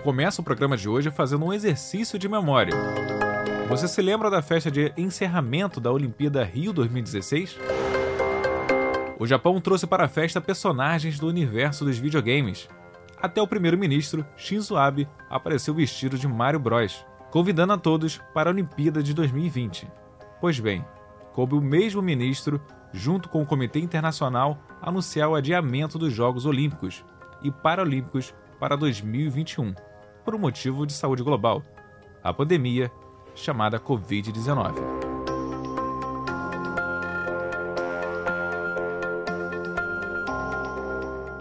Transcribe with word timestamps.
Eu 0.00 0.04
começo 0.04 0.40
o 0.40 0.44
programa 0.44 0.78
de 0.78 0.88
hoje 0.88 1.10
fazendo 1.10 1.44
um 1.44 1.52
exercício 1.52 2.18
de 2.18 2.26
memória. 2.26 2.72
Você 3.68 3.86
se 3.86 4.00
lembra 4.00 4.30
da 4.30 4.40
festa 4.40 4.70
de 4.70 4.90
encerramento 4.96 5.78
da 5.78 5.92
Olimpíada 5.92 6.42
Rio 6.42 6.72
2016? 6.72 7.58
O 9.18 9.26
Japão 9.26 9.60
trouxe 9.60 9.86
para 9.86 10.06
a 10.06 10.08
festa 10.08 10.40
personagens 10.40 11.18
do 11.18 11.26
universo 11.26 11.84
dos 11.84 11.98
videogames. 11.98 12.66
Até 13.20 13.42
o 13.42 13.46
primeiro-ministro, 13.46 14.24
Shinzo 14.38 14.74
Abe, 14.74 15.06
apareceu 15.28 15.74
vestido 15.74 16.16
de 16.16 16.26
Mario 16.26 16.60
Bros, 16.60 17.04
convidando 17.30 17.74
a 17.74 17.78
todos 17.78 18.22
para 18.32 18.48
a 18.48 18.54
Olimpíada 18.54 19.02
de 19.02 19.12
2020. 19.12 19.86
Pois 20.40 20.58
bem, 20.58 20.82
coube 21.34 21.54
o 21.54 21.60
mesmo 21.60 22.00
ministro, 22.00 22.58
junto 22.90 23.28
com 23.28 23.42
o 23.42 23.46
Comitê 23.46 23.80
Internacional, 23.80 24.58
anunciar 24.80 25.28
o 25.28 25.34
adiamento 25.34 25.98
dos 25.98 26.14
Jogos 26.14 26.46
Olímpicos 26.46 27.04
e 27.42 27.50
Paralímpicos 27.50 28.34
para 28.58 28.76
2021, 28.76 29.74
por 30.24 30.34
um 30.34 30.38
motivo 30.38 30.86
de 30.86 30.92
saúde 30.92 31.22
global, 31.22 31.62
a 32.22 32.32
pandemia 32.32 32.90
chamada 33.34 33.78
Covid-19. 33.78 35.10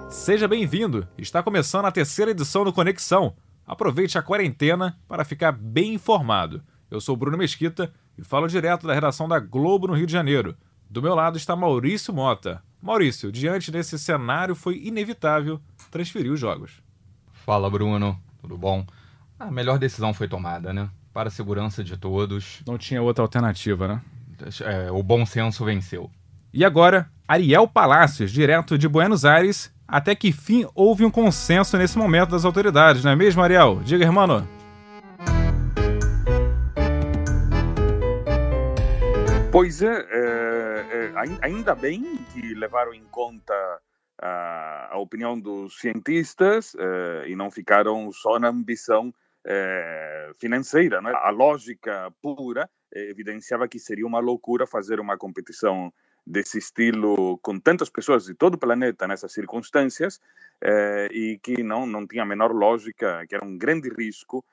Seja 0.09 0.47
bem-vindo! 0.47 1.07
Está 1.17 1.41
começando 1.41 1.85
a 1.85 1.91
terceira 1.91 2.31
edição 2.31 2.63
do 2.63 2.73
Conexão. 2.73 3.35
Aproveite 3.65 4.17
a 4.17 4.21
quarentena 4.21 4.99
para 5.07 5.25
ficar 5.25 5.51
bem 5.51 5.93
informado. 5.93 6.61
Eu 6.89 6.99
sou 6.99 7.15
Bruno 7.15 7.37
Mesquita 7.37 7.91
e 8.17 8.23
falo 8.23 8.47
direto 8.47 8.85
da 8.85 8.93
redação 8.93 9.27
da 9.27 9.39
Globo 9.39 9.87
no 9.87 9.93
Rio 9.93 10.05
de 10.05 10.13
Janeiro. 10.13 10.55
Do 10.89 11.01
meu 11.01 11.15
lado 11.15 11.37
está 11.37 11.55
Maurício 11.55 12.13
Mota. 12.13 12.63
Maurício, 12.81 13.31
diante 13.31 13.71
desse 13.71 13.97
cenário 13.99 14.55
foi 14.55 14.77
inevitável 14.83 15.59
transferir 15.91 16.31
os 16.31 16.39
jogos. 16.39 16.81
Fala, 17.31 17.69
Bruno. 17.69 18.19
Tudo 18.41 18.57
bom? 18.57 18.85
A 19.39 19.51
melhor 19.51 19.77
decisão 19.77 20.13
foi 20.13 20.27
tomada, 20.27 20.73
né? 20.73 20.89
Para 21.13 21.29
a 21.29 21.31
segurança 21.31 21.83
de 21.83 21.97
todos. 21.97 22.61
Não 22.67 22.77
tinha 22.77 23.01
outra 23.01 23.23
alternativa, 23.23 23.87
né? 23.87 24.01
É, 24.61 24.91
o 24.91 25.03
bom 25.03 25.25
senso 25.25 25.65
venceu. 25.65 26.09
E 26.53 26.63
agora, 26.65 27.09
Ariel 27.27 27.67
Palácios, 27.67 28.31
direto 28.31 28.77
de 28.77 28.87
Buenos 28.87 29.25
Aires. 29.25 29.71
Até 29.87 30.13
que 30.13 30.31
fim 30.31 30.67
houve 30.75 31.03
um 31.03 31.09
consenso 31.09 31.75
nesse 31.77 31.97
momento 31.97 32.29
das 32.29 32.45
autoridades, 32.45 33.03
não 33.03 33.11
é 33.11 33.15
mesmo, 33.15 33.41
Ariel? 33.41 33.81
Diga, 33.83 34.05
irmão. 34.05 34.47
Pois 39.51 39.81
é, 39.81 40.05
é, 40.11 40.85
é, 40.91 41.11
ainda 41.41 41.73
bem 41.73 42.19
que 42.31 42.53
levaram 42.53 42.93
em 42.93 43.03
conta 43.09 43.53
a, 44.21 44.89
a 44.91 44.97
opinião 44.97 45.39
dos 45.39 45.79
cientistas 45.79 46.75
eh, 46.77 47.25
e 47.29 47.35
não 47.35 47.49
ficaram 47.49 48.11
só 48.11 48.37
na 48.37 48.49
ambição 48.49 49.13
eh, 49.45 50.31
financeira. 50.39 51.01
Né? 51.01 51.11
A 51.15 51.29
lógica 51.29 52.11
pura 52.21 52.69
eh, 52.93 53.09
evidenciava 53.09 53.67
que 53.67 53.79
seria 53.79 54.05
uma 54.05 54.19
loucura 54.19 54.67
fazer 54.67 54.99
uma 54.99 55.17
competição 55.17 55.91
desse 56.27 56.57
estilo 56.57 57.39
com 57.41 57.59
tantas 57.59 57.89
pessoas 57.89 58.25
de 58.25 58.33
todo 58.35 58.55
o 58.55 58.57
planeta 58.57 59.07
nessas 59.07 59.31
circunstâncias 59.31 60.19
e 61.11 61.39
que 61.41 61.63
não, 61.63 61.87
não 61.87 62.05
tinha 62.05 62.21
a 62.21 62.25
menor 62.25 62.51
lógica, 62.51 63.25
que 63.27 63.33
era 63.33 63.43
um 63.43 63.57
grande 63.57 63.89
risco 63.89 64.45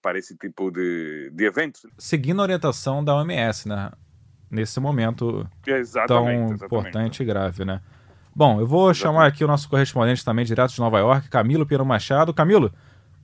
para 0.00 0.18
esse 0.18 0.36
tipo 0.36 0.70
de, 0.70 1.30
de 1.32 1.44
eventos. 1.46 1.84
Seguindo 1.98 2.40
a 2.40 2.44
orientação 2.44 3.02
da 3.02 3.16
OMS, 3.16 3.68
né? 3.68 3.90
nesse 4.50 4.78
momento 4.78 5.48
exatamente, 5.66 6.06
tão 6.06 6.28
exatamente. 6.28 6.64
importante 6.64 7.22
e 7.22 7.26
grave, 7.26 7.64
né? 7.64 7.80
Bom, 8.38 8.60
eu 8.60 8.68
vou 8.68 8.94
chamar 8.94 9.26
aqui 9.26 9.42
o 9.42 9.48
nosso 9.48 9.68
correspondente 9.68 10.24
também 10.24 10.44
direto 10.44 10.70
de 10.70 10.78
Nova 10.78 11.00
York, 11.00 11.28
Camilo 11.28 11.66
Pino 11.66 11.84
Machado. 11.84 12.32
Camilo, 12.32 12.70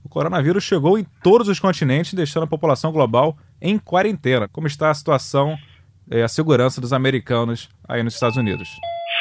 o 0.03 0.09
coronavírus 0.09 0.65
chegou 0.65 0.99
em 0.99 1.05
todos 1.23 1.47
os 1.47 1.57
continentes, 1.57 2.13
deixando 2.13 2.43
a 2.43 2.47
população 2.47 2.91
global 2.91 3.37
em 3.61 3.79
quarentena. 3.79 4.49
Como 4.49 4.67
está 4.67 4.89
a 4.89 4.93
situação 4.93 5.55
e 6.11 6.21
a 6.21 6.27
segurança 6.27 6.81
dos 6.81 6.91
americanos 6.91 7.69
aí 7.87 8.03
nos 8.03 8.15
Estados 8.15 8.35
Unidos? 8.35 8.67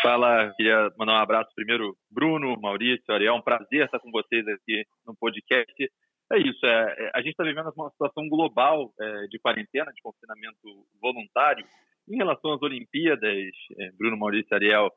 Fala, 0.02 0.52
queria 0.56 0.90
mandar 0.98 1.12
um 1.12 1.22
abraço 1.22 1.52
primeiro, 1.54 1.96
Bruno, 2.10 2.60
Maurício, 2.60 3.14
Ariel, 3.14 3.32
é 3.32 3.38
um 3.38 3.40
prazer 3.40 3.84
estar 3.84 4.00
com 4.00 4.10
vocês 4.10 4.44
aqui 4.48 4.82
no 5.06 5.14
podcast. 5.14 5.92
É 6.32 6.38
isso, 6.38 6.66
é, 6.66 6.96
é 6.98 7.10
a 7.14 7.18
gente 7.18 7.30
está 7.30 7.44
vivendo 7.44 7.70
uma 7.76 7.90
situação 7.90 8.28
global 8.28 8.92
é, 9.00 9.26
de 9.28 9.38
quarentena, 9.38 9.92
de 9.92 10.02
confinamento 10.02 10.58
voluntário. 11.00 11.64
Em 12.08 12.16
relação 12.16 12.52
às 12.52 12.62
Olimpíadas, 12.62 13.54
é, 13.78 13.92
Bruno, 13.96 14.18
Maurício, 14.18 14.52
Ariel, 14.52 14.90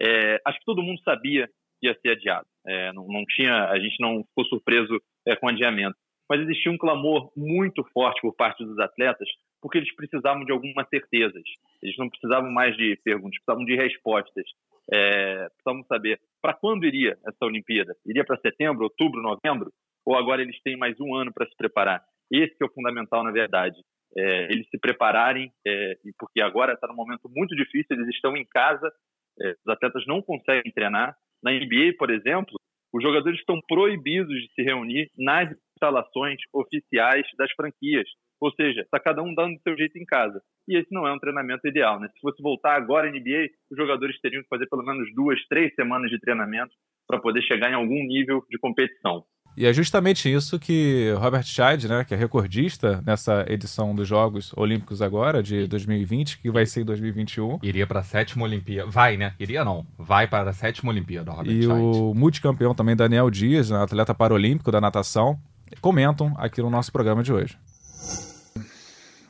é, 0.00 0.40
acho 0.46 0.58
que 0.58 0.64
todo 0.64 0.82
mundo 0.82 1.00
sabia 1.02 1.48
que 1.80 1.86
ia 1.86 1.98
ser 2.00 2.10
adiado. 2.10 2.46
É, 2.66 2.92
não, 2.92 3.06
não, 3.08 3.24
tinha, 3.24 3.66
a 3.66 3.78
gente 3.78 4.00
não 4.00 4.24
ficou 4.24 4.44
surpreso 4.46 5.00
é, 5.26 5.34
com 5.36 5.46
o 5.46 5.50
adiamento. 5.50 5.96
Mas 6.30 6.40
existia 6.40 6.72
um 6.72 6.78
clamor 6.78 7.30
muito 7.36 7.84
forte 7.92 8.20
por 8.22 8.34
parte 8.34 8.64
dos 8.64 8.78
atletas, 8.78 9.28
porque 9.60 9.78
eles 9.78 9.94
precisavam 9.94 10.44
de 10.44 10.52
algumas 10.52 10.88
certezas. 10.88 11.42
Eles 11.82 11.96
não 11.98 12.08
precisavam 12.08 12.50
mais 12.50 12.76
de 12.76 12.96
perguntas, 13.04 13.38
precisavam 13.38 13.64
de 13.64 13.76
respostas. 13.76 14.44
É, 14.90 15.48
precisavam 15.50 15.84
saber 15.84 16.20
para 16.40 16.54
quando 16.54 16.84
iria 16.84 17.16
essa 17.26 17.44
Olimpíada? 17.44 17.94
Iria 18.06 18.24
para 18.24 18.38
setembro, 18.38 18.84
outubro, 18.84 19.20
novembro? 19.20 19.70
Ou 20.04 20.16
agora 20.16 20.42
eles 20.42 20.60
têm 20.62 20.76
mais 20.76 20.98
um 21.00 21.14
ano 21.14 21.32
para 21.32 21.46
se 21.46 21.56
preparar? 21.56 22.02
Esse 22.30 22.56
é 22.60 22.64
o 22.64 22.72
fundamental, 22.72 23.22
na 23.22 23.30
verdade. 23.30 23.76
É, 24.16 24.44
eles 24.52 24.68
se 24.68 24.78
prepararem, 24.78 25.50
é, 25.66 25.94
porque 26.18 26.40
agora 26.40 26.72
está 26.72 26.86
num 26.86 26.94
momento 26.94 27.30
muito 27.34 27.54
difícil, 27.54 27.96
eles 27.96 28.08
estão 28.08 28.36
em 28.36 28.44
casa, 28.44 28.90
os 29.38 29.72
atletas 29.72 30.04
não 30.06 30.22
conseguem 30.22 30.72
treinar. 30.72 31.16
Na 31.42 31.50
NBA, 31.50 31.96
por 31.98 32.10
exemplo, 32.10 32.54
os 32.92 33.02
jogadores 33.02 33.38
estão 33.38 33.60
proibidos 33.66 34.34
de 34.34 34.52
se 34.54 34.62
reunir 34.62 35.10
nas 35.16 35.50
instalações 35.74 36.38
oficiais 36.52 37.26
das 37.38 37.50
franquias. 37.52 38.08
Ou 38.40 38.52
seja, 38.52 38.80
está 38.80 38.98
cada 38.98 39.22
um 39.22 39.34
dando 39.34 39.56
o 39.56 39.60
seu 39.62 39.76
jeito 39.76 39.96
em 39.98 40.04
casa. 40.04 40.40
E 40.68 40.76
esse 40.76 40.92
não 40.92 41.06
é 41.06 41.12
um 41.12 41.18
treinamento 41.18 41.66
ideal. 41.66 42.00
Né? 42.00 42.08
Se 42.08 42.20
fosse 42.20 42.42
voltar 42.42 42.74
agora 42.74 43.08
à 43.08 43.10
NBA, 43.10 43.48
os 43.70 43.76
jogadores 43.76 44.20
teriam 44.20 44.42
que 44.42 44.48
fazer 44.48 44.66
pelo 44.68 44.84
menos 44.84 45.12
duas, 45.14 45.40
três 45.46 45.72
semanas 45.74 46.10
de 46.10 46.18
treinamento 46.18 46.72
para 47.06 47.20
poder 47.20 47.42
chegar 47.42 47.70
em 47.70 47.74
algum 47.74 48.04
nível 48.04 48.44
de 48.50 48.58
competição. 48.58 49.24
E 49.56 49.66
é 49.66 49.72
justamente 49.72 50.32
isso 50.32 50.58
que 50.58 51.12
Robert 51.18 51.44
Scheid, 51.44 51.86
né, 51.86 52.04
que 52.04 52.14
é 52.14 52.16
recordista 52.16 53.02
nessa 53.04 53.44
edição 53.48 53.94
dos 53.94 54.08
Jogos 54.08 54.52
Olímpicos 54.56 55.02
agora, 55.02 55.42
de 55.42 55.66
2020, 55.66 56.38
que 56.38 56.50
vai 56.50 56.64
ser 56.64 56.80
em 56.82 56.84
2021. 56.84 57.58
Iria 57.62 57.86
para 57.86 58.00
a 58.00 58.02
sétima 58.02 58.44
Olimpíada. 58.44 58.90
Vai, 58.90 59.16
né? 59.16 59.34
Iria 59.38 59.64
não. 59.64 59.86
Vai 59.98 60.26
para 60.26 60.50
a 60.50 60.52
sétima 60.54 60.90
Olimpíada, 60.90 61.32
Robert 61.32 61.52
E 61.52 61.66
o 61.66 62.14
multicampeão 62.14 62.74
também, 62.74 62.96
Daniel 62.96 63.30
Dias, 63.30 63.70
né, 63.70 63.82
atleta 63.82 64.14
paralímpico 64.14 64.72
da 64.72 64.80
natação, 64.80 65.38
comentam 65.80 66.34
aqui 66.38 66.62
no 66.62 66.70
nosso 66.70 66.90
programa 66.90 67.22
de 67.22 67.32
hoje. 67.32 67.58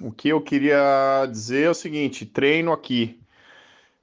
O 0.00 0.10
que 0.10 0.28
eu 0.28 0.40
queria 0.40 1.26
dizer 1.30 1.64
é 1.64 1.70
o 1.70 1.74
seguinte: 1.74 2.26
treino 2.26 2.72
aqui, 2.72 3.20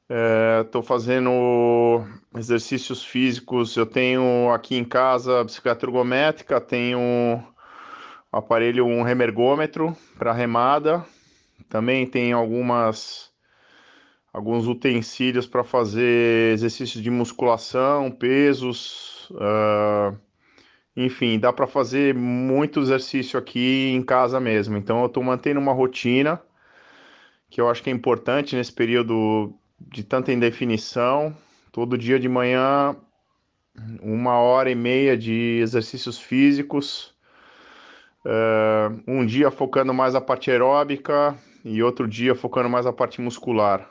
Estou 0.10 0.82
é, 0.82 0.86
fazendo 0.86 2.04
exercícios 2.36 3.04
físicos. 3.04 3.78
Eu 3.78 3.86
tenho 3.86 4.52
aqui 4.52 4.76
em 4.76 4.84
casa 4.84 5.44
bicicleta 5.44 5.86
ergométrica, 5.86 6.60
tenho 6.60 7.44
aparelho, 8.32 8.88
um 8.88 9.04
remergômetro 9.04 9.96
para 10.18 10.34
remada. 10.34 11.06
Também 11.70 12.08
tem 12.08 12.34
algumas 12.34 13.30
alguns 14.34 14.68
utensílios 14.68 15.46
para 15.46 15.64
fazer 15.64 16.54
exercícios 16.54 17.04
de 17.04 17.12
musculação, 17.12 18.10
pesos. 18.10 19.30
Uh, 19.32 20.18
enfim, 20.96 21.38
dá 21.38 21.54
para 21.54 21.68
fazer 21.68 22.16
muito 22.16 22.80
exercício 22.80 23.38
aqui 23.38 23.92
em 23.94 24.02
casa 24.02 24.40
mesmo. 24.40 24.76
Então, 24.76 25.02
eu 25.02 25.06
estou 25.06 25.22
mantendo 25.22 25.60
uma 25.60 25.74
rotina 25.74 26.42
que 27.50 27.62
eu 27.62 27.70
acho 27.70 27.84
que 27.84 27.90
é 27.90 27.94
importante 27.94 28.56
nesse 28.56 28.74
período 28.74 29.59
de 29.80 30.04
tanta 30.04 30.32
indefinição. 30.32 31.36
Todo 31.72 31.98
dia 31.98 32.20
de 32.20 32.28
manhã, 32.28 32.96
uma 34.02 34.38
hora 34.38 34.70
e 34.70 34.76
meia 34.76 35.18
de 35.18 35.60
exercícios 35.62 36.20
físicos. 36.20 37.14
Uh, 38.26 39.02
um 39.08 39.26
dia 39.26 39.50
focando 39.50 39.94
mais 39.94 40.14
a 40.14 40.22
parte 40.22 40.52
aeróbica 40.52 41.38
e 41.64 41.82
outro 41.82 42.08
dia 42.08 42.36
focando 42.36 42.70
mais 42.70 42.86
a 42.86 42.94
parte 42.94 43.22
muscular. 43.22 43.90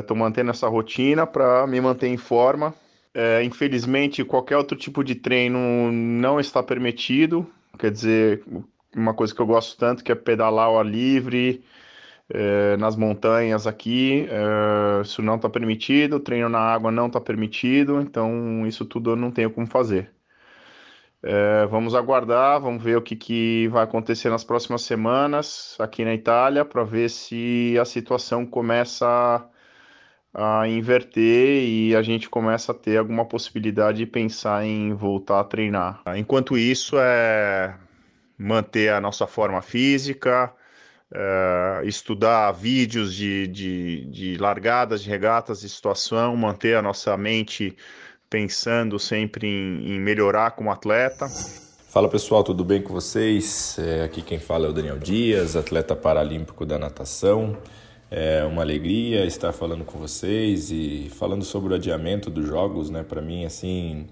Estou 0.00 0.16
uh, 0.16 0.20
mantendo 0.20 0.50
essa 0.50 0.68
rotina 0.68 1.26
para 1.26 1.66
me 1.66 1.80
manter 1.80 2.08
em 2.08 2.16
forma. 2.16 2.74
Uh, 3.14 3.42
infelizmente, 3.42 4.24
qualquer 4.24 4.56
outro 4.56 4.76
tipo 4.76 5.02
de 5.02 5.14
treino 5.14 5.90
não 5.90 6.38
está 6.38 6.62
permitido. 6.62 7.46
Quer 7.78 7.90
dizer, 7.90 8.44
uma 8.94 9.14
coisa 9.14 9.34
que 9.34 9.40
eu 9.40 9.46
gosto 9.46 9.76
tanto 9.78 10.04
que 10.04 10.12
é 10.12 10.14
pedalar 10.14 10.66
ao 10.66 10.78
ar 10.78 10.86
livre, 10.86 11.62
é, 12.32 12.76
nas 12.76 12.96
montanhas 12.96 13.66
aqui, 13.66 14.26
é, 14.30 15.02
isso 15.02 15.22
não 15.22 15.36
está 15.36 15.48
permitido, 15.48 16.20
treino 16.20 16.48
na 16.48 16.58
água 16.60 16.90
não 16.90 17.06
está 17.06 17.20
permitido, 17.20 18.00
então 18.00 18.66
isso 18.66 18.84
tudo 18.84 19.10
eu 19.10 19.16
não 19.16 19.30
tenho 19.30 19.50
como 19.50 19.66
fazer. 19.66 20.12
É, 21.22 21.66
vamos 21.66 21.94
aguardar, 21.94 22.60
vamos 22.60 22.82
ver 22.82 22.96
o 22.96 23.02
que, 23.02 23.16
que 23.16 23.68
vai 23.68 23.82
acontecer 23.82 24.30
nas 24.30 24.44
próximas 24.44 24.82
semanas 24.82 25.76
aqui 25.80 26.04
na 26.04 26.14
Itália 26.14 26.64
para 26.64 26.84
ver 26.84 27.10
se 27.10 27.76
a 27.80 27.84
situação 27.84 28.46
começa 28.46 29.44
a 30.32 30.68
inverter 30.68 31.64
e 31.64 31.96
a 31.96 32.02
gente 32.02 32.28
começa 32.30 32.72
a 32.72 32.74
ter 32.74 32.98
alguma 32.98 33.24
possibilidade 33.24 33.98
de 33.98 34.06
pensar 34.06 34.64
em 34.64 34.94
voltar 34.94 35.40
a 35.40 35.44
treinar. 35.44 36.02
Enquanto 36.16 36.56
isso, 36.56 36.96
é 36.98 37.76
manter 38.38 38.90
a 38.92 39.00
nossa 39.00 39.26
forma 39.26 39.60
física, 39.60 40.54
é, 41.12 41.82
estudar 41.84 42.52
vídeos 42.52 43.14
de, 43.14 43.46
de, 43.46 44.04
de 44.06 44.36
largadas, 44.36 45.02
de 45.02 45.08
regatas, 45.08 45.60
de 45.60 45.68
situação, 45.68 46.36
manter 46.36 46.76
a 46.76 46.82
nossa 46.82 47.16
mente 47.16 47.76
pensando 48.28 48.98
sempre 48.98 49.46
em, 49.46 49.94
em 49.94 50.00
melhorar 50.00 50.50
como 50.52 50.70
atleta. 50.70 51.26
Fala 51.88 52.08
pessoal, 52.08 52.44
tudo 52.44 52.64
bem 52.64 52.82
com 52.82 52.92
vocês? 52.92 53.78
É, 53.78 54.04
aqui 54.04 54.20
quem 54.20 54.38
fala 54.38 54.66
é 54.66 54.68
o 54.68 54.72
Daniel 54.72 54.98
Dias, 54.98 55.56
atleta 55.56 55.96
paralímpico 55.96 56.66
da 56.66 56.78
natação. 56.78 57.56
É 58.10 58.44
uma 58.44 58.62
alegria 58.62 59.24
estar 59.24 59.52
falando 59.52 59.84
com 59.84 59.98
vocês 59.98 60.70
e 60.70 61.10
falando 61.18 61.44
sobre 61.44 61.72
o 61.72 61.76
adiamento 61.76 62.30
dos 62.30 62.46
jogos, 62.46 62.88
né? 62.88 63.02
Para 63.02 63.20
mim, 63.20 63.44
assim, 63.44 64.06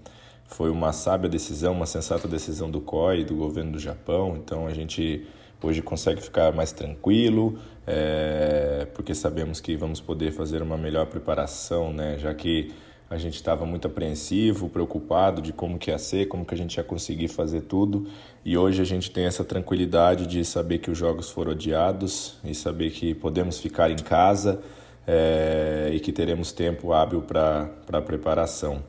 foi 0.46 0.70
uma 0.70 0.92
sábia 0.92 1.28
decisão, 1.28 1.72
uma 1.72 1.86
sensata 1.86 2.26
decisão 2.26 2.70
do 2.70 2.80
COI, 2.80 3.24
do 3.24 3.34
governo 3.34 3.72
do 3.72 3.78
Japão. 3.78 4.36
Então 4.36 4.66
a 4.66 4.72
gente 4.72 5.26
hoje 5.62 5.82
consegue 5.82 6.20
ficar 6.20 6.52
mais 6.52 6.72
tranquilo, 6.72 7.58
é, 7.86 8.86
porque 8.94 9.14
sabemos 9.14 9.60
que 9.60 9.76
vamos 9.76 10.00
poder 10.00 10.32
fazer 10.32 10.62
uma 10.62 10.76
melhor 10.76 11.06
preparação, 11.06 11.92
né? 11.92 12.18
Já 12.18 12.34
que 12.34 12.72
a 13.08 13.16
gente 13.16 13.34
estava 13.34 13.64
muito 13.64 13.86
apreensivo, 13.86 14.68
preocupado 14.68 15.40
de 15.40 15.52
como 15.52 15.78
que 15.78 15.90
ia 15.90 15.98
ser, 15.98 16.26
como 16.26 16.44
que 16.44 16.54
a 16.54 16.56
gente 16.56 16.76
ia 16.76 16.82
conseguir 16.82 17.28
fazer 17.28 17.62
tudo. 17.62 18.08
E 18.44 18.58
hoje 18.58 18.82
a 18.82 18.84
gente 18.84 19.10
tem 19.10 19.26
essa 19.26 19.44
tranquilidade 19.44 20.26
de 20.26 20.44
saber 20.44 20.78
que 20.78 20.90
os 20.90 20.98
jogos 20.98 21.30
foram 21.30 21.52
adiados 21.52 22.36
e 22.44 22.54
saber 22.54 22.90
que 22.90 23.14
podemos 23.14 23.60
ficar 23.60 23.90
em 23.90 23.96
casa 23.96 24.60
é, 25.06 25.90
e 25.92 26.00
que 26.00 26.10
teremos 26.10 26.50
tempo 26.50 26.92
hábil 26.92 27.22
para 27.22 27.70
a 27.92 28.02
preparação. 28.02 28.82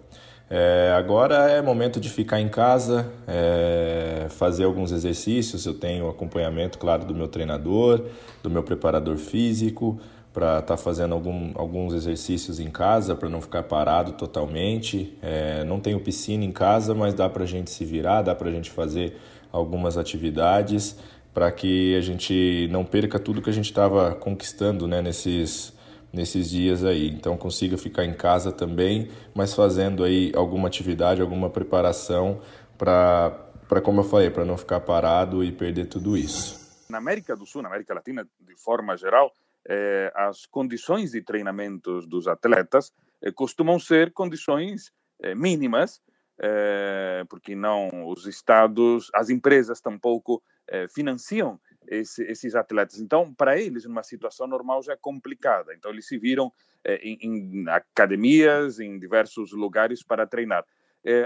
É, 0.49 0.93
agora 0.97 1.51
é 1.51 1.61
momento 1.61 1.99
de 1.99 2.09
ficar 2.09 2.39
em 2.39 2.47
casa, 2.47 3.11
é, 3.27 4.27
fazer 4.29 4.63
alguns 4.63 4.91
exercícios. 4.91 5.65
Eu 5.65 5.73
tenho 5.73 6.07
acompanhamento, 6.09 6.77
claro, 6.77 7.05
do 7.05 7.13
meu 7.13 7.27
treinador, 7.27 8.05
do 8.41 8.49
meu 8.49 8.63
preparador 8.63 9.17
físico 9.17 9.99
para 10.31 10.59
estar 10.59 10.75
tá 10.75 10.77
fazendo 10.77 11.15
algum, 11.15 11.51
alguns 11.55 11.93
exercícios 11.93 12.59
em 12.59 12.69
casa, 12.69 13.15
para 13.15 13.27
não 13.27 13.41
ficar 13.41 13.63
parado 13.63 14.11
totalmente. 14.13 15.17
É, 15.21 15.63
não 15.63 15.79
tenho 15.79 15.99
piscina 15.99 16.45
em 16.45 16.51
casa, 16.51 16.93
mas 16.93 17.13
dá 17.13 17.27
para 17.27 17.43
a 17.43 17.47
gente 17.47 17.71
se 17.71 17.83
virar, 17.83 18.21
dá 18.21 18.35
para 18.35 18.47
a 18.47 18.51
gente 18.51 18.69
fazer 18.69 19.17
algumas 19.51 19.97
atividades 19.97 20.95
para 21.33 21.51
que 21.51 21.95
a 21.95 22.01
gente 22.01 22.67
não 22.71 22.85
perca 22.85 23.19
tudo 23.19 23.41
que 23.41 23.49
a 23.49 23.53
gente 23.53 23.65
estava 23.65 24.13
conquistando 24.15 24.87
né, 24.87 25.01
nesses, 25.01 25.73
nesses 26.11 26.49
dias 26.49 26.83
aí. 26.83 27.09
Então 27.09 27.37
consiga 27.37 27.77
ficar 27.77 28.05
em 28.05 28.13
casa 28.13 28.51
também, 28.51 29.09
mas 29.33 29.53
fazendo 29.53 30.03
aí 30.03 30.31
alguma 30.35 30.67
atividade, 30.67 31.21
alguma 31.21 31.49
preparação 31.49 32.41
para, 32.77 33.81
como 33.83 34.01
eu 34.01 34.05
falei, 34.05 34.29
para 34.29 34.45
não 34.45 34.57
ficar 34.57 34.79
parado 34.79 35.43
e 35.43 35.51
perder 35.51 35.85
tudo 35.85 36.17
isso. 36.17 36.67
Na 36.89 36.97
América 36.97 37.35
do 37.35 37.45
Sul, 37.45 37.61
na 37.61 37.69
América 37.69 37.93
Latina 37.93 38.27
de 38.39 38.55
forma 38.55 38.95
geral, 38.95 39.31
eh, 39.69 40.11
as 40.15 40.45
condições 40.45 41.11
de 41.11 41.21
treinamentos 41.21 42.07
dos 42.07 42.27
atletas 42.27 42.93
eh, 43.21 43.31
costumam 43.33 43.77
ser 43.77 44.13
condições 44.13 44.91
eh, 45.21 45.35
mínimas, 45.35 46.01
porque 47.29 47.55
não 47.55 48.07
os 48.07 48.27
estados, 48.27 49.09
as 49.11 49.27
empresas 49.31 49.81
tampouco 49.81 50.39
financiam 50.93 51.59
esse, 51.87 52.23
esses 52.23 52.55
atletas. 52.55 52.99
Então, 52.99 53.33
para 53.33 53.59
eles, 53.59 53.85
numa 53.85 54.03
situação 54.03 54.47
normal 54.47 54.83
já 54.83 54.93
é 54.93 54.97
complicada. 54.97 55.73
Então, 55.73 55.91
eles 55.91 56.07
se 56.07 56.17
viram 56.17 56.51
eh, 56.83 56.99
em, 57.01 57.17
em 57.21 57.69
academias, 57.69 58.79
em 58.79 58.99
diversos 58.99 59.51
lugares 59.51 60.03
para 60.03 60.27
treinar. 60.27 60.65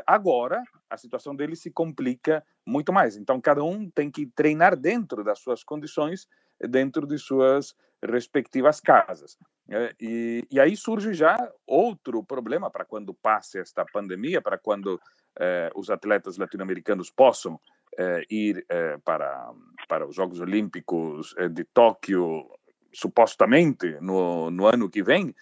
agora, 0.05 0.61
a 0.89 0.97
situação 0.97 1.35
deles 1.35 1.59
se 1.59 1.71
complica 1.71 2.43
muito 2.65 2.93
mais. 2.93 3.17
Então, 3.17 3.41
cada 3.41 3.63
um 3.63 3.89
tem 3.89 4.11
que 4.11 4.27
treinar 4.27 4.75
dentro 4.75 5.23
das 5.23 5.39
suas 5.39 5.63
condições, 5.63 6.27
dentro 6.59 7.07
de 7.07 7.17
suas 7.17 7.75
respectivas 8.03 8.79
casas. 8.79 9.37
É, 9.69 9.93
e, 9.99 10.45
e, 10.51 10.59
aí 10.59 10.75
surge 10.75 11.13
já 11.13 11.37
outro 11.65 12.23
problema 12.23 12.69
para 12.69 12.83
quando 12.83 13.13
passe 13.13 13.59
esta 13.59 13.85
pandemia, 13.85 14.41
para 14.41 14.57
quando 14.57 14.99
eh, 15.39 15.69
os 15.75 15.89
atletas 15.89 16.37
latino-americanos 16.37 17.09
possam 17.09 17.53
eh, 17.55 17.80
ir 18.29 18.65
eh, 18.69 18.97
para, 19.03 19.51
para 19.87 20.07
os 20.07 20.15
Jogos 20.15 20.39
Olímpicos 20.39 21.35
de 21.51 21.63
Tóquio, 21.65 22.49
supostamente 22.93 23.97
no, 24.01 24.49
no 24.51 24.67
ano 24.67 24.89
que 24.89 25.03
vem, 25.03 25.35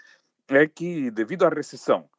é 0.47 0.67
que 0.67 1.11
devido 1.11 1.45
à 1.45 1.49
recessão 1.49 2.09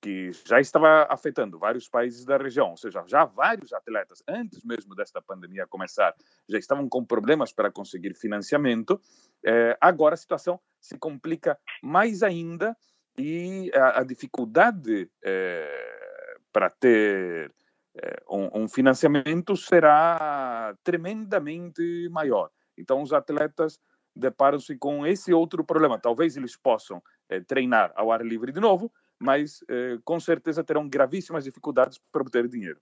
que 0.00 0.30
já 0.46 0.60
estava 0.60 1.06
afetando 1.08 1.58
vários 1.58 1.88
países 1.88 2.26
da 2.26 2.36
região, 2.36 2.70
ou 2.70 2.76
seja, 2.76 3.02
já 3.06 3.24
vários 3.24 3.72
atletas, 3.72 4.22
antes 4.28 4.62
mesmo 4.62 4.94
desta 4.94 5.22
pandemia 5.22 5.66
começar, 5.66 6.14
já 6.46 6.58
estavam 6.58 6.86
com 6.90 7.02
problemas 7.02 7.54
para 7.54 7.72
conseguir 7.72 8.12
financiamento. 8.12 9.00
Agora 9.80 10.12
a 10.12 10.18
situação 10.18 10.60
se 10.78 10.98
complica 10.98 11.58
mais 11.82 12.22
ainda 12.22 12.76
e 13.16 13.70
a, 13.74 14.00
a 14.00 14.04
dificuldade 14.04 15.10
para 16.52 16.68
ter 16.68 17.50
um, 18.28 18.62
um 18.62 18.68
financiamento 18.68 19.56
será 19.56 20.74
tremendamente 20.82 22.08
maior. 22.10 22.50
Então, 22.76 23.02
os 23.02 23.12
atletas 23.12 23.78
deparam-se 24.14 24.76
com 24.76 25.06
esse 25.06 25.32
outro 25.32 25.64
problema. 25.64 25.98
Talvez 25.98 26.36
eles 26.36 26.56
possam 26.56 27.02
é, 27.28 27.40
treinar 27.40 27.92
ao 27.94 28.12
ar 28.12 28.24
livre 28.24 28.52
de 28.52 28.60
novo, 28.60 28.92
mas 29.18 29.60
eh, 29.68 29.98
com 30.04 30.18
certeza 30.20 30.64
terão 30.64 30.88
gravíssimas 30.88 31.44
dificuldades 31.44 32.00
para 32.12 32.22
obter 32.22 32.48
dinheiro. 32.48 32.80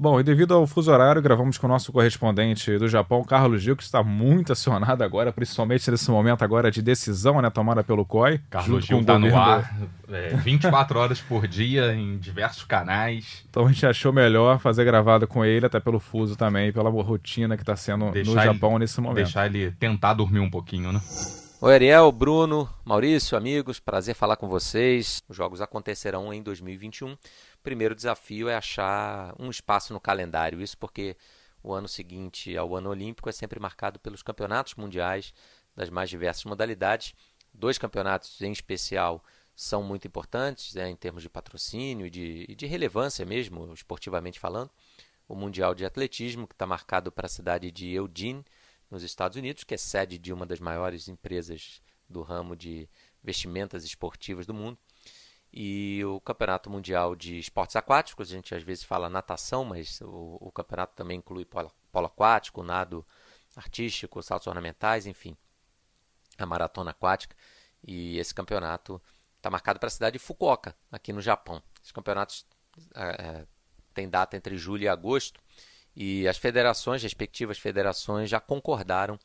Bom, 0.00 0.18
e 0.18 0.22
devido 0.22 0.54
ao 0.54 0.66
fuso 0.66 0.90
horário, 0.90 1.20
gravamos 1.20 1.58
com 1.58 1.66
o 1.66 1.68
nosso 1.68 1.92
correspondente 1.92 2.78
do 2.78 2.88
Japão, 2.88 3.22
Carlos 3.22 3.60
Gil, 3.60 3.76
que 3.76 3.82
está 3.82 4.02
muito 4.02 4.50
acionado 4.50 5.04
agora, 5.04 5.30
principalmente 5.30 5.90
nesse 5.90 6.10
momento 6.10 6.42
agora 6.42 6.70
de 6.70 6.80
decisão, 6.80 7.42
né, 7.42 7.50
tomada 7.50 7.84
pelo 7.84 8.02
COI. 8.06 8.40
Carlos 8.48 8.86
Gil 8.86 9.00
está 9.00 9.18
no 9.18 9.36
ar 9.36 9.70
é, 10.08 10.28
24 10.36 10.98
horas 10.98 11.20
por 11.20 11.46
dia 11.46 11.92
em 11.94 12.16
diversos 12.16 12.64
canais. 12.64 13.44
Então 13.50 13.66
a 13.66 13.68
gente 13.70 13.84
achou 13.84 14.10
melhor 14.10 14.58
fazer 14.58 14.86
gravado 14.86 15.28
com 15.28 15.44
ele, 15.44 15.66
até 15.66 15.78
pelo 15.78 16.00
fuso 16.00 16.34
também, 16.34 16.72
pela 16.72 16.88
rotina 16.88 17.54
que 17.54 17.62
está 17.62 17.76
sendo 17.76 18.10
deixar 18.10 18.30
no 18.30 18.40
Japão 18.40 18.70
ele, 18.70 18.78
nesse 18.78 19.02
momento. 19.02 19.16
Deixar 19.16 19.44
ele 19.44 19.70
tentar 19.72 20.14
dormir 20.14 20.40
um 20.40 20.48
pouquinho, 20.48 20.92
né? 20.92 21.00
Oi, 21.62 21.74
Ariel, 21.74 22.10
Bruno, 22.10 22.66
Maurício, 22.86 23.36
amigos, 23.36 23.78
prazer 23.78 24.14
falar 24.14 24.36
com 24.36 24.48
vocês. 24.48 25.22
Os 25.28 25.36
jogos 25.36 25.60
acontecerão 25.60 26.32
em 26.32 26.42
2021. 26.42 27.14
Primeiro 27.62 27.94
desafio 27.94 28.48
é 28.48 28.56
achar 28.56 29.34
um 29.38 29.50
espaço 29.50 29.92
no 29.92 30.00
calendário. 30.00 30.60
Isso 30.60 30.76
porque 30.78 31.16
o 31.62 31.72
ano 31.72 31.88
seguinte 31.88 32.56
ao 32.56 32.74
ano 32.74 32.90
olímpico 32.90 33.28
é 33.28 33.32
sempre 33.32 33.60
marcado 33.60 33.98
pelos 33.98 34.22
campeonatos 34.22 34.74
mundiais 34.74 35.34
das 35.76 35.90
mais 35.90 36.08
diversas 36.08 36.44
modalidades. 36.44 37.14
Dois 37.52 37.78
campeonatos 37.78 38.40
em 38.40 38.52
especial 38.52 39.22
são 39.54 39.82
muito 39.82 40.06
importantes 40.06 40.74
né, 40.74 40.88
em 40.88 40.96
termos 40.96 41.22
de 41.22 41.28
patrocínio 41.28 42.06
e 42.06 42.10
de, 42.10 42.46
e 42.48 42.54
de 42.54 42.66
relevância 42.66 43.26
mesmo, 43.26 43.72
esportivamente 43.74 44.40
falando. 44.40 44.70
O 45.28 45.34
Mundial 45.34 45.74
de 45.74 45.84
Atletismo, 45.84 46.48
que 46.48 46.54
está 46.54 46.66
marcado 46.66 47.12
para 47.12 47.26
a 47.26 47.28
cidade 47.28 47.70
de 47.70 47.90
Eugene, 47.92 48.44
nos 48.90 49.02
Estados 49.02 49.36
Unidos, 49.36 49.62
que 49.62 49.74
é 49.74 49.76
sede 49.76 50.18
de 50.18 50.32
uma 50.32 50.44
das 50.46 50.58
maiores 50.58 51.08
empresas 51.08 51.82
do 52.08 52.22
ramo 52.22 52.56
de 52.56 52.88
vestimentas 53.22 53.84
esportivas 53.84 54.46
do 54.46 54.54
mundo. 54.54 54.78
E 55.52 56.04
o 56.04 56.20
Campeonato 56.20 56.70
Mundial 56.70 57.16
de 57.16 57.38
Esportes 57.38 57.74
Aquáticos, 57.76 58.30
a 58.30 58.34
gente 58.34 58.54
às 58.54 58.62
vezes 58.62 58.84
fala 58.84 59.10
natação, 59.10 59.64
mas 59.64 60.00
o, 60.00 60.38
o 60.40 60.52
campeonato 60.52 60.94
também 60.94 61.18
inclui 61.18 61.44
polo, 61.44 61.72
polo 61.90 62.06
aquático, 62.06 62.62
nado 62.62 63.04
artístico, 63.56 64.22
saltos 64.22 64.46
ornamentais, 64.46 65.06
enfim, 65.06 65.36
a 66.38 66.46
maratona 66.46 66.92
aquática. 66.92 67.36
E 67.84 68.16
esse 68.18 68.32
campeonato 68.32 69.02
está 69.36 69.50
marcado 69.50 69.80
para 69.80 69.88
a 69.88 69.90
cidade 69.90 70.14
de 70.14 70.24
Fukuoka, 70.24 70.74
aqui 70.92 71.12
no 71.12 71.20
Japão. 71.20 71.60
Esses 71.80 71.90
campeonatos 71.90 72.46
é, 72.94 73.44
têm 73.92 74.08
data 74.08 74.36
entre 74.36 74.56
julho 74.56 74.84
e 74.84 74.88
agosto 74.88 75.40
e 75.94 76.28
as 76.28 76.38
federações, 76.38 77.02
respectivas 77.02 77.58
federações, 77.58 78.30
já 78.30 78.40
concordaram 78.40 79.18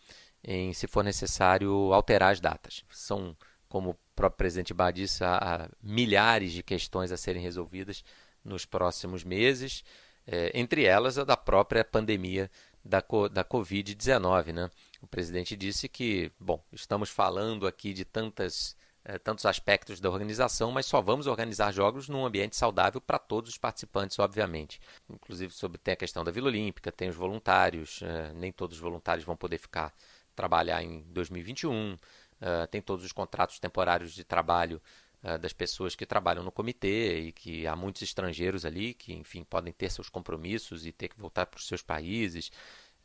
em, 0.43 0.73
se 0.73 0.87
for 0.87 1.03
necessário, 1.03 1.93
alterar 1.93 2.31
as 2.31 2.39
datas. 2.39 2.83
São, 2.89 3.35
como 3.75 3.89
o 3.89 3.97
próprio 4.15 4.37
presidente 4.37 4.73
Bá 4.73 4.89
disse, 4.89 5.21
há, 5.21 5.69
milhares 5.83 6.53
de 6.53 6.63
questões 6.63 7.11
a 7.11 7.17
serem 7.17 7.41
resolvidas 7.41 8.05
nos 8.41 8.63
próximos 8.63 9.25
meses, 9.25 9.83
é, 10.25 10.49
entre 10.57 10.85
elas 10.85 11.17
a 11.17 11.25
da 11.25 11.35
própria 11.35 11.83
pandemia 11.83 12.49
da, 12.85 13.03
da 13.29 13.43
Covid-19. 13.43 14.53
Né? 14.53 14.71
O 15.01 15.07
presidente 15.07 15.57
disse 15.57 15.89
que, 15.89 16.31
bom, 16.39 16.63
estamos 16.71 17.09
falando 17.09 17.67
aqui 17.67 17.91
de 17.91 18.05
tantas 18.05 18.77
é, 19.03 19.19
tantos 19.19 19.45
aspectos 19.45 19.99
da 19.99 20.09
organização, 20.09 20.71
mas 20.71 20.85
só 20.85 21.01
vamos 21.01 21.27
organizar 21.27 21.73
jogos 21.73 22.07
num 22.07 22.25
ambiente 22.25 22.55
saudável 22.55 23.01
para 23.01 23.19
todos 23.19 23.51
os 23.51 23.57
participantes, 23.57 24.17
obviamente. 24.19 24.79
Inclusive, 25.09 25.53
sobre, 25.53 25.77
tem 25.77 25.93
a 25.93 25.97
questão 25.97 26.23
da 26.23 26.31
Vila 26.31 26.47
Olímpica, 26.47 26.93
tem 26.93 27.09
os 27.09 27.15
voluntários, 27.15 28.01
é, 28.01 28.31
nem 28.33 28.53
todos 28.53 28.77
os 28.77 28.81
voluntários 28.81 29.25
vão 29.25 29.35
poder 29.35 29.57
ficar 29.57 29.93
trabalhar 30.35 30.83
em 30.83 31.01
2021. 31.07 31.97
Uh, 32.41 32.67
tem 32.67 32.81
todos 32.81 33.05
os 33.05 33.11
contratos 33.11 33.59
temporários 33.59 34.13
de 34.13 34.23
trabalho 34.23 34.81
uh, 35.23 35.37
das 35.37 35.53
pessoas 35.53 35.95
que 35.95 36.05
trabalham 36.05 36.43
no 36.43 36.51
comitê 36.51 37.19
e 37.19 37.31
que 37.31 37.67
há 37.67 37.75
muitos 37.75 38.01
estrangeiros 38.01 38.65
ali 38.65 38.93
que, 38.93 39.13
enfim, 39.13 39.43
podem 39.43 39.73
ter 39.73 39.89
seus 39.91 40.09
compromissos 40.09 40.85
e 40.85 40.91
ter 40.91 41.09
que 41.09 41.19
voltar 41.19 41.45
para 41.45 41.57
os 41.57 41.67
seus 41.67 41.81
países. 41.81 42.51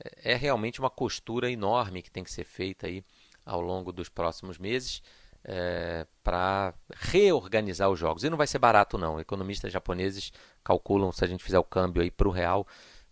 É, 0.03 0.33
é 0.33 0.37
realmente 0.37 0.81
uma 0.81 0.91
costura 0.91 1.51
enorme 1.51 2.03
que 2.03 2.11
tem 2.11 2.25
que 2.25 2.31
ser 2.31 2.45
feita 2.45 2.87
aí 2.87 3.05
ao 3.45 3.61
longo 3.61 3.93
dos 3.93 4.09
próximos 4.09 4.59
meses. 4.59 5.03
É, 5.43 6.07
para 6.23 6.75
reorganizar 6.95 7.89
os 7.89 7.99
jogos. 7.99 8.23
E 8.23 8.29
não 8.29 8.37
vai 8.37 8.47
ser 8.47 8.59
barato, 8.59 8.99
não. 8.99 9.19
Economistas 9.19 9.73
japoneses 9.73 10.31
calculam, 10.63 11.11
se 11.13 11.25
a 11.25 11.27
gente 11.27 11.43
fizer 11.43 11.59
o 11.59 11.65
câmbio 11.65 12.03
aí 12.03 12.11
para 12.11 12.29
o 12.29 12.31
real, 12.31 12.67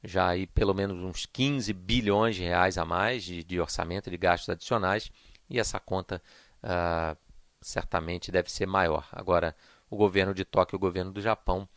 já 0.04 0.28
aí 0.28 0.46
pelo 0.46 0.74
menos 0.74 1.02
uns 1.02 1.26
15 1.26 1.72
bilhões 1.72 2.36
de 2.36 2.42
reais 2.42 2.78
a 2.78 2.84
mais 2.84 3.24
de, 3.24 3.42
de 3.42 3.60
orçamento 3.60 4.10
de 4.10 4.16
gastos 4.16 4.48
adicionais 4.50 5.10
e 5.48 5.58
essa 5.58 5.80
conta 5.80 6.22
uh, 6.62 7.16
certamente 7.60 8.30
deve 8.30 8.50
ser 8.50 8.66
maior. 8.66 9.06
Agora, 9.12 9.54
o 9.90 9.96
governo 9.96 10.34
de 10.34 10.44
Tóquio 10.44 10.76
e 10.76 10.78
o 10.78 10.80
governo 10.80 11.12
do 11.12 11.20
Japão 11.20 11.68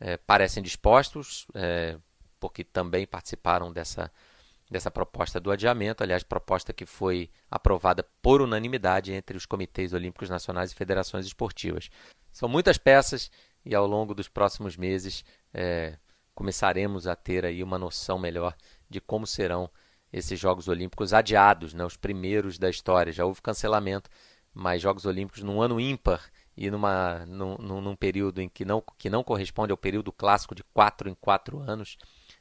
eh, 0.00 0.16
parecem 0.16 0.62
dispostos, 0.62 1.46
eh, 1.54 1.98
porque 2.40 2.64
também 2.64 3.06
participaram 3.06 3.72
dessa, 3.72 4.10
dessa 4.70 4.90
proposta 4.90 5.40
do 5.40 5.50
adiamento, 5.50 6.02
aliás, 6.02 6.22
proposta 6.22 6.72
que 6.72 6.86
foi 6.86 7.30
aprovada 7.50 8.02
por 8.22 8.40
unanimidade 8.40 9.12
entre 9.12 9.36
os 9.36 9.44
comitês 9.44 9.92
olímpicos 9.92 10.30
nacionais 10.30 10.72
e 10.72 10.74
federações 10.74 11.26
esportivas. 11.26 11.90
São 12.32 12.48
muitas 12.48 12.78
peças 12.78 13.30
e 13.64 13.74
ao 13.74 13.86
longo 13.86 14.14
dos 14.14 14.28
próximos 14.28 14.76
meses 14.76 15.24
eh, 15.52 15.98
começaremos 16.34 17.06
a 17.06 17.16
ter 17.16 17.44
aí 17.44 17.62
uma 17.62 17.78
noção 17.78 18.18
melhor 18.18 18.56
de 18.88 19.00
como 19.00 19.26
serão 19.26 19.68
esses 20.12 20.38
Jogos 20.38 20.68
Olímpicos 20.68 21.12
adiados, 21.12 21.74
né, 21.74 21.84
os 21.84 21.96
primeiros 21.96 22.58
da 22.58 22.70
história. 22.70 23.12
Já 23.12 23.24
houve 23.24 23.42
cancelamento, 23.42 24.10
mas 24.54 24.82
Jogos 24.82 25.06
Olímpicos 25.06 25.42
num 25.42 25.60
ano 25.60 25.80
ímpar 25.80 26.30
e 26.56 26.70
numa, 26.70 27.24
num, 27.26 27.56
num, 27.58 27.96
período 27.96 28.40
em 28.40 28.48
que 28.48 28.64
não, 28.64 28.82
que 28.96 29.08
não 29.08 29.22
corresponde 29.22 29.70
ao 29.70 29.76
período 29.76 30.10
clássico 30.10 30.54
de 30.54 30.64
quatro 30.74 31.08
em 31.08 31.14
quatro 31.14 31.60
anos, 31.60 31.96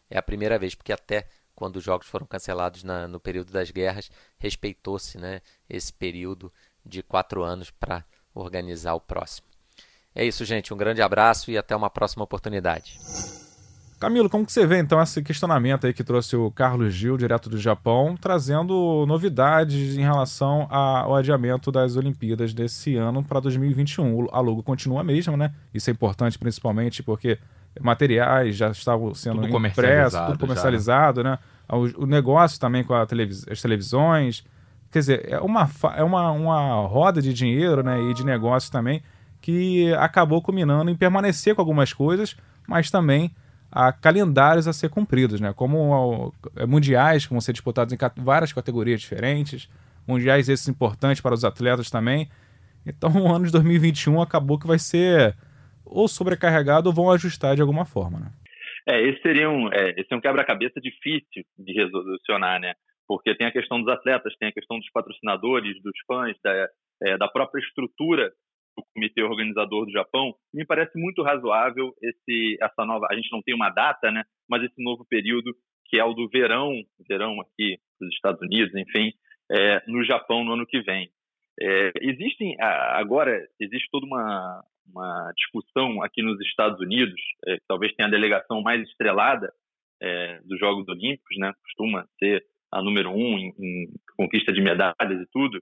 é 0.09 0.17
a 0.17 0.23
primeira 0.23 0.57
vez, 0.57 0.73
porque 0.73 0.91
até 0.91 1.27
quando 1.53 1.77
os 1.77 1.83
jogos 1.83 2.07
foram 2.07 2.25
cancelados 2.25 2.83
na, 2.83 3.07
no 3.07 3.19
período 3.19 3.51
das 3.51 3.71
guerras, 3.71 4.09
respeitou-se 4.37 5.17
né, 5.17 5.41
esse 5.69 5.91
período 5.91 6.53
de 6.85 7.01
quatro 7.01 7.43
anos 7.43 7.71
para 7.71 8.05
organizar 8.33 8.93
o 8.93 9.01
próximo. 9.01 9.47
É 10.13 10.23
isso, 10.23 10.45
gente. 10.45 10.73
Um 10.73 10.77
grande 10.77 11.01
abraço 11.01 11.51
e 11.51 11.57
até 11.57 11.75
uma 11.75 11.89
próxima 11.89 12.23
oportunidade. 12.23 12.97
Camilo, 13.99 14.29
como 14.29 14.45
que 14.45 14.51
você 14.51 14.65
vê 14.65 14.77
então 14.77 15.01
esse 15.01 15.23
questionamento 15.23 15.87
aí 15.87 15.93
que 15.93 16.03
trouxe 16.03 16.35
o 16.35 16.51
Carlos 16.51 16.93
Gil, 16.93 17.17
direto 17.17 17.49
do 17.49 17.57
Japão, 17.57 18.15
trazendo 18.15 19.05
novidades 19.07 19.97
em 19.97 20.01
relação 20.01 20.67
ao 20.69 21.15
adiamento 21.15 21.71
das 21.71 21.95
Olimpíadas 21.95 22.53
desse 22.53 22.95
ano 22.95 23.23
para 23.23 23.39
2021? 23.39 24.27
A 24.31 24.39
logo 24.39 24.61
continua 24.61 25.01
a 25.01 25.03
mesma, 25.03 25.35
né? 25.35 25.51
Isso 25.73 25.89
é 25.89 25.93
importante 25.93 26.37
principalmente 26.37 27.01
porque 27.01 27.39
materiais 27.81 28.55
já 28.55 28.69
estavam 28.69 29.15
sendo 29.15 29.41
tudo 29.41 29.67
impressos, 29.67 30.19
tudo 30.27 30.39
comercializado, 30.39 31.23
já, 31.23 31.31
né? 31.31 31.39
O, 31.67 32.03
o, 32.03 32.05
negócio 32.05 32.59
também 32.59 32.83
com 32.83 33.05
televis 33.07 33.47
as 33.49 33.61
televisões. 33.61 34.45
Quer 34.91 34.99
dizer, 34.99 35.27
é 35.27 35.39
uma, 35.39 35.67
é 35.95 36.03
uma, 36.03 36.31
uma 36.31 36.87
roda 36.87 37.19
de 37.19 37.33
dinheiro 37.33 37.83
né, 37.83 37.99
e 38.03 38.13
de 38.13 38.23
negócio 38.23 38.71
também 38.71 39.01
que 39.41 39.91
acabou 39.95 40.41
culminando 40.41 40.89
em 40.89 40.95
permanecer 40.95 41.55
com 41.55 41.61
algumas 41.61 41.91
coisas, 41.91 42.37
mas 42.67 42.89
também 42.89 43.31
a 43.77 43.93
calendários 43.93 44.67
a 44.67 44.73
ser 44.73 44.89
cumpridos, 44.89 45.39
né? 45.39 45.53
Como 45.53 46.33
é, 46.55 46.65
mundiais 46.65 47.27
que 47.27 47.31
vão 47.31 47.39
ser 47.39 47.53
disputados 47.53 47.93
em 47.93 48.23
várias 48.23 48.51
categorias 48.51 48.99
diferentes, 48.99 49.69
mundiais 50.07 50.49
esses 50.49 50.67
importantes 50.67 51.21
para 51.21 51.35
os 51.35 51.45
atletas 51.45 51.91
também. 51.91 52.27
Então 52.83 53.11
o 53.11 53.31
ano 53.31 53.45
de 53.45 53.51
2021 53.51 54.19
acabou 54.19 54.57
que 54.57 54.65
vai 54.65 54.79
ser 54.79 55.35
ou 55.85 56.07
sobrecarregado 56.07 56.89
ou 56.89 56.95
vão 56.95 57.11
ajustar 57.11 57.55
de 57.55 57.61
alguma 57.61 57.85
forma, 57.85 58.19
né? 58.19 58.31
É, 58.87 58.99
esse 59.09 59.21
seria 59.21 59.47
um, 59.47 59.71
é, 59.71 59.91
esse 59.91 60.11
é 60.11 60.15
um 60.15 60.21
quebra-cabeça 60.21 60.81
difícil 60.81 61.43
de 61.59 61.73
resolucionar, 61.73 62.59
né? 62.59 62.73
Porque 63.07 63.35
tem 63.35 63.45
a 63.45 63.51
questão 63.51 63.79
dos 63.79 63.93
atletas, 63.93 64.33
tem 64.39 64.47
a 64.47 64.53
questão 64.53 64.79
dos 64.79 64.89
patrocinadores, 64.91 65.79
dos 65.83 65.93
fãs, 66.07 66.35
da, 66.43 66.67
é, 67.03 67.17
da 67.17 67.27
própria 67.27 67.61
estrutura 67.61 68.31
do 68.77 68.85
comitê 68.93 69.23
organizador 69.23 69.85
do 69.85 69.91
Japão, 69.91 70.33
me 70.53 70.65
parece 70.65 70.97
muito 70.97 71.23
razoável 71.23 71.93
esse 72.01 72.57
essa 72.61 72.85
nova, 72.85 73.07
a 73.09 73.15
gente 73.15 73.31
não 73.31 73.41
tem 73.41 73.55
uma 73.55 73.69
data, 73.69 74.11
né, 74.11 74.23
mas 74.47 74.63
esse 74.63 74.81
novo 74.81 75.05
período 75.09 75.51
que 75.85 75.97
é 75.97 76.03
o 76.03 76.13
do 76.13 76.27
verão, 76.29 76.73
verão 77.07 77.39
aqui 77.41 77.77
dos 77.99 78.13
Estados 78.13 78.41
Unidos, 78.41 78.75
enfim, 78.75 79.13
é, 79.49 79.81
no 79.87 80.03
Japão 80.03 80.43
no 80.43 80.53
ano 80.53 80.65
que 80.67 80.81
vem. 80.81 81.09
É, 81.59 81.91
existem 82.01 82.55
agora 82.59 83.43
existe 83.59 83.87
toda 83.89 84.05
uma, 84.05 84.63
uma 84.93 85.31
discussão 85.35 86.03
aqui 86.03 86.21
nos 86.21 86.39
Estados 86.41 86.79
Unidos, 86.79 87.19
é, 87.47 87.57
talvez 87.67 87.93
tenha 87.95 88.07
a 88.07 88.11
delegação 88.11 88.61
mais 88.61 88.81
estrelada 88.87 89.51
é, 90.01 90.39
dos 90.41 90.59
Jogos 90.59 90.87
Olímpicos, 90.87 91.37
né, 91.39 91.51
costuma 91.63 92.05
ser 92.19 92.45
a 92.71 92.81
número 92.81 93.09
um 93.09 93.37
em, 93.37 93.53
em 93.57 93.87
conquista 94.15 94.51
de 94.51 94.61
medalhas 94.61 95.21
e 95.21 95.25
tudo, 95.31 95.59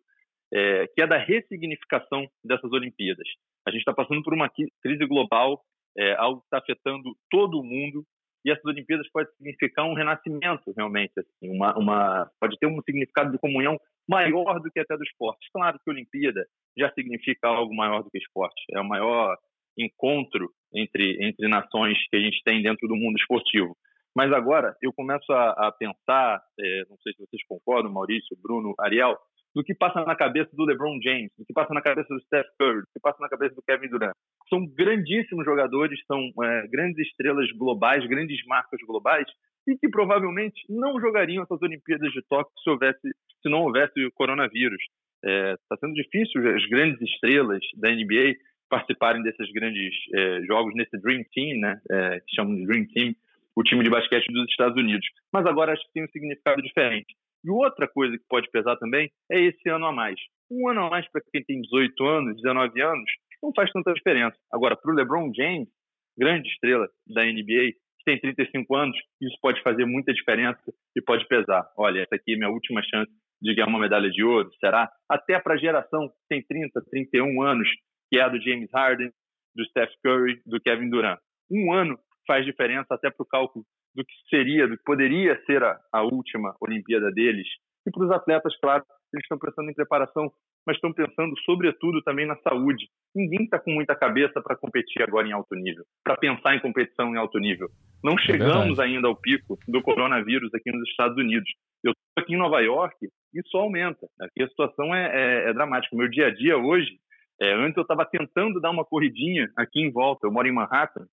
é, 0.53 0.87
que 0.87 1.01
é 1.01 1.07
da 1.07 1.17
ressignificação 1.17 2.27
dessas 2.43 2.71
Olimpíadas. 2.71 3.27
A 3.67 3.71
gente 3.71 3.79
está 3.79 3.93
passando 3.93 4.23
por 4.23 4.33
uma 4.33 4.49
crise 4.49 5.05
global, 5.07 5.61
é, 5.97 6.13
algo 6.15 6.41
que 6.41 6.47
está 6.47 6.57
afetando 6.59 7.15
todo 7.29 7.59
o 7.59 7.63
mundo, 7.63 8.03
e 8.45 8.51
essas 8.51 8.65
Olimpíadas 8.65 9.09
podem 9.11 9.33
significar 9.37 9.85
um 9.85 9.95
renascimento, 9.95 10.71
realmente, 10.77 11.13
assim, 11.17 11.49
uma, 11.49 11.75
uma, 11.77 12.31
pode 12.39 12.57
ter 12.59 12.67
um 12.67 12.79
significado 12.83 13.31
de 13.31 13.39
comunhão 13.39 13.75
maior 14.07 14.59
do 14.59 14.69
que 14.71 14.79
até 14.79 14.95
do 14.95 15.03
esporte. 15.03 15.49
Claro 15.51 15.79
que 15.83 15.89
a 15.89 15.93
Olimpíada 15.93 16.45
já 16.77 16.91
significa 16.93 17.47
algo 17.47 17.75
maior 17.75 18.03
do 18.03 18.11
que 18.11 18.19
esporte, 18.19 18.61
é 18.71 18.79
o 18.79 18.87
maior 18.87 19.35
encontro 19.77 20.51
entre, 20.73 21.17
entre 21.25 21.47
nações 21.47 21.97
que 22.07 22.15
a 22.15 22.19
gente 22.19 22.41
tem 22.43 22.61
dentro 22.61 22.87
do 22.87 22.95
mundo 22.95 23.17
esportivo. 23.17 23.75
Mas 24.15 24.31
agora 24.31 24.75
eu 24.81 24.93
começo 24.93 25.29
a, 25.33 25.67
a 25.67 25.71
pensar, 25.71 26.41
é, 26.59 26.83
não 26.89 26.97
sei 26.99 27.13
se 27.13 27.19
vocês 27.19 27.41
concordam, 27.47 27.91
Maurício, 27.91 28.37
Bruno, 28.41 28.73
Ariel, 28.79 29.17
do 29.55 29.63
que 29.63 29.73
passa 29.73 30.03
na 30.03 30.15
cabeça 30.15 30.49
do 30.53 30.65
LeBron 30.65 30.99
James, 31.01 31.31
do 31.37 31.45
que 31.45 31.53
passa 31.53 31.73
na 31.73 31.81
cabeça 31.81 32.13
do 32.13 32.21
Steph 32.21 32.47
Curry, 32.59 32.81
do 32.81 32.87
que 32.93 32.99
passa 33.01 33.17
na 33.21 33.29
cabeça 33.29 33.55
do 33.55 33.63
Kevin 33.63 33.87
Durant. 33.87 34.13
São 34.49 34.65
grandíssimos 34.67 35.45
jogadores, 35.45 35.97
são 36.05 36.19
é, 36.43 36.67
grandes 36.67 37.07
estrelas 37.07 37.49
globais, 37.53 38.05
grandes 38.05 38.45
marcas 38.45 38.79
globais, 38.85 39.25
e 39.65 39.77
que 39.77 39.89
provavelmente 39.89 40.61
não 40.69 40.99
jogariam 40.99 41.43
essas 41.43 41.61
Olimpíadas 41.61 42.11
de 42.11 42.21
Tóquio 42.23 42.53
se, 42.61 42.69
houvesse, 42.69 43.01
se 43.41 43.49
não 43.49 43.63
houvesse 43.63 44.05
o 44.05 44.11
coronavírus. 44.11 44.81
Está 45.23 45.31
é, 45.31 45.55
tá 45.69 45.77
sendo 45.79 45.93
difícil 45.93 46.47
as 46.55 46.65
grandes 46.67 47.01
estrelas 47.01 47.61
da 47.77 47.89
NBA 47.89 48.35
participarem 48.69 49.23
desses 49.23 49.51
grandes 49.53 49.93
é, 50.13 50.41
jogos 50.45 50.75
nesse 50.75 50.99
Dream 51.01 51.23
Team, 51.33 51.59
né, 51.59 51.79
é, 51.89 52.19
que 52.19 52.35
chamam 52.35 52.55
de 52.55 52.65
Dream 52.65 52.85
Team, 52.93 53.15
o 53.55 53.63
time 53.63 53.83
de 53.83 53.89
basquete 53.89 54.27
dos 54.31 54.49
Estados 54.49 54.77
Unidos. 54.77 55.07
Mas 55.31 55.45
agora 55.45 55.71
acho 55.71 55.81
que 55.83 55.93
tem 55.93 56.03
um 56.03 56.09
significado 56.09 56.61
diferente. 56.61 57.15
E 57.45 57.49
outra 57.51 57.87
coisa 57.87 58.17
que 58.17 58.23
pode 58.27 58.49
pesar 58.49 58.75
também 58.77 59.11
é 59.31 59.39
esse 59.39 59.69
ano 59.69 59.85
a 59.85 59.91
mais. 59.91 60.19
Um 60.49 60.67
ano 60.67 60.85
a 60.85 60.89
mais 60.89 61.07
para 61.11 61.21
quem 61.31 61.43
tem 61.43 61.61
18 61.61 62.03
anos, 62.03 62.41
19 62.41 62.81
anos, 62.81 63.11
não 63.41 63.51
faz 63.55 63.71
tanta 63.71 63.93
diferença. 63.93 64.35
Agora, 64.51 64.75
para 64.75 64.91
o 64.91 64.95
LeBron 64.95 65.31
James, 65.31 65.69
grande 66.17 66.49
estrela 66.49 66.87
da 67.07 67.23
NBA, 67.23 67.73
que 67.99 68.03
tem 68.05 68.19
35 68.19 68.75
anos, 68.75 68.97
isso 69.21 69.37
pode 69.41 69.61
fazer 69.61 69.85
muita 69.85 70.11
diferença 70.11 70.59
e 70.95 71.01
pode 71.01 71.27
pesar. 71.27 71.69
Olha, 71.77 72.01
essa 72.01 72.15
aqui 72.15 72.33
é 72.33 72.35
minha 72.35 72.49
última 72.49 72.81
chance 72.81 73.11
de 73.39 73.53
ganhar 73.53 73.67
uma 73.67 73.79
medalha 73.79 74.09
de 74.09 74.23
ouro, 74.23 74.49
será? 74.59 74.89
Até 75.07 75.39
para 75.39 75.53
a 75.53 75.57
geração 75.57 76.07
que 76.07 76.15
tem 76.27 76.41
30, 76.41 76.81
31 76.89 77.43
anos, 77.43 77.69
que 78.11 78.17
é 78.17 78.23
a 78.23 78.29
do 78.29 78.41
James 78.41 78.69
Harden, 78.73 79.11
do 79.55 79.65
Steph 79.65 79.91
Curry, 80.03 80.41
do 80.47 80.59
Kevin 80.59 80.89
Durant. 80.89 81.19
Um 81.51 81.71
ano 81.73 81.99
faz 82.25 82.43
diferença 82.43 82.87
até 82.95 83.11
para 83.11 83.23
o 83.23 83.27
cálculo 83.27 83.63
do 83.95 84.03
que 84.03 84.13
seria, 84.29 84.67
do 84.67 84.77
que 84.77 84.83
poderia 84.83 85.41
ser 85.45 85.63
a, 85.63 85.79
a 85.91 86.03
última 86.03 86.55
Olimpíada 86.59 87.11
deles. 87.11 87.47
E 87.87 87.91
para 87.91 88.05
os 88.05 88.11
atletas, 88.11 88.55
claro, 88.59 88.83
eles 89.13 89.23
estão 89.23 89.37
pensando 89.37 89.69
em 89.69 89.73
preparação, 89.73 90.31
mas 90.65 90.75
estão 90.75 90.91
pensando, 90.91 91.37
sobretudo, 91.45 92.01
também 92.01 92.25
na 92.25 92.35
saúde. 92.37 92.87
Ninguém 93.15 93.45
está 93.45 93.59
com 93.59 93.71
muita 93.71 93.95
cabeça 93.95 94.41
para 94.41 94.57
competir 94.57 95.01
agora 95.03 95.27
em 95.27 95.31
alto 95.31 95.55
nível, 95.55 95.85
para 96.03 96.17
pensar 96.17 96.55
em 96.55 96.59
competição 96.59 97.13
em 97.13 97.17
alto 97.17 97.37
nível. 97.39 97.69
Não 98.03 98.13
é 98.13 98.21
chegamos 98.21 98.79
é 98.79 98.83
ainda 98.83 99.07
ao 99.07 99.15
pico 99.15 99.57
do 99.67 99.81
coronavírus 99.81 100.53
aqui 100.53 100.71
nos 100.71 100.89
Estados 100.89 101.17
Unidos. 101.17 101.49
Eu 101.83 101.91
estou 101.91 102.23
aqui 102.23 102.33
em 102.33 102.39
Nova 102.39 102.59
York 102.59 102.95
e 103.05 103.41
só 103.47 103.59
aumenta. 103.59 104.07
Aqui 104.19 104.43
a 104.43 104.47
situação 104.47 104.93
é, 104.93 105.05
é, 105.13 105.49
é 105.49 105.53
dramática. 105.53 105.95
Meu 105.95 106.09
dia 106.09 106.27
a 106.27 106.33
dia 106.33 106.57
hoje, 106.57 106.99
é, 107.39 107.53
antes 107.53 107.77
eu 107.77 107.83
estava 107.83 108.05
tentando 108.05 108.59
dar 108.59 108.71
uma 108.71 108.83
corridinha 108.83 109.49
aqui 109.55 109.79
em 109.79 109.91
volta. 109.91 110.25
Eu 110.25 110.31
moro 110.31 110.47
em 110.47 110.53
Manhattan, 110.53 111.05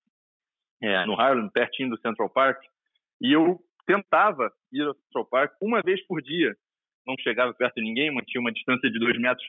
é, 0.81 1.05
no 1.05 1.19
Harlem, 1.19 1.49
pertinho 1.49 1.91
do 1.91 1.99
Central 1.99 2.29
Park, 2.29 2.59
e 3.23 3.31
eu 3.31 3.57
tentava 3.87 4.51
ir 4.71 4.81
ao 4.81 4.93
Central 4.95 5.25
Park 5.25 5.53
uma 5.61 5.81
vez 5.81 6.05
por 6.05 6.21
dia. 6.21 6.53
Não 7.07 7.15
chegava 7.19 7.53
perto 7.53 7.75
de 7.75 7.81
ninguém, 7.81 8.11
mantinha 8.11 8.41
uma 8.41 8.51
distância 8.51 8.89
de 8.91 8.99
dois 8.99 9.17
metros. 9.19 9.47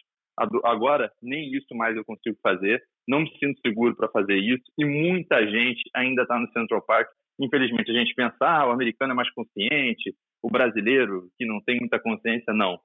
Agora, 0.64 1.12
nem 1.22 1.52
isso 1.54 1.74
mais 1.74 1.96
eu 1.96 2.04
consigo 2.04 2.36
fazer. 2.42 2.82
Não 3.06 3.20
me 3.20 3.30
sinto 3.38 3.60
seguro 3.60 3.94
para 3.94 4.08
fazer 4.08 4.36
isso. 4.36 4.64
E 4.78 4.84
muita 4.84 5.46
gente 5.46 5.82
ainda 5.94 6.22
está 6.22 6.38
no 6.38 6.50
Central 6.52 6.82
Park. 6.82 7.08
Infelizmente, 7.40 7.90
a 7.90 7.94
gente 7.94 8.14
pensa, 8.14 8.36
ah, 8.40 8.68
o 8.68 8.72
americano 8.72 9.12
é 9.12 9.14
mais 9.14 9.30
consciente, 9.32 10.14
o 10.42 10.48
brasileiro, 10.50 11.28
que 11.36 11.46
não 11.46 11.60
tem 11.60 11.78
muita 11.78 11.98
consciência, 11.98 12.52
não. 12.52 12.78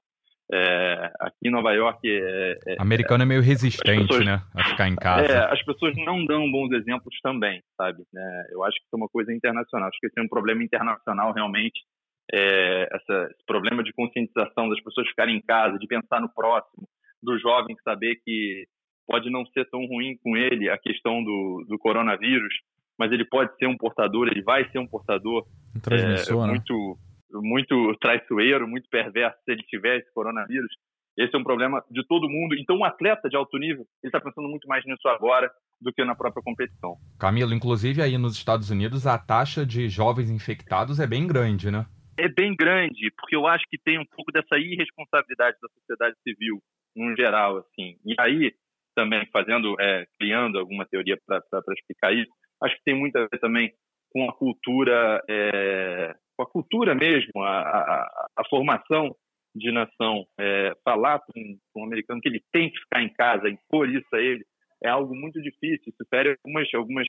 É, 0.52 1.12
aqui 1.20 1.46
em 1.46 1.50
Nova 1.50 1.72
York. 1.72 2.00
É, 2.08 2.58
é, 2.66 2.76
Americano 2.78 3.22
é 3.22 3.26
meio 3.26 3.40
resistente, 3.40 4.08
pessoas, 4.08 4.26
né? 4.26 4.42
A 4.54 4.64
ficar 4.64 4.88
em 4.88 4.96
casa. 4.96 5.32
É, 5.32 5.52
as 5.52 5.62
pessoas 5.64 5.94
não 5.96 6.24
dão 6.24 6.50
bons 6.50 6.72
exemplos 6.72 7.16
também, 7.22 7.62
sabe? 7.76 8.02
É, 8.16 8.54
eu 8.54 8.64
acho 8.64 8.76
que 8.76 8.84
isso 8.84 8.94
é 8.94 8.96
uma 8.96 9.08
coisa 9.08 9.32
internacional. 9.32 9.88
Acho 9.88 9.98
que 10.00 10.08
esse 10.08 10.18
é 10.18 10.22
um 10.22 10.28
problema 10.28 10.64
internacional 10.64 11.32
realmente. 11.32 11.80
É, 12.32 12.88
essa, 12.92 13.28
esse 13.30 13.44
problema 13.46 13.82
de 13.84 13.92
conscientização 13.92 14.68
das 14.68 14.80
pessoas 14.82 15.08
ficarem 15.08 15.36
em 15.36 15.42
casa, 15.42 15.78
de 15.78 15.86
pensar 15.86 16.20
no 16.20 16.32
próximo, 16.32 16.88
do 17.22 17.38
jovem 17.38 17.76
saber 17.84 18.16
que 18.24 18.66
pode 19.06 19.30
não 19.30 19.44
ser 19.46 19.68
tão 19.70 19.84
ruim 19.86 20.16
com 20.22 20.36
ele 20.36 20.68
a 20.68 20.78
questão 20.78 21.22
do, 21.22 21.64
do 21.68 21.78
coronavírus, 21.78 22.54
mas 22.98 23.10
ele 23.12 23.24
pode 23.24 23.56
ser 23.56 23.66
um 23.66 23.76
portador, 23.76 24.28
ele 24.28 24.42
vai 24.42 24.68
ser 24.70 24.78
um 24.78 24.86
portador 24.86 25.44
um 25.74 25.80
transmissor, 25.80 26.44
é, 26.44 26.48
muito, 26.48 26.72
né? 26.72 27.09
Muito 27.32 27.96
traiçoeiro, 28.00 28.68
muito 28.68 28.88
perverso 28.88 29.38
se 29.44 29.52
ele 29.52 29.62
tiver 29.62 29.98
esse 29.98 30.12
coronavírus. 30.12 30.70
Esse 31.18 31.34
é 31.34 31.38
um 31.38 31.44
problema 31.44 31.84
de 31.90 32.06
todo 32.06 32.28
mundo. 32.28 32.54
Então, 32.54 32.76
um 32.76 32.84
atleta 32.84 33.28
de 33.28 33.36
alto 33.36 33.58
nível, 33.58 33.84
ele 34.02 34.08
está 34.08 34.20
pensando 34.20 34.48
muito 34.48 34.66
mais 34.66 34.84
nisso 34.86 35.06
agora 35.08 35.50
do 35.80 35.92
que 35.92 36.04
na 36.04 36.14
própria 36.14 36.42
competição. 36.42 36.96
Camilo, 37.18 37.54
inclusive 37.54 38.02
aí 38.02 38.16
nos 38.16 38.36
Estados 38.36 38.70
Unidos, 38.70 39.06
a 39.06 39.18
taxa 39.18 39.64
de 39.66 39.88
jovens 39.88 40.30
infectados 40.30 41.00
é 41.00 41.06
bem 41.06 41.26
grande, 41.26 41.70
né? 41.70 41.86
É 42.18 42.28
bem 42.28 42.54
grande, 42.54 43.10
porque 43.16 43.34
eu 43.34 43.46
acho 43.46 43.64
que 43.68 43.78
tem 43.78 43.98
um 43.98 44.04
pouco 44.04 44.30
dessa 44.30 44.58
irresponsabilidade 44.58 45.56
da 45.60 45.68
sociedade 45.68 46.16
civil, 46.22 46.60
no 46.94 47.16
geral, 47.16 47.58
assim. 47.58 47.96
E 48.04 48.14
aí, 48.18 48.52
também 48.94 49.26
fazendo, 49.32 49.74
é, 49.80 50.06
criando 50.18 50.58
alguma 50.58 50.86
teoria 50.86 51.18
para 51.26 51.42
explicar 51.72 52.12
isso, 52.12 52.30
acho 52.62 52.76
que 52.76 52.84
tem 52.84 52.94
muito 52.94 53.16
a 53.16 53.22
ver 53.22 53.38
também 53.40 53.72
com 54.10 54.28
a 54.28 54.32
cultura 54.34 55.22
é, 55.28 56.14
com 56.40 56.42
a 56.42 56.46
cultura 56.46 56.94
mesmo, 56.94 57.42
a, 57.42 57.60
a, 57.60 58.28
a 58.38 58.44
formação 58.48 59.14
de 59.54 59.70
nação, 59.72 60.24
é, 60.38 60.72
falar 60.84 61.18
para 61.18 61.40
um, 61.40 61.58
um, 61.76 61.84
americano 61.84 62.20
que 62.20 62.28
ele 62.28 62.42
tem 62.52 62.70
que 62.70 62.78
ficar 62.78 63.02
em 63.02 63.12
casa, 63.12 63.48
impor 63.48 63.88
isso 63.88 64.08
a 64.14 64.20
ele, 64.20 64.44
é 64.82 64.88
algo 64.88 65.14
muito 65.14 65.40
difícil. 65.42 65.92
Isso 65.92 66.06
fere 66.08 66.38
algumas, 66.42 66.68
algumas 66.74 67.06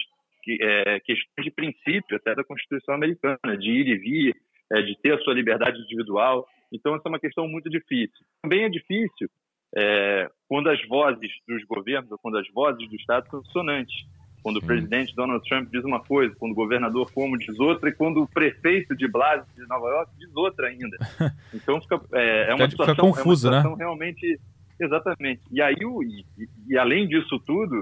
é, 0.61 0.99
questões 1.01 1.45
de 1.45 1.51
princípio 1.51 2.17
até 2.17 2.35
da 2.35 2.43
Constituição 2.43 2.95
americana, 2.95 3.57
de 3.57 3.69
ir 3.69 3.87
e 3.87 3.97
vir, 3.97 4.35
é, 4.73 4.81
de 4.81 4.99
ter 5.01 5.13
a 5.13 5.19
sua 5.19 5.33
liberdade 5.33 5.79
individual. 5.79 6.45
Então, 6.73 6.95
essa 6.95 7.07
é 7.07 7.09
uma 7.09 7.19
questão 7.19 7.47
muito 7.47 7.69
difícil. 7.69 8.25
Também 8.41 8.63
é 8.63 8.69
difícil 8.69 9.29
é, 9.77 10.27
quando 10.49 10.69
as 10.69 10.85
vozes 10.87 11.31
dos 11.47 11.63
governos, 11.65 12.09
quando 12.21 12.37
as 12.37 12.47
vozes 12.51 12.89
do 12.89 12.95
Estado 12.95 13.29
são 13.29 13.41
dissonantes. 13.41 13.95
Quando 14.43 14.59
Sim. 14.59 14.65
o 14.65 14.67
presidente 14.67 15.15
Donald 15.15 15.47
Trump 15.47 15.69
diz 15.71 15.83
uma 15.83 15.99
coisa, 15.99 16.35
quando 16.35 16.53
o 16.53 16.55
governador 16.55 17.11
Cuomo 17.11 17.37
diz 17.37 17.59
outra, 17.59 17.89
e 17.89 17.93
quando 17.93 18.21
o 18.21 18.27
prefeito 18.27 18.95
de 18.95 19.07
Blasio 19.07 19.45
de 19.55 19.67
Nova 19.67 19.87
York 19.87 20.11
diz 20.17 20.35
outra 20.35 20.67
ainda. 20.67 20.97
Então 21.53 21.81
fica, 21.81 21.99
é, 22.13 22.51
é 22.51 22.55
uma 22.55 22.69
situação, 22.69 22.95
fica 22.95 23.07
confuso, 23.07 23.47
é 23.47 23.51
uma 23.51 23.57
né? 23.57 23.61
situação 23.61 23.77
né? 23.77 23.83
realmente. 23.83 24.39
Exatamente. 24.79 25.41
E 25.51 25.61
aí, 25.61 25.75
e, 25.75 26.47
e, 26.69 26.77
além 26.77 27.07
disso 27.07 27.39
tudo, 27.45 27.81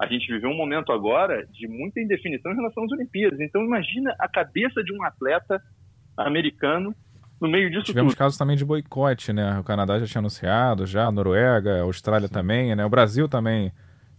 a 0.00 0.06
gente 0.06 0.26
viveu 0.26 0.50
um 0.50 0.56
momento 0.56 0.90
agora 0.90 1.46
de 1.46 1.68
muita 1.68 2.00
indefinição 2.00 2.50
em 2.50 2.56
relação 2.56 2.84
às 2.84 2.90
Olimpíadas. 2.90 3.38
Então 3.38 3.62
imagina 3.62 4.16
a 4.18 4.26
cabeça 4.26 4.82
de 4.82 4.92
um 4.92 5.04
atleta 5.04 5.62
americano 6.16 6.94
no 7.40 7.48
meio 7.48 7.70
disso 7.70 7.84
Tivemos 7.84 8.12
tudo. 8.12 8.18
casos 8.18 8.36
também 8.36 8.56
de 8.56 8.64
boicote, 8.64 9.32
né? 9.32 9.58
O 9.58 9.64
Canadá 9.64 9.98
já 9.98 10.06
tinha 10.06 10.20
anunciado, 10.20 10.86
já 10.86 11.06
a 11.06 11.12
Noruega, 11.12 11.78
a 11.78 11.82
Austrália 11.82 12.28
Sim. 12.28 12.34
também, 12.34 12.74
né? 12.74 12.84
O 12.84 12.90
Brasil 12.90 13.28
também 13.28 13.72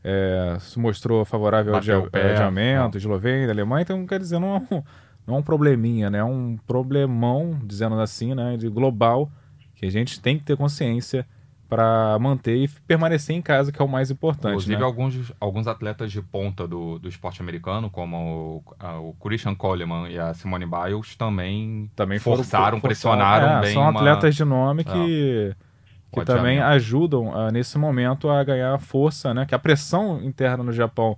é, 0.03 0.57
se 0.59 0.79
mostrou 0.79 1.23
favorável 1.23 1.73
ao 1.73 1.79
adiamento, 1.79 2.97
Eslovênia, 2.97 3.51
Alemanha, 3.51 3.83
então 3.83 4.05
quer 4.05 4.19
dizer, 4.19 4.39
não 4.39 4.55
é 4.55 4.57
um, 4.57 4.83
não 5.27 5.35
é 5.35 5.37
um 5.39 5.43
probleminha, 5.43 6.09
né? 6.09 6.19
É 6.19 6.23
um 6.23 6.57
problemão, 6.65 7.59
dizendo 7.63 7.99
assim, 7.99 8.33
né? 8.33 8.57
De 8.57 8.67
global, 8.67 9.31
que 9.75 9.85
a 9.85 9.91
gente 9.91 10.19
tem 10.19 10.37
que 10.37 10.43
ter 10.43 10.57
consciência 10.57 11.25
para 11.69 12.19
manter 12.19 12.57
e 12.57 12.67
permanecer 12.67 13.33
em 13.33 13.41
casa, 13.41 13.71
que 13.71 13.81
é 13.81 13.85
o 13.85 13.87
mais 13.87 14.11
importante. 14.11 14.49
Inclusive, 14.49 14.77
né? 14.77 14.83
alguns, 14.83 15.31
alguns 15.39 15.67
atletas 15.67 16.11
de 16.11 16.21
ponta 16.21 16.67
do, 16.67 16.99
do 16.99 17.07
esporte 17.07 17.41
americano, 17.41 17.89
como 17.89 18.17
o, 18.57 18.75
a, 18.77 18.99
o 18.99 19.13
Christian 19.13 19.55
Coleman 19.55 20.09
e 20.09 20.19
a 20.19 20.33
Simone 20.33 20.65
Biles, 20.65 21.15
também, 21.15 21.89
também 21.95 22.19
forçaram, 22.19 22.65
foram, 22.65 22.81
pressionaram 22.81 23.59
é, 23.59 23.61
bem. 23.61 23.73
São 23.73 23.83
uma... 23.83 23.91
atletas 23.91 24.35
de 24.35 24.43
nome 24.43 24.83
que. 24.83 25.55
É 25.67 25.70
que 26.11 26.25
também 26.25 26.59
ajudam 26.59 27.29
uh, 27.29 27.51
nesse 27.51 27.77
momento 27.77 28.29
a 28.29 28.43
ganhar 28.43 28.77
força, 28.79 29.33
né? 29.33 29.45
Que 29.45 29.55
a 29.55 29.59
pressão 29.59 30.21
interna 30.21 30.63
no 30.63 30.71
Japão 30.71 31.15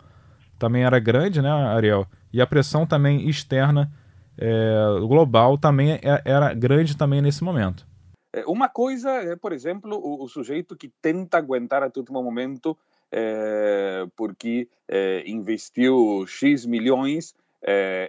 também 0.60 0.84
era 0.84 1.00
grande, 1.00 1.42
né, 1.42 1.50
Ariel? 1.50 2.08
E 2.32 2.42
a 2.42 2.48
pressão 2.48 2.86
também 2.86 3.28
externa, 3.28 3.92
é, 4.38 5.00
global, 5.02 5.58
também 5.58 5.94
é, 5.94 6.22
era 6.26 6.54
grande 6.54 6.98
também 6.98 7.22
nesse 7.22 7.44
momento. 7.44 7.86
É, 8.32 8.44
uma 8.46 8.70
coisa 8.70 9.10
é, 9.12 9.36
por 9.36 9.52
exemplo, 9.52 9.96
o, 9.96 10.24
o 10.24 10.28
sujeito 10.28 10.76
que 10.76 10.92
tenta 11.02 11.38
aguentar 11.38 11.84
até 11.84 12.00
o 12.00 12.02
último 12.02 12.24
momento 12.24 12.78
é, 13.12 14.06
porque 14.16 14.68
é, 14.88 15.24
investiu 15.30 16.26
X 16.28 16.66
milhões 16.66 17.36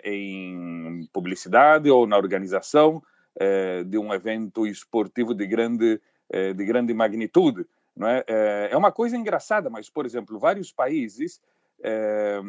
em 0.03 1.09
publicidade 1.13 1.89
ou 1.89 2.09
na 2.09 2.17
organização 2.17 3.01
de 3.87 3.97
um 3.97 4.13
evento 4.13 4.67
esportivo 4.67 5.33
de 5.33 5.47
grande 5.47 6.01
é, 6.35 6.53
de 6.53 6.65
grande 6.65 6.93
magnitude. 6.93 7.65
Não 7.97 8.09
é? 8.09 8.25
é? 8.27 8.69
é 8.73 8.77
uma 8.77 8.91
coisa 8.91 9.17
engraçada, 9.17 9.71
mas, 9.71 9.89
por 9.89 10.05
exemplo, 10.05 10.39
vários 10.39 10.73
países 10.73 11.41
é, 11.81 12.41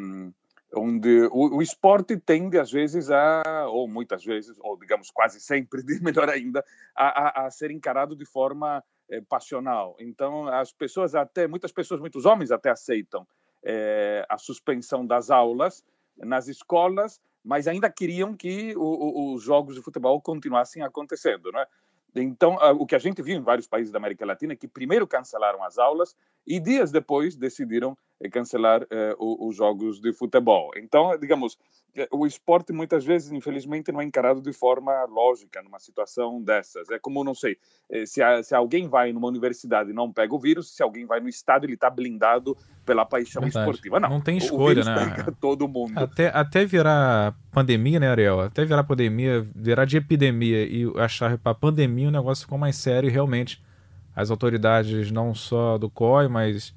onde 0.73 1.29
o, 1.31 1.57
o, 1.57 1.61
esporte 1.61 2.17
tende, 2.17 2.57
às 2.57 2.71
vezes, 2.71 3.11
a, 3.11 3.67
ou 3.67 3.87
muitas 3.87 4.25
vezes, 4.25 4.57
ou 4.59 4.75
digamos 4.77 5.11
quase 5.11 5.39
sempre, 5.39 5.83
melhor 6.01 6.29
ainda, 6.29 6.65
a, 6.95 7.43
a, 7.43 7.45
a 7.45 7.51
ser 7.51 7.69
encarado 7.69 8.15
de 8.15 8.25
forma 8.25 8.83
é, 9.09 9.21
passional. 9.21 9.95
Então, 9.99 10.47
as 10.47 10.71
pessoas 10.71 11.13
até, 11.13 11.47
muitas 11.47 11.71
pessoas, 11.71 11.99
muitos 11.99 12.25
homens 12.25 12.51
até 12.51 12.71
aceitam 12.71 13.27
é, 13.63 14.25
a 14.27 14.37
suspensão 14.37 15.05
das 15.05 15.29
aulas 15.29 15.83
nas 16.17 16.47
escolas, 16.47 17.21
mas 17.43 17.67
ainda 17.67 17.89
queriam 17.89 18.35
que 18.35 18.75
o, 18.75 18.81
o, 18.81 19.33
os 19.35 19.43
jogos 19.43 19.75
de 19.75 19.81
futebol 19.81 20.19
continuassem 20.21 20.81
acontecendo, 20.81 21.51
não 21.51 21.59
é? 21.59 21.67
Então, 22.15 22.55
o 22.79 22.85
que 22.85 22.95
a 22.95 22.99
gente 22.99 23.21
viu 23.21 23.35
em 23.35 23.41
vários 23.41 23.67
países 23.67 23.91
da 23.91 23.97
América 23.97 24.25
Latina 24.25 24.53
é 24.53 24.55
que 24.55 24.67
primeiro 24.67 25.05
cancelaram 25.05 25.63
as 25.63 25.77
aulas 25.77 26.15
e 26.47 26.59
dias 26.59 26.91
depois 26.91 27.35
decidiram 27.35 27.97
cancelar 28.31 28.85
eh, 28.89 29.15
os 29.17 29.55
jogos 29.55 29.99
de 29.99 30.13
futebol. 30.13 30.71
Então, 30.77 31.17
digamos, 31.19 31.57
eh, 31.95 32.07
o 32.11 32.25
esporte 32.25 32.71
muitas 32.71 33.03
vezes, 33.03 33.31
infelizmente, 33.31 33.91
não 33.91 34.01
é 34.01 34.05
encarado 34.05 34.41
de 34.41 34.53
forma 34.53 35.03
lógica 35.05 35.61
numa 35.61 35.79
situação 35.79 36.41
dessas. 36.41 36.89
É 36.89 36.97
como, 36.97 37.23
não 37.23 37.35
sei, 37.35 37.57
se, 38.05 38.21
se 38.43 38.55
alguém 38.55 38.87
vai 38.87 39.11
numa 39.11 39.27
universidade 39.27 39.91
e 39.91 39.93
não 39.93 40.11
pega 40.11 40.33
o 40.33 40.39
vírus, 40.39 40.75
se 40.75 40.81
alguém 40.81 41.05
vai 41.05 41.19
no 41.19 41.29
estádio, 41.29 41.67
ele 41.67 41.75
está 41.75 41.89
blindado 41.89 42.57
pela 42.85 43.05
paixão 43.05 43.41
Verdade. 43.41 43.65
esportiva. 43.65 43.99
Não, 43.99 44.09
não 44.09 44.21
tem 44.21 44.37
escolha, 44.37 44.83
né? 44.83 45.25
todo 45.41 45.67
mundo. 45.67 45.97
Até, 45.97 46.27
até 46.27 46.65
virar 46.65 47.35
pandemia, 47.51 47.99
né, 47.99 48.07
Ariel? 48.09 48.39
Até 48.39 48.63
virar 48.63 48.83
pandemia, 48.83 49.41
virar 49.55 49.85
de 49.85 49.97
epidemia 49.97 50.63
e 50.65 50.85
achar 50.97 51.37
para 51.37 51.53
pandemia 51.53 52.07
o 52.07 52.11
negócio 52.11 52.45
ficou 52.45 52.57
mais 52.57 52.75
sério 52.75 53.09
e 53.09 53.11
realmente 53.11 53.61
as 54.15 54.31
autoridades 54.31 55.11
não 55.11 55.35
só 55.35 55.77
do 55.77 55.89
COI, 55.89 56.27
mas 56.27 56.73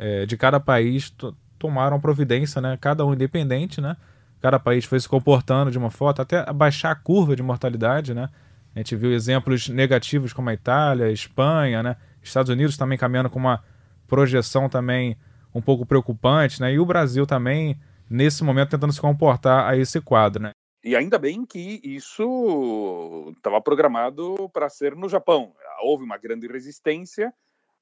é, 0.00 0.24
de 0.24 0.34
cada 0.34 0.58
país 0.58 1.14
tomaram 1.58 2.00
providência, 2.00 2.58
né? 2.58 2.78
Cada 2.80 3.04
um 3.04 3.12
independente, 3.12 3.82
né? 3.82 3.98
Cada 4.40 4.58
país 4.58 4.86
foi 4.86 4.98
se 4.98 5.06
comportando 5.06 5.70
de 5.70 5.76
uma 5.76 5.90
forma, 5.90 6.22
até 6.22 6.50
baixar 6.54 6.90
a 6.90 6.94
curva 6.94 7.36
de 7.36 7.42
mortalidade, 7.42 8.14
né? 8.14 8.30
A 8.74 8.78
gente 8.78 8.96
viu 8.96 9.12
exemplos 9.12 9.68
negativos 9.68 10.32
como 10.32 10.48
a 10.48 10.54
Itália, 10.54 11.06
a 11.06 11.12
Espanha, 11.12 11.82
né? 11.82 11.96
Estados 12.22 12.48
Unidos 12.48 12.78
também 12.78 12.96
caminhando 12.96 13.28
com 13.28 13.38
uma 13.38 13.62
projeção 14.08 14.70
também 14.70 15.18
um 15.54 15.60
pouco 15.60 15.84
preocupante, 15.84 16.62
né? 16.62 16.72
E 16.72 16.78
o 16.78 16.86
Brasil 16.86 17.26
também, 17.26 17.78
nesse 18.08 18.42
momento, 18.42 18.70
tentando 18.70 18.94
se 18.94 19.00
comportar 19.00 19.68
a 19.68 19.76
esse 19.76 20.00
quadro, 20.00 20.42
né? 20.42 20.52
E 20.82 20.96
ainda 20.96 21.18
bem 21.18 21.44
que 21.44 21.78
isso 21.84 23.34
estava 23.36 23.60
programado 23.60 24.48
para 24.50 24.70
ser 24.70 24.96
no 24.96 25.10
Japão. 25.10 25.52
Houve 25.82 26.04
uma 26.04 26.16
grande 26.16 26.46
resistência 26.46 27.34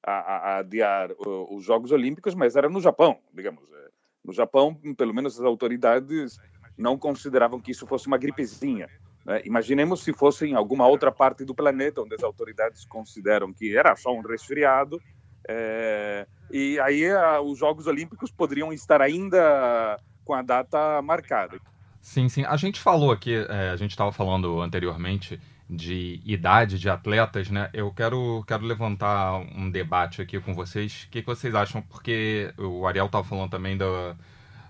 a, 0.05 0.11
a, 0.11 0.57
adiar 0.59 1.11
os 1.17 1.63
Jogos 1.63 1.91
Olímpicos, 1.91 2.35
mas 2.35 2.55
era 2.55 2.69
no 2.69 2.81
Japão, 2.81 3.19
digamos. 3.33 3.63
É, 3.63 3.89
no 4.23 4.33
Japão, 4.33 4.75
pelo 4.97 5.13
menos 5.13 5.39
as 5.39 5.45
autoridades 5.45 6.37
não 6.77 6.97
consideravam 6.97 7.59
que 7.59 7.71
isso 7.71 7.87
fosse 7.87 8.07
uma 8.07 8.17
gripezinha. 8.17 8.87
Né? 9.25 9.41
Imaginemos 9.45 10.01
se 10.01 10.13
fosse 10.13 10.45
em 10.45 10.55
alguma 10.55 10.87
outra 10.87 11.11
parte 11.11 11.43
do 11.43 11.53
planeta, 11.53 12.01
onde 12.01 12.15
as 12.15 12.23
autoridades 12.23 12.85
consideram 12.85 13.53
que 13.53 13.75
era 13.75 13.95
só 13.95 14.13
um 14.13 14.21
resfriado, 14.21 14.99
é, 15.47 16.27
e 16.51 16.79
aí 16.79 17.09
a, 17.09 17.41
os 17.41 17.57
Jogos 17.57 17.87
Olímpicos 17.87 18.31
poderiam 18.31 18.71
estar 18.71 19.01
ainda 19.01 19.99
com 20.23 20.33
a 20.33 20.41
data 20.41 21.01
marcada. 21.01 21.59
Sim, 22.01 22.29
sim. 22.29 22.45
A 22.45 22.55
gente 22.55 22.79
falou 22.79 23.11
aqui, 23.11 23.35
é, 23.35 23.69
a 23.69 23.75
gente 23.75 23.91
estava 23.91 24.11
falando 24.11 24.61
anteriormente 24.61 25.39
de 25.69 26.19
idade 26.25 26.79
de 26.79 26.89
atletas, 26.89 27.51
né? 27.51 27.69
Eu 27.71 27.91
quero, 27.91 28.43
quero 28.47 28.65
levantar 28.65 29.37
um 29.55 29.69
debate 29.69 30.21
aqui 30.21 30.39
com 30.39 30.53
vocês. 30.53 31.03
O 31.03 31.11
que, 31.11 31.21
que 31.21 31.27
vocês 31.27 31.53
acham? 31.53 31.81
Porque 31.81 32.51
o 32.57 32.87
Ariel 32.87 33.05
estava 33.05 33.23
falando 33.23 33.51
também 33.51 33.77
do, 33.77 34.15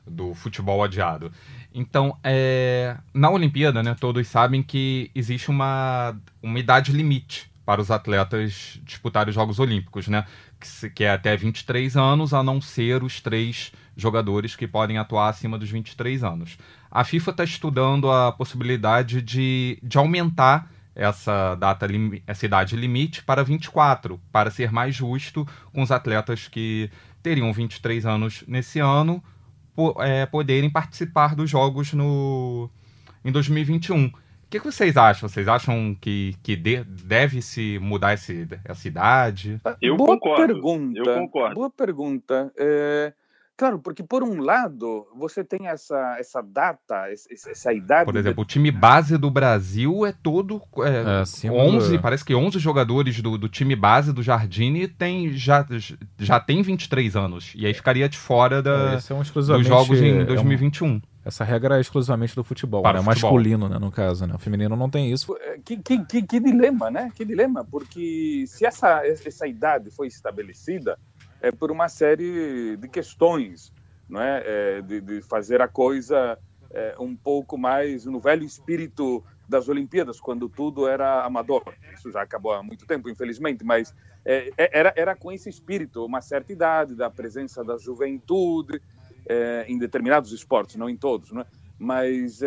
do 0.05 0.33
futebol 0.33 0.83
adiado. 0.83 1.31
Então, 1.73 2.17
é, 2.21 2.97
na 3.13 3.29
Olimpíada, 3.29 3.81
né, 3.81 3.95
todos 3.97 4.27
sabem 4.27 4.61
que 4.61 5.09
existe 5.15 5.49
uma, 5.49 6.19
uma 6.43 6.59
idade 6.59 6.91
limite 6.91 7.49
para 7.65 7.79
os 7.79 7.91
atletas 7.91 8.79
disputarem 8.83 9.29
os 9.29 9.35
Jogos 9.35 9.59
Olímpicos, 9.59 10.07
né? 10.09 10.25
Que, 10.59 10.89
que 10.89 11.03
é 11.05 11.11
até 11.11 11.37
23 11.37 11.95
anos, 11.95 12.33
a 12.33 12.43
não 12.43 12.59
ser 12.59 13.03
os 13.03 13.21
três 13.21 13.71
jogadores 13.95 14.55
que 14.55 14.67
podem 14.67 14.97
atuar 14.97 15.29
acima 15.29 15.57
dos 15.57 15.69
23 15.69 16.23
anos. 16.23 16.57
A 16.91 17.05
FIFA 17.05 17.31
está 17.31 17.43
estudando 17.43 18.11
a 18.11 18.31
possibilidade 18.31 19.21
de, 19.21 19.79
de 19.81 19.97
aumentar 19.97 20.69
essa 20.99 21.55
data 21.55 21.87
essa 22.27 22.45
idade 22.45 22.75
limite 22.75 23.23
para 23.23 23.43
24, 23.43 24.19
para 24.31 24.51
ser 24.51 24.71
mais 24.71 24.93
justo 24.93 25.47
com 25.73 25.81
os 25.81 25.91
atletas 25.91 26.49
que 26.49 26.91
teriam 27.23 27.51
23 27.53 28.05
anos 28.05 28.43
nesse 28.47 28.79
ano, 28.79 29.23
é, 29.99 30.25
poderem 30.25 30.69
participar 30.69 31.35
dos 31.35 31.49
jogos 31.49 31.93
no, 31.93 32.69
em 33.23 33.31
2021. 33.31 34.07
O 34.07 34.11
que, 34.49 34.59
que 34.59 34.65
vocês 34.65 34.97
acham? 34.97 35.29
Vocês 35.29 35.47
acham 35.47 35.95
que, 36.01 36.35
que 36.43 36.55
de, 36.55 36.83
deve 36.83 37.41
se 37.41 37.79
mudar 37.79 38.15
esse, 38.15 38.47
essa 38.65 38.87
idade? 38.87 39.61
Eu 39.81 39.95
boa 39.95 40.17
concordo. 40.17 40.53
Pergunta, 40.53 40.99
eu 40.99 41.05
concordo. 41.05 41.55
Boa 41.55 41.69
pergunta. 41.69 42.51
É, 42.57 43.13
Claro, 43.59 43.77
porque 43.77 44.01
por 44.01 44.23
um 44.23 44.41
lado 44.41 45.05
você 45.13 45.43
tem 45.43 45.67
essa, 45.67 46.15
essa 46.17 46.41
data, 46.41 47.07
essa 47.11 47.73
idade. 47.73 48.05
Por 48.05 48.15
exemplo, 48.15 48.37
de... 48.37 48.41
o 48.41 48.45
time 48.45 48.71
base 48.71 49.17
do 49.17 49.29
Brasil 49.29 50.05
é 50.05 50.13
todo. 50.13 50.61
É, 50.77 51.45
é 51.45 51.51
11, 51.51 51.97
do... 51.97 52.01
parece 52.01 52.23
que 52.23 52.33
11 52.33 52.57
jogadores 52.57 53.21
do, 53.21 53.37
do 53.37 53.49
time 53.49 53.75
base 53.75 54.13
do 54.13 54.23
Jardine 54.23 54.87
tem, 54.87 55.33
já, 55.33 55.67
já 56.17 56.39
tem 56.39 56.61
23 56.61 57.17
anos. 57.17 57.51
E 57.53 57.65
aí 57.65 57.73
ficaria 57.73 58.07
de 58.07 58.17
fora 58.17 58.61
da, 58.61 58.93
é, 58.93 59.13
um 59.13 59.19
dos 59.19 59.67
jogos 59.67 60.01
em 60.01 60.23
2021. 60.23 60.87
É 60.87 60.91
um... 60.91 61.01
Essa 61.25 61.43
regra 61.43 61.77
é 61.77 61.81
exclusivamente 61.81 62.33
do 62.33 62.45
futebol, 62.45 62.81
Para 62.81 62.99
né? 62.99 63.03
futebol. 63.03 63.31
masculino, 63.31 63.67
né, 63.67 63.77
no 63.77 63.91
caso, 63.91 64.25
né? 64.25 64.35
O 64.35 64.39
feminino 64.39 64.73
não 64.77 64.89
tem 64.89 65.11
isso. 65.11 65.35
É, 65.41 65.59
que, 65.59 65.75
que, 65.75 66.05
que, 66.05 66.21
que 66.21 66.39
dilema, 66.39 66.89
né? 66.89 67.11
Que 67.13 67.25
dilema, 67.25 67.65
porque 67.69 68.45
se 68.47 68.65
essa, 68.65 69.05
essa 69.05 69.45
idade 69.45 69.91
foi 69.91 70.07
estabelecida, 70.07 70.97
é 71.41 71.51
por 71.51 71.71
uma 71.71 71.87
série 71.87 72.77
de 72.77 72.87
questões, 72.87 73.73
não 74.07 74.21
é? 74.21 74.43
é 74.45 74.81
de, 74.81 75.01
de, 75.01 75.21
fazer 75.21 75.61
a 75.61 75.67
coisa 75.67 76.37
é, 76.71 76.95
um 76.99 77.15
pouco 77.15 77.57
mais 77.57 78.05
no 78.05 78.19
velho 78.19 78.43
espírito 78.43 79.23
das 79.47 79.67
Olimpíadas, 79.67 80.19
quando 80.19 80.47
tudo 80.47 80.87
era 80.87 81.23
amador. 81.23 81.63
Isso 81.93 82.11
já 82.11 82.21
acabou 82.21 82.53
há 82.53 82.61
muito 82.61 82.85
tempo, 82.85 83.09
infelizmente, 83.09 83.63
mas 83.63 83.93
é, 84.25 84.51
é 84.57 84.79
era, 84.79 84.93
era 84.95 85.15
com 85.15 85.31
esse 85.31 85.49
espírito, 85.49 86.05
uma 86.05 86.21
certa 86.21 86.51
idade, 86.53 86.95
da 86.95 87.09
presença 87.09 87.63
da 87.63 87.77
juventude 87.77 88.81
é, 89.27 89.65
em 89.67 89.77
determinados 89.77 90.31
esportes, 90.31 90.75
não 90.75 90.89
em 90.89 90.97
todos, 90.97 91.31
não 91.31 91.41
é? 91.41 91.45
Mas 91.81 92.41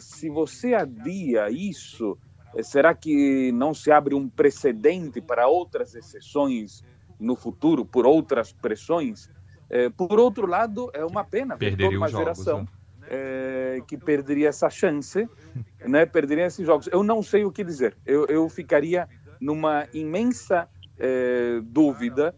se 0.00 0.30
você 0.30 0.72
adia 0.72 1.50
isso, 1.50 2.16
será 2.62 2.94
que 2.94 3.50
não 3.50 3.74
se 3.74 3.90
abre 3.90 4.14
um 4.14 4.28
precedente 4.28 5.20
para 5.20 5.48
outras 5.48 5.92
exceções 5.96 6.84
no 7.18 7.36
futuro 7.36 7.84
por 7.84 8.06
outras 8.06 8.52
pressões. 8.52 9.28
É, 9.68 9.90
por 9.90 10.18
outro 10.18 10.46
lado, 10.46 10.90
é 10.94 11.04
uma 11.04 11.24
pena 11.24 11.56
toda 11.56 11.88
uma 11.88 12.08
jogos, 12.08 12.12
geração 12.12 12.60
né? 12.60 12.68
é, 13.08 13.82
que 13.86 13.96
perderia 13.96 14.48
essa 14.48 14.70
chance, 14.70 15.28
né? 15.86 16.06
perderia 16.06 16.46
esses 16.46 16.64
jogos. 16.64 16.88
Eu 16.92 17.02
não 17.02 17.22
sei 17.22 17.44
o 17.44 17.52
que 17.52 17.64
dizer. 17.64 17.96
Eu, 18.04 18.26
eu 18.26 18.48
ficaria 18.48 19.08
numa 19.40 19.86
imensa 19.92 20.68
é, 20.98 21.60
dúvida. 21.62 22.34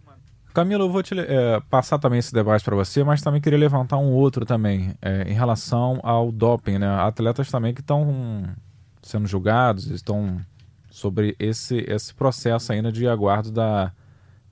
Camilo, 0.55 0.85
eu 0.85 0.91
vou 0.91 1.03
te 1.03 1.19
é, 1.19 1.61
passar 1.71 1.99
também 1.99 2.19
esse 2.19 2.33
debate 2.33 2.65
para 2.65 2.75
você, 2.75 3.05
mas 3.05 3.23
também 3.23 3.41
queria 3.41 3.59
levantar 3.59 3.99
um 3.99 4.11
outro 4.11 4.45
também 4.45 4.95
é, 5.01 5.23
em 5.31 5.35
relação 5.35 6.01
ao 6.03 6.33
doping, 6.33 6.79
né? 6.79 6.89
Atletas 7.01 7.51
também 7.51 7.73
que 7.73 7.81
estão 7.81 8.45
sendo 9.03 9.29
julgados, 9.29 9.87
estão 9.87 10.41
sobre 10.91 11.37
esse 11.39 11.77
esse 11.87 12.13
processo 12.13 12.73
ainda 12.73 12.91
de 12.91 13.07
aguardo 13.07 13.53
da 13.53 13.93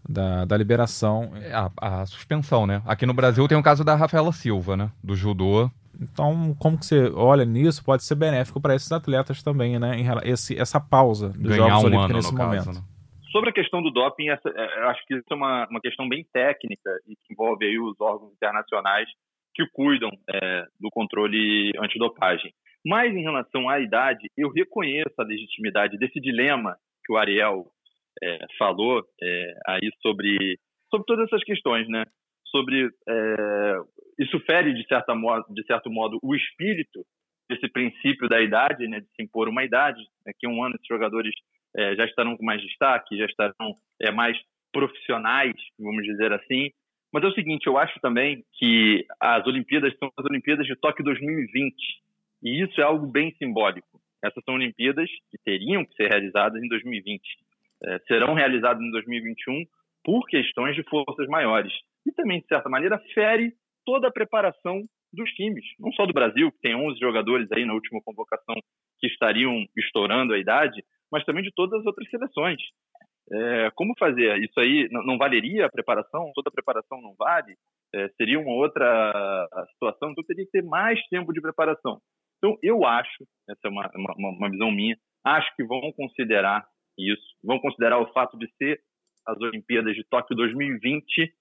da, 0.09 0.45
da 0.45 0.57
liberação. 0.57 1.33
É, 1.37 1.53
a, 1.53 1.71
a, 1.81 2.07
suspensão, 2.07 2.67
né? 2.67 2.83
Aqui 2.87 3.07
no 3.07 3.15
Brasil 3.15 3.47
tem 3.49 3.59
o 3.59 3.63
caso 3.63 3.85
da 3.85 3.95
Rafaela 3.95 4.33
Silva, 4.33 4.77
né? 4.77 4.91
Do 5.03 5.15
judô. 5.15 5.71
Então, 6.01 6.55
como 6.59 6.79
que 6.79 6.85
você 6.85 7.11
olha 7.15 7.45
nisso? 7.45 7.85
Pode 7.85 8.05
ser 8.05 8.15
benéfico 8.15 8.61
para 8.61 8.75
esses 8.75 8.93
atletas 8.93 9.43
também, 9.43 9.79
né? 9.79 9.97
Em, 9.97 10.07
esse, 10.31 10.59
essa 10.59 10.81
pausa 10.81 11.31
dos 11.31 11.57
Ganhar 11.57 11.69
Jogos 11.69 11.85
um 11.85 11.87
Olímpicos 11.87 12.05
ano, 12.05 12.17
nesse 12.17 12.35
momento. 12.35 12.67
Caso, 12.67 12.81
né? 12.81 12.87
Sobre 13.33 13.51
a 13.51 13.53
questão 13.53 13.83
do 13.83 13.91
doping, 13.91 14.29
essa, 14.29 14.49
é, 14.49 14.79
eu 14.81 14.89
acho 14.89 15.05
que 15.07 15.15
isso 15.15 15.27
é 15.31 15.35
uma, 15.35 15.67
uma 15.69 15.81
questão 15.81 16.09
bem 16.09 16.25
técnica 16.33 16.91
e 17.07 17.15
que 17.17 17.33
envolve 17.33 17.67
aí 17.67 17.79
os 17.79 18.01
órgãos 18.01 18.33
internacionais 18.33 19.09
que 19.55 19.67
cuidam 19.73 20.11
é, 20.31 20.67
do 20.81 20.91
controle 20.91 21.73
antidopagem. 21.79 22.53
Mas 22.85 23.15
em 23.15 23.23
relação 23.23 23.69
à 23.69 23.81
idade, 23.81 24.31
eu 24.37 24.51
reconheço 24.51 25.15
a 25.19 25.25
legitimidade 25.25 25.99
desse 25.99 26.21
dilema 26.21 26.77
que 27.05 27.13
o 27.13 27.17
Ariel 27.17 27.67
é, 28.23 28.39
falou 28.59 29.03
é, 29.23 29.55
aí 29.67 29.91
sobre, 30.01 30.59
sobre 30.91 31.07
todas 31.07 31.27
essas 31.27 31.45
questões, 31.45 31.89
né? 31.89 32.05
Sobre 32.49 32.89
é, 33.09 33.77
isso 34.19 34.39
fere 34.41 34.73
de 34.73 34.87
certa 34.87 35.15
modo, 35.15 35.45
de 35.51 35.65
certo 35.65 35.91
modo 35.91 36.19
o 36.23 36.35
espírito 36.35 37.05
desse 37.49 37.69
princípio 37.69 38.29
da 38.29 38.41
idade, 38.41 38.87
né? 38.89 39.01
De 39.01 39.07
se 39.07 39.23
impor 39.23 39.49
uma 39.49 39.65
idade. 39.65 40.03
Daqui 40.25 40.47
a 40.47 40.51
um 40.51 40.63
ano 40.63 40.75
esses 40.75 40.87
jogadores 40.87 41.35
é, 41.77 41.95
já 41.97 42.05
estarão 42.05 42.37
com 42.37 42.45
mais 42.45 42.63
destaque, 42.63 43.19
já 43.19 43.27
estarão 43.27 43.75
é, 44.01 44.11
mais 44.11 44.37
profissionais, 44.73 45.55
vamos 45.79 46.05
dizer 46.05 46.33
assim. 46.33 46.71
Mas 47.13 47.25
é 47.25 47.29
o 47.29 47.35
seguinte, 47.35 47.67
eu 47.67 47.79
acho 47.79 47.99
também 48.01 48.45
que 48.59 49.07
as 49.21 49.47
Olimpíadas 49.47 49.97
são 49.99 50.11
as 50.19 50.25
Olimpíadas 50.27 50.67
de 50.67 50.77
Tóquio 50.77 51.05
2020 51.05 51.75
e 52.43 52.63
isso 52.63 52.81
é 52.81 52.85
algo 52.85 53.07
bem 53.07 53.35
simbólico. 53.39 54.01
Essas 54.23 54.43
são 54.45 54.55
Olimpíadas 54.55 55.09
que 55.31 55.39
teriam 55.45 55.85
que 55.85 55.95
ser 55.95 56.09
realizadas 56.09 56.63
em 56.63 56.69
2020 56.69 57.23
é, 57.85 57.99
serão 58.07 58.35
realizados 58.35 58.83
em 58.83 58.91
2021 58.91 59.65
por 60.05 60.27
questões 60.27 60.75
de 60.75 60.83
forças 60.85 61.27
maiores. 61.29 61.73
E 62.07 62.13
também, 62.13 62.41
de 62.41 62.47
certa 62.47 62.69
maneira, 62.69 62.99
fere 63.13 63.53
toda 63.85 64.09
a 64.09 64.13
preparação 64.13 64.85
dos 65.13 65.31
times, 65.31 65.65
não 65.79 65.93
só 65.93 66.05
do 66.05 66.13
Brasil, 66.13 66.51
que 66.53 66.61
tem 66.61 66.75
11 66.75 66.99
jogadores 66.99 67.51
aí 67.53 67.65
na 67.65 67.75
última 67.75 68.01
convocação 68.05 68.55
que 69.01 69.07
estariam 69.07 69.65
estourando 69.77 70.35
a 70.35 70.39
idade, 70.39 70.83
mas 71.11 71.25
também 71.25 71.43
de 71.43 71.53
todas 71.55 71.81
as 71.81 71.87
outras 71.87 72.09
seleções. 72.11 72.61
É, 73.33 73.71
como 73.75 73.95
fazer? 73.99 74.39
Isso 74.39 74.59
aí 74.61 74.89
não, 74.91 75.19
valeria 75.19 75.67
a 75.67 75.71
preparação? 75.71 76.31
Toda 76.35 76.49
a 76.49 76.53
preparação 76.53 77.01
não 77.01 77.15
vale? 77.19 77.57
É, 77.95 78.09
seria 78.11 78.39
uma 78.39 78.53
outra 78.53 79.49
situação? 79.73 80.11
Então 80.11 80.25
teria 80.25 80.45
que 80.45 80.51
ter 80.53 80.63
mais 80.63 81.01
tempo 81.09 81.33
de 81.33 81.41
preparação. 81.41 81.99
Então 82.39 82.57
eu 82.63 82.85
acho, 82.85 83.25
essa 83.49 83.61
é 83.65 83.69
uma, 83.69 83.91
uma, 83.97 84.31
uma 84.31 84.51
visão 84.51 84.71
minha, 84.71 84.97
acho 85.25 85.55
que 85.57 85.65
vão 85.65 85.81
considerar 85.97 86.65
isso. 86.99 87.23
Vão 87.43 87.59
considerar 87.59 88.01
o 88.01 88.13
fato 88.13 88.39
de 88.39 88.49
ser 88.57 88.81
as 89.27 89.39
Olimpíadas 89.41 89.95
de 89.95 90.05
Tóquio 90.05 90.37
2020, 90.37 91.33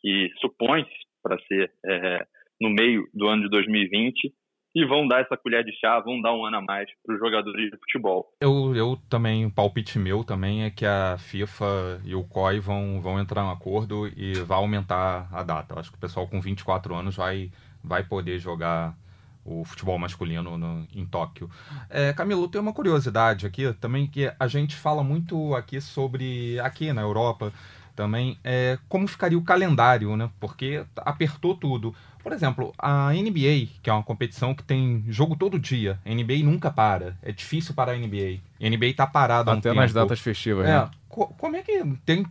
que 0.00 0.30
supõe-se 0.40 0.90
para 1.22 1.38
ser 1.46 1.72
é, 1.86 2.26
no 2.60 2.70
meio 2.70 3.08
do 3.14 3.28
ano 3.28 3.42
de 3.42 3.48
2020, 3.50 4.32
e 4.74 4.84
vão 4.86 5.06
dar 5.06 5.20
essa 5.20 5.36
colher 5.36 5.62
de 5.64 5.72
chá, 5.78 6.00
vão 6.00 6.20
dar 6.20 6.34
um 6.34 6.44
ano 6.44 6.56
a 6.56 6.62
mais 6.62 6.88
para 7.04 7.14
os 7.14 7.20
jogadores 7.20 7.70
de 7.70 7.76
futebol. 7.76 8.32
Eu, 8.40 8.74
eu 8.74 8.98
também, 9.08 9.44
o 9.44 9.50
palpite 9.50 9.98
meu 9.98 10.24
também 10.24 10.64
é 10.64 10.70
que 10.70 10.86
a 10.86 11.18
FIFA 11.18 12.00
e 12.04 12.14
o 12.14 12.24
COI 12.24 12.58
vão, 12.58 13.00
vão 13.00 13.20
entrar 13.20 13.42
em 13.42 13.46
um 13.46 13.50
acordo 13.50 14.08
e 14.16 14.32
vai 14.34 14.56
aumentar 14.56 15.28
a 15.30 15.42
data. 15.42 15.74
Eu 15.74 15.78
acho 15.78 15.90
que 15.90 15.98
o 15.98 16.00
pessoal 16.00 16.26
com 16.26 16.40
24 16.40 16.94
anos 16.94 17.16
vai, 17.16 17.50
vai 17.84 18.02
poder 18.02 18.38
jogar 18.38 18.96
o 19.44 19.64
futebol 19.64 19.98
masculino 19.98 20.56
no, 20.56 20.86
em 20.94 21.04
Tóquio. 21.04 21.50
É, 21.90 22.12
Camilo, 22.12 22.48
tem 22.48 22.60
uma 22.60 22.72
curiosidade 22.72 23.46
aqui 23.46 23.72
também 23.74 24.06
que 24.06 24.32
a 24.38 24.46
gente 24.46 24.76
fala 24.76 25.02
muito 25.02 25.54
aqui 25.54 25.80
sobre 25.80 26.58
aqui 26.60 26.92
na 26.92 27.02
Europa 27.02 27.52
também 27.94 28.38
é, 28.42 28.78
como 28.88 29.06
ficaria 29.06 29.38
o 29.38 29.42
calendário, 29.42 30.16
né? 30.16 30.30
Porque 30.40 30.84
apertou 30.96 31.54
tudo. 31.54 31.94
Por 32.22 32.32
exemplo, 32.32 32.72
a 32.78 33.12
NBA, 33.12 33.68
que 33.82 33.90
é 33.90 33.92
uma 33.92 34.02
competição 34.02 34.54
que 34.54 34.62
tem 34.62 35.04
jogo 35.08 35.34
todo 35.36 35.58
dia, 35.58 35.98
a 36.04 36.08
NBA 36.08 36.44
nunca 36.44 36.70
para. 36.70 37.16
É 37.20 37.32
difícil 37.32 37.74
parar 37.74 37.92
a 37.92 37.96
NBA. 37.96 38.38
A 38.60 38.68
NBA 38.68 38.86
está 38.86 39.06
parada 39.06 39.50
há 39.50 39.54
um 39.54 39.58
Até 39.58 39.70
tempo. 39.70 39.80
nas 39.80 39.92
datas 39.92 40.20
festivas, 40.20 40.66
é, 40.66 40.80
né? 40.80 40.90
Como 41.08 41.56
é 41.56 41.62
que 41.62 41.84
tem 42.06 42.24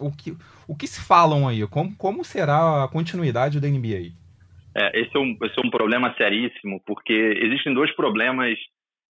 o 0.00 0.10
que 0.10 0.36
o 0.66 0.74
que 0.74 0.86
se 0.88 1.00
falam 1.00 1.46
aí? 1.46 1.64
Como, 1.68 1.94
como 1.94 2.24
será 2.24 2.82
a 2.82 2.88
continuidade 2.88 3.60
da 3.60 3.68
NBA? 3.68 4.12
É, 4.76 5.00
esse, 5.00 5.16
é 5.16 5.18
um, 5.18 5.36
esse 5.42 5.58
é 5.58 5.66
um 5.66 5.70
problema 5.70 6.14
seríssimo, 6.16 6.82
porque 6.84 7.12
existem 7.12 7.72
dois 7.72 7.90
problemas, 7.96 8.58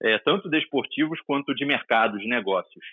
é, 0.01 0.17
tanto 0.19 0.49
desportivos 0.49 1.21
quanto 1.27 1.53
de 1.55 1.65
mercado, 1.65 2.19
de 2.19 2.29
negócios. 2.29 2.85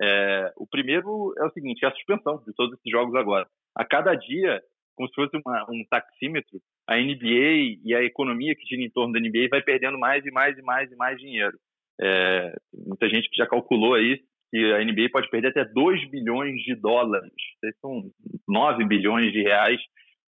É, 0.00 0.52
o 0.56 0.66
primeiro 0.66 1.34
é 1.38 1.44
o 1.44 1.50
seguinte, 1.50 1.84
é 1.84 1.88
a 1.88 1.92
suspensão 1.92 2.40
de 2.46 2.54
todos 2.54 2.78
esses 2.78 2.90
jogos 2.90 3.16
agora. 3.16 3.46
A 3.76 3.84
cada 3.84 4.14
dia, 4.14 4.62
como 4.94 5.08
se 5.08 5.14
fosse 5.16 5.36
uma, 5.44 5.64
um 5.68 5.84
taxímetro, 5.90 6.60
a 6.88 6.96
NBA 6.96 7.80
e 7.84 7.94
a 7.94 8.04
economia 8.04 8.54
que 8.54 8.66
gira 8.66 8.82
em 8.82 8.90
torno 8.90 9.12
da 9.12 9.20
NBA 9.20 9.48
vai 9.50 9.62
perdendo 9.62 9.98
mais 9.98 10.24
e 10.24 10.30
mais 10.30 10.56
e 10.56 10.62
mais 10.62 10.92
e 10.92 10.96
mais 10.96 11.18
dinheiro. 11.18 11.58
É, 12.00 12.54
muita 12.86 13.08
gente 13.08 13.28
que 13.30 13.36
já 13.36 13.48
calculou 13.48 13.94
aí 13.94 14.20
que 14.50 14.72
a 14.74 14.84
NBA 14.84 15.08
pode 15.10 15.28
perder 15.30 15.48
até 15.48 15.64
2 15.64 16.10
bilhões 16.10 16.60
de 16.62 16.74
dólares. 16.74 17.32
São 17.80 18.02
9 18.46 18.84
bilhões 18.84 19.32
de 19.32 19.42
reais 19.42 19.80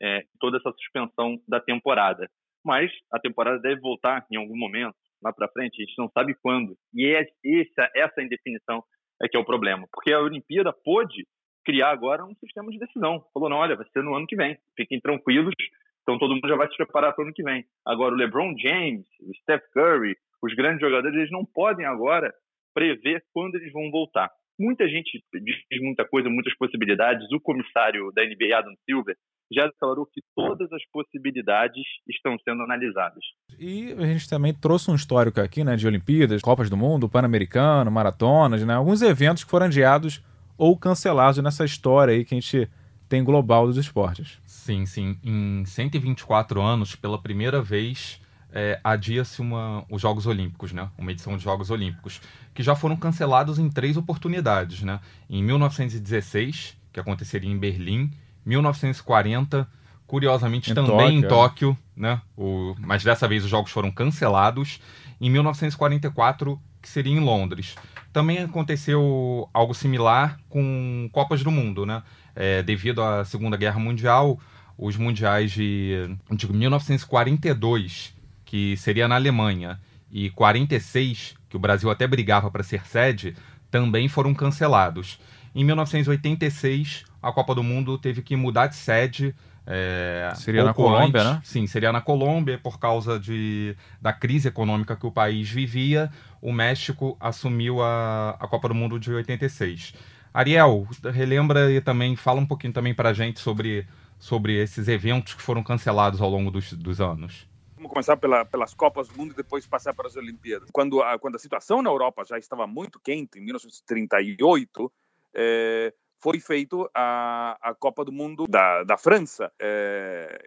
é, 0.02 0.24
toda 0.40 0.58
essa 0.58 0.72
suspensão 0.72 1.40
da 1.48 1.60
temporada. 1.60 2.30
Mas 2.64 2.92
a 3.12 3.20
temporada 3.20 3.60
deve 3.60 3.80
voltar 3.80 4.26
em 4.32 4.38
algum 4.38 4.58
momento, 4.58 4.96
lá 5.24 5.32
para 5.34 5.50
frente, 5.50 5.82
a 5.82 5.86
gente 5.86 5.98
não 5.98 6.10
sabe 6.10 6.36
quando. 6.42 6.76
E 6.94 7.06
é 7.06 7.22
essa, 7.22 7.92
essa 7.96 8.22
indefinição 8.22 8.84
é 9.22 9.28
que 9.28 9.38
é 9.38 9.40
o 9.40 9.46
problema. 9.46 9.88
Porque 9.92 10.12
a 10.12 10.20
Olimpíada 10.20 10.74
pôde 10.74 11.26
criar 11.66 11.92
agora 11.92 12.26
um 12.26 12.36
sistema 12.36 12.72
de 12.72 12.80
decisão. 12.80 13.24
Falou, 13.34 13.50
não, 13.50 13.58
olha, 13.58 13.76
vai 13.76 13.86
ser 13.90 14.04
no 14.04 14.16
ano 14.16 14.28
que 14.28 14.36
vem. 14.36 14.58
Fiquem 14.76 15.00
tranquilos, 15.00 15.54
então 16.02 16.18
todo 16.18 16.34
mundo 16.34 16.48
já 16.48 16.56
vai 16.56 16.68
se 16.70 16.78
preparar 16.78 17.14
para 17.14 17.22
o 17.22 17.26
ano 17.26 17.34
que 17.34 17.44
vem. 17.44 17.66
Agora, 17.86 18.14
o 18.14 18.18
LeBron 18.18 18.56
James, 18.58 19.06
o 19.22 19.36
Steph 19.42 19.64
Curry, 19.74 20.16
os 20.42 20.54
grandes 20.56 20.82
jogadores, 20.82 21.16
eles 21.16 21.32
não 21.32 21.46
podem 21.46 21.86
agora 21.86 22.34
prever 22.74 23.24
quando 23.34 23.56
eles 23.56 23.72
vão 23.72 23.92
voltar. 23.92 24.30
Muita 24.60 24.88
gente 24.90 25.24
diz 25.34 25.82
muita 25.82 26.06
coisa, 26.06 26.30
muitas 26.30 26.56
possibilidades. 26.58 27.32
O 27.32 27.40
comissário 27.40 28.12
da 28.14 28.26
NBA, 28.26 28.58
Adam 28.58 28.74
Silver, 28.86 29.16
já 29.52 29.66
declarou 29.66 30.06
que 30.06 30.22
todas 30.36 30.72
as 30.72 30.82
possibilidades 30.92 31.84
estão 32.08 32.38
sendo 32.44 32.64
analisadas. 32.64 33.24
E 33.60 33.94
a 33.94 34.06
gente 34.06 34.30
também 34.30 34.54
trouxe 34.54 34.92
um 34.92 34.96
histórico 34.96 35.42
aqui, 35.42 35.64
né, 35.64 35.76
de 35.76 35.88
Olimpíadas, 35.88 36.42
Copas 36.42 36.70
do 36.70 36.78
Mundo, 36.78 37.10
Pan-Americano, 37.10 37.90
maratonas, 37.90 38.64
né, 38.64 38.74
alguns 38.74 39.02
eventos 39.02 39.44
que 39.44 39.50
foram 39.50 39.66
adiados 39.66 40.24
ou 40.58 40.78
cancelados 40.78 41.42
nessa 41.42 41.66
história 41.66 42.14
aí 42.14 42.26
que 42.26 42.36
a 42.36 42.40
gente 42.40 42.70
tem 43.08 43.24
global 43.24 43.66
dos 43.66 43.78
esportes. 43.78 44.40
Sim, 44.46 44.86
sim. 44.86 45.18
Em 45.24 45.66
124 45.66 46.62
anos, 46.62 46.96
pela 46.96 47.20
primeira 47.20 47.60
vez, 47.62 48.22
é, 48.52 48.80
adia-se 48.84 49.42
os 49.90 50.02
Jogos 50.02 50.28
Olímpicos, 50.28 50.72
né? 50.72 50.90
Uma 50.98 51.12
edição 51.12 51.36
de 51.36 51.44
Jogos 51.44 51.72
Olímpicos, 51.72 52.22
que 52.54 52.62
já 52.62 52.76
foram 52.76 52.96
cancelados 52.96 53.58
em 53.58 53.70
três 53.70 53.98
oportunidades, 53.98 54.84
né? 54.84 55.00
Em 55.28 55.44
1916, 55.44 56.78
que 56.92 57.00
aconteceria 57.00 57.50
em 57.50 57.58
Berlim, 57.58 58.12
1940, 58.50 59.68
curiosamente 60.06 60.72
Em 60.72 60.74
também 60.74 60.92
Tóquio, 60.98 61.12
em 61.12 61.24
é. 61.24 61.28
Tóquio, 61.28 61.78
né? 61.96 62.22
O, 62.36 62.76
mas 62.80 63.04
dessa 63.04 63.28
vez 63.28 63.44
os 63.44 63.50
jogos 63.50 63.72
foram 63.72 63.92
cancelados. 63.92 64.82
Em 65.22 65.30
1944, 65.30 66.60
que 66.82 66.90
seria 66.90 67.14
em 67.14 67.20
Londres. 67.20 67.76
Também 68.12 68.40
aconteceu 68.40 69.48
algo 69.54 69.74
similar 69.74 70.40
com 70.50 71.10
Copas 71.12 71.44
do 71.44 71.52
Mundo, 71.52 71.86
né? 71.86 72.02
É, 72.36 72.64
devido 72.64 73.04
à 73.04 73.24
Segunda 73.24 73.56
Guerra 73.56 73.80
Mundial, 73.80 74.40
os 74.78 74.96
mundiais 74.96 75.52
de, 75.52 76.18
de 76.32 76.52
1942, 76.52 78.16
que 78.46 78.78
seria 78.78 79.08
na 79.08 79.16
Alemanha, 79.16 79.80
e 80.12 80.30
46, 80.32 81.36
que 81.50 81.58
o 81.58 81.60
Brasil 81.60 81.90
até 81.90 82.08
brigava 82.08 82.50
para 82.50 82.64
ser 82.64 82.88
sede, 82.88 83.36
também 83.70 84.08
foram 84.08 84.34
cancelados. 84.34 85.20
Em 85.54 85.64
1986, 85.64 87.04
a 87.22 87.32
Copa 87.32 87.54
do 87.54 87.64
Mundo 87.64 87.98
teve 87.98 88.22
que 88.22 88.36
mudar 88.36 88.68
de 88.68 88.76
sede. 88.76 89.36
é, 89.66 90.32
Seria 90.36 90.64
na 90.64 90.74
Colômbia, 90.74 91.22
antes. 91.22 91.34
né? 91.34 91.42
Sim, 91.44 91.68
seria 91.68 91.92
na 91.92 92.02
Colômbia, 92.02 92.58
por 92.58 92.80
causa 92.80 93.20
de, 93.20 93.76
da 94.02 94.14
crise 94.14 94.48
econômica 94.48 94.96
que 94.96 95.06
o 95.06 95.12
país 95.12 95.50
vivia. 95.50 96.10
O 96.42 96.52
México 96.52 97.18
assumiu 97.20 97.82
a, 97.82 98.38
a 98.40 98.48
Copa 98.48 98.70
do 98.70 98.76
Mundo 98.76 99.00
de 99.00 99.12
86. 99.12 99.94
Ariel, 100.34 100.88
relembra 101.14 101.72
e 101.72 101.82
também 101.82 102.16
fala 102.16 102.40
um 102.40 102.46
pouquinho 102.46 102.72
também 102.74 102.94
para 102.94 103.10
a 103.10 103.14
gente 103.14 103.40
sobre, 103.40 103.88
sobre 104.18 104.62
esses 104.62 104.88
eventos 104.88 105.34
que 105.34 105.42
foram 105.42 105.64
cancelados 105.64 106.22
ao 106.22 106.30
longo 106.30 106.52
dos, 106.52 106.72
dos 106.74 107.02
anos. 107.02 107.48
Vamos 107.76 107.92
começar 107.92 108.18
pela, 108.18 108.46
pelas 108.46 108.74
Copas 108.74 109.08
do 109.08 109.18
Mundo 109.18 109.32
e 109.32 109.36
depois 109.36 109.66
passar 109.66 109.94
para 109.94 110.08
as 110.08 110.16
Olimpíadas. 110.16 110.70
Quando 110.72 111.02
a, 111.02 111.18
quando 111.18 111.36
a 111.36 111.40
situação 111.40 111.82
na 111.82 111.90
Europa 111.90 112.24
já 112.26 112.38
estava 112.38 112.68
muito 112.68 113.00
quente, 113.00 113.40
em 113.40 113.42
1938, 113.42 114.92
eh, 115.34 115.94
foi 116.20 116.40
feito 116.40 116.90
a, 116.94 117.58
a 117.62 117.74
Copa 117.74 118.04
do 118.04 118.12
Mundo 118.12 118.46
da, 118.48 118.84
da 118.84 118.98
França. 118.98 119.52
Eh, 119.60 120.40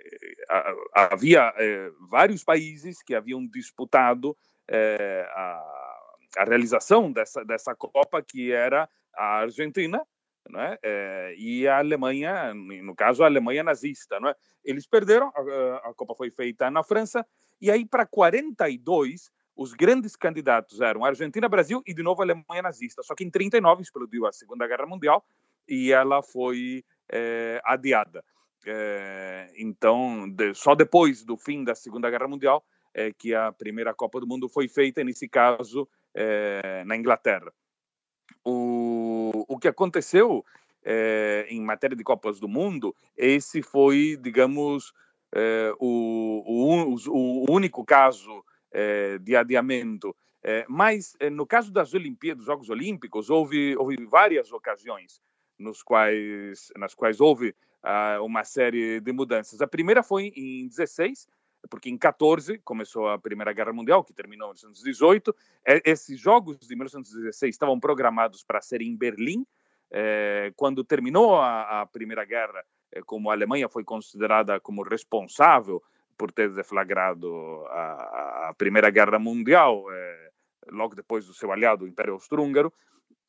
a- 0.49 0.75
havia 1.15 1.53
eh, 1.57 1.91
vários 2.11 2.45
países 2.45 3.03
que 3.03 3.15
haviam 3.15 3.47
disputado 3.47 4.37
eh, 4.69 5.27
a, 5.31 6.03
a 6.39 6.45
realização 6.45 7.11
dessa, 7.11 7.45
dessa 7.45 7.75
Copa, 7.75 8.23
que 8.23 8.53
era 8.53 8.89
a 9.15 9.39
Argentina, 9.41 10.07
né? 10.51 10.77
Eh, 10.83 11.35
e 11.39 11.69
a 11.69 11.79
Alemanha, 11.79 12.53
no 12.55 12.95
caso, 12.95 13.23
a 13.23 13.27
Alemanha 13.27 13.63
nazista. 13.63 14.21
Não 14.21 14.29
é? 14.29 14.35
Eles 14.65 14.87
perderam, 14.87 15.33
a, 15.35 15.89
a 15.89 15.95
Copa 15.95 16.15
foi 16.15 16.31
feita 16.31 16.71
na 16.71 16.83
França, 16.83 17.27
e 17.61 17.71
aí 17.71 17.87
para 17.87 18.05
42, 18.05 19.31
os 19.57 19.73
grandes 19.75 20.17
candidatos 20.17 20.81
eram 20.81 21.05
Argentina, 21.05 21.49
Brasil 21.49 21.83
e 21.87 21.95
de 21.95 22.03
novo 22.03 22.23
Alemanha 22.23 22.63
nazista. 22.63 23.03
Só 23.03 23.15
que 23.15 23.23
em 23.25 23.31
39 23.31 23.83
explodiu 23.83 24.27
a 24.27 24.33
Segunda 24.33 24.67
Guerra 24.67 24.87
Mundial 24.87 25.25
e 25.69 25.93
ela 25.93 26.23
foi 26.23 26.85
eh, 27.09 27.61
adiada. 27.65 28.25
Eh, 28.67 29.53
então, 29.57 30.29
de- 30.29 30.55
só 30.55 30.75
depois 30.75 31.25
do 31.25 31.37
fim 31.37 31.65
da 31.65 31.75
Segunda 31.75 32.11
Guerra 32.11 32.29
Mundial 32.29 32.65
é 32.95 33.13
que 33.13 33.35
a 33.35 33.53
primeira 33.53 33.95
Copa 33.95 34.21
do 34.21 34.27
Mundo 34.27 34.49
foi 34.49 34.69
feita, 34.69 35.03
nesse 35.03 35.29
caso, 35.29 35.89
eh, 36.15 36.83
na 36.87 36.97
Inglaterra. 36.97 37.53
O, 38.45 39.45
o 39.49 39.59
que 39.59 39.69
aconteceu 39.69 40.45
em 41.49 41.61
matéria 41.61 41.97
de 41.97 42.03
Copas 42.03 42.41
do 42.41 42.49
Mundo, 42.49 42.93
esse 43.17 43.63
foi, 43.63 44.19
digamos, 44.21 44.93
o, 45.79 46.43
o, 46.45 47.45
o 47.47 47.53
único 47.53 47.85
caso 47.85 48.45
de 49.21 49.37
adiamento. 49.37 50.13
Mas, 50.69 51.17
no 51.31 51.47
caso 51.47 51.73
das 51.73 51.95
Olimpíadas, 51.95 52.39
dos 52.39 52.47
Jogos 52.47 52.69
Olímpicos, 52.69 53.31
houve, 53.31 53.77
houve 53.77 54.05
várias 54.07 54.51
ocasiões 54.51 55.21
nos 55.63 55.83
quais, 55.83 56.73
nas 56.77 56.95
quais 56.95 57.21
houve 57.21 57.55
ah, 57.83 58.19
uma 58.21 58.45
série 58.45 59.01
de 59.01 59.13
mudanças. 59.13 59.61
A 59.61 59.67
primeira 59.67 60.03
foi 60.03 60.33
em 60.37 60.69
16, 60.69 61.27
porque 61.71 61.89
em 61.89 61.97
14 61.97 62.59
começou 62.59 63.09
a 63.09 63.19
Primeira 63.19 63.53
Guerra 63.53 63.73
Mundial, 63.73 64.05
que 64.05 64.13
terminou 64.13 64.49
em 64.49 64.55
1918. 64.55 65.35
Eh, 65.67 65.83
Esses 65.85 66.19
jogos 66.19 66.59
de 66.59 66.75
1916 66.75 67.55
estavam 67.55 67.79
programados 67.79 68.43
para 68.43 68.61
ser 68.61 68.83
em 68.83 68.97
Berlim. 68.97 69.47
Eh, 69.91 70.53
quando 70.57 70.83
terminou 70.85 71.37
a, 71.37 71.83
a 71.83 71.87
Primeira 71.87 72.25
Guerra, 72.25 72.65
eh, 72.91 73.03
como 73.05 73.31
a 73.31 73.35
Alemanha 73.35 73.69
foi 73.69 73.85
considerada 73.85 74.59
como 74.59 74.83
responsável 74.83 75.83
por 76.17 76.33
ter 76.33 76.51
deflagrado 76.51 77.65
a, 77.69 78.49
a 78.49 78.55
Primeira 78.57 78.91
Guerra 78.91 79.19
Mundial, 79.19 79.85
eh, 79.91 80.31
logo 80.71 80.95
depois 80.95 81.27
do 81.27 81.35
seu 81.35 81.53
aliado, 81.53 81.85
o 81.85 81.89
Império 81.89 82.15
Austro-Húngaro, 82.15 82.73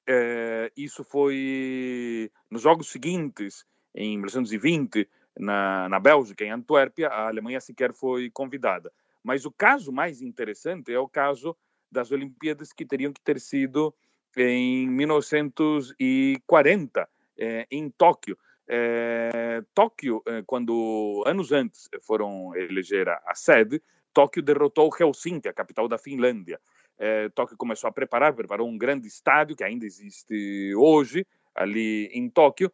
eh, 0.08 0.72
isso 0.76 1.04
foi 1.04 2.32
nos 2.50 2.62
jogos 2.62 2.90
seguintes, 2.90 3.66
em 3.96 4.18
1920, 4.18 5.08
na, 5.38 5.88
na 5.90 6.00
Bélgica, 6.00 6.44
em 6.44 6.52
Antuérpia, 6.52 7.10
a 7.10 7.28
Alemanha 7.28 7.60
sequer 7.60 7.94
foi 7.94 8.30
convidada. 8.30 8.92
Mas 9.24 9.46
o 9.46 9.52
caso 9.52 9.92
mais 9.92 10.22
interessante 10.22 10.94
é 10.94 11.00
o 11.00 11.08
caso 11.08 11.58
das 11.92 12.12
Olimpíadas 12.12 12.74
que 12.74 12.86
teriam 12.86 13.14
que 13.14 13.22
ter 13.22 13.40
sido 13.40 13.96
em 14.36 14.90
1940, 14.90 17.08
eh, 17.38 17.68
em 17.72 17.90
Tóquio. 17.90 18.38
Eh, 18.68 19.62
Tóquio, 19.74 20.22
eh, 20.28 20.44
quando 20.46 21.24
anos 21.26 21.52
antes 21.52 21.90
foram 22.02 22.56
eleger 22.56 23.10
a, 23.10 23.22
a 23.28 23.36
sede, 23.36 23.82
Tóquio 24.14 24.42
derrotou 24.42 24.90
Helsinki, 25.00 25.48
a 25.48 25.54
capital 25.54 25.88
da 25.88 25.98
Finlândia. 25.98 26.60
Eh, 27.00 27.30
Tóquio 27.30 27.58
começou 27.58 27.88
a 27.88 27.92
preparar, 27.92 28.34
preparou 28.34 28.68
um 28.68 28.78
grande 28.78 29.08
estádio 29.08 29.56
que 29.56 29.64
ainda 29.64 29.86
existe 29.86 30.74
hoje 30.76 31.26
ali 31.56 32.06
em 32.14 32.30
Tóquio. 32.30 32.72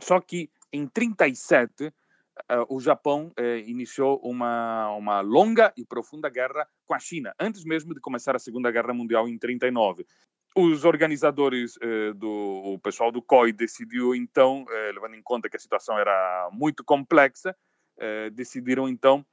Só 0.00 0.20
que 0.20 0.50
em 0.72 0.86
37 0.86 1.86
eh, 1.86 1.92
o 2.68 2.80
Japão 2.80 3.32
eh, 3.36 3.58
iniciou 3.66 4.18
uma 4.22 4.90
uma 4.96 5.20
longa 5.20 5.72
e 5.76 5.84
profunda 5.84 6.28
guerra 6.28 6.66
com 6.86 6.94
a 6.94 6.98
China, 6.98 7.34
antes 7.38 7.64
mesmo 7.64 7.94
de 7.94 8.00
começar 8.00 8.34
a 8.34 8.38
Segunda 8.38 8.70
Guerra 8.70 8.94
Mundial 8.94 9.28
em 9.28 9.38
39. 9.38 10.06
Os 10.56 10.84
organizadores 10.84 11.78
do 12.16 12.72
o 12.74 12.78
pessoal 12.80 13.12
do 13.12 13.22
COI 13.22 13.52
decidiu 13.52 14.16
então, 14.16 14.64
levando 14.92 15.14
em 15.14 15.22
conta 15.22 15.48
que 15.48 15.56
a 15.56 15.60
situação 15.60 15.96
era 15.96 16.50
muito 16.52 16.82
complexa, 16.82 17.54
decidiram 18.32 18.88
então 18.88 19.24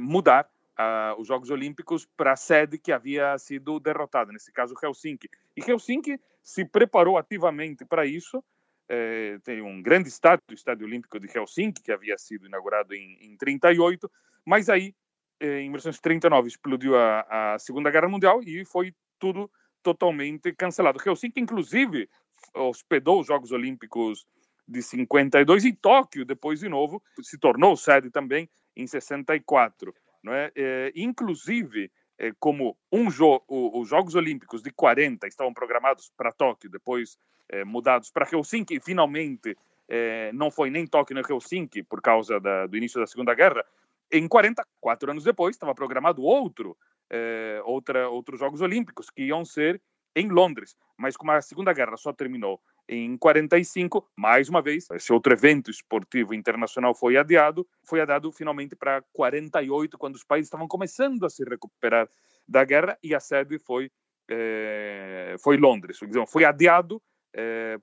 mudar 0.00 0.48
ah, 0.76 1.14
os 1.18 1.28
Jogos 1.28 1.50
Olímpicos 1.50 2.06
para 2.16 2.32
a 2.32 2.36
sede 2.36 2.78
que 2.78 2.92
havia 2.92 3.36
sido 3.38 3.78
derrotada, 3.78 4.32
nesse 4.32 4.52
caso 4.52 4.74
Helsinki. 4.82 5.28
E 5.56 5.60
Helsinki 5.60 6.18
se 6.42 6.64
preparou 6.64 7.18
ativamente 7.18 7.84
para 7.84 8.06
isso. 8.06 8.42
Eh, 8.88 9.38
tem 9.44 9.62
um 9.62 9.80
grande 9.82 10.08
estádio, 10.08 10.42
o 10.50 10.54
Estádio 10.54 10.86
Olímpico 10.86 11.18
de 11.20 11.26
Helsinki, 11.26 11.82
que 11.82 11.92
havia 11.92 12.18
sido 12.18 12.46
inaugurado 12.46 12.94
em, 12.94 13.16
em 13.20 13.36
38, 13.36 14.10
mas 14.44 14.68
aí, 14.68 14.94
eh, 15.40 15.60
em 15.60 15.70
1939, 15.70 16.48
explodiu 16.48 16.96
a, 16.96 17.54
a 17.54 17.58
Segunda 17.58 17.90
Guerra 17.90 18.08
Mundial 18.08 18.42
e 18.42 18.64
foi 18.64 18.94
tudo 19.18 19.50
totalmente 19.82 20.52
cancelado. 20.52 21.00
Helsinki, 21.04 21.40
inclusive, 21.40 22.08
hospedou 22.54 23.20
os 23.20 23.26
Jogos 23.26 23.52
Olímpicos 23.52 24.26
de 24.66 24.82
52 24.82 25.64
e 25.64 25.72
Tóquio, 25.72 26.24
depois 26.24 26.60
de 26.60 26.68
novo, 26.68 27.02
se 27.20 27.38
tornou 27.38 27.76
sede 27.76 28.10
também 28.10 28.48
em 28.76 28.86
64. 28.86 29.94
Não 30.22 30.32
é? 30.32 30.52
Eh, 30.54 30.92
inclusive, 30.94 31.90
eh, 32.18 32.32
como 32.38 32.76
um 32.92 33.10
jo 33.10 33.42
o- 33.48 33.80
os 33.80 33.88
Jogos 33.88 34.14
Olímpicos 34.14 34.62
de 34.62 34.70
40 34.70 35.26
estavam 35.26 35.52
programados 35.52 36.10
para 36.16 36.32
Tóquio, 36.32 36.70
depois 36.70 37.16
eh, 37.48 37.64
mudados 37.64 38.10
para 38.10 38.26
Helsinki, 38.30 38.76
e 38.76 38.80
finalmente 38.80 39.56
eh, 39.88 40.30
não 40.32 40.50
foi 40.50 40.70
nem 40.70 40.86
Tóquio 40.86 41.14
nem 41.14 41.24
Helsinki 41.28 41.82
por 41.82 42.00
causa 42.00 42.40
da, 42.40 42.66
do 42.66 42.76
início 42.76 43.00
da 43.00 43.06
Segunda 43.06 43.34
Guerra. 43.34 43.62
Em 44.10 44.26
40, 44.28 44.64
quatro 44.80 45.10
anos 45.10 45.24
depois, 45.24 45.54
estava 45.56 45.74
programado 45.74 46.22
outro, 46.22 46.76
eh, 47.10 47.60
outra, 47.64 48.08
outros 48.08 48.38
Jogos 48.38 48.60
Olímpicos 48.62 49.10
que 49.10 49.24
iam 49.24 49.44
ser 49.44 49.82
em 50.14 50.28
Londres. 50.28 50.76
Mas 50.96 51.16
como 51.16 51.32
a 51.32 51.42
Segunda 51.42 51.72
Guerra 51.74 51.96
só 51.96 52.12
terminou 52.12 52.60
em 52.92 53.16
45, 53.16 54.06
mais 54.16 54.48
uma 54.48 54.60
vez, 54.60 54.86
esse 54.90 55.12
outro 55.12 55.32
evento 55.32 55.70
esportivo 55.70 56.34
internacional 56.34 56.94
foi 56.94 57.16
adiado, 57.16 57.66
foi 57.82 58.00
adiado 58.00 58.30
finalmente 58.30 58.76
para 58.76 59.02
48, 59.12 59.96
quando 59.96 60.16
os 60.16 60.24
países 60.24 60.48
estavam 60.48 60.68
começando 60.68 61.24
a 61.24 61.30
se 61.30 61.42
recuperar 61.42 62.08
da 62.46 62.64
guerra 62.64 62.98
e 63.02 63.14
a 63.14 63.20
sede 63.20 63.58
foi 63.58 63.90
é, 64.30 65.36
foi 65.40 65.56
Londres. 65.56 65.98
Foi 66.28 66.44
adiado 66.44 67.02
é, 67.34 67.78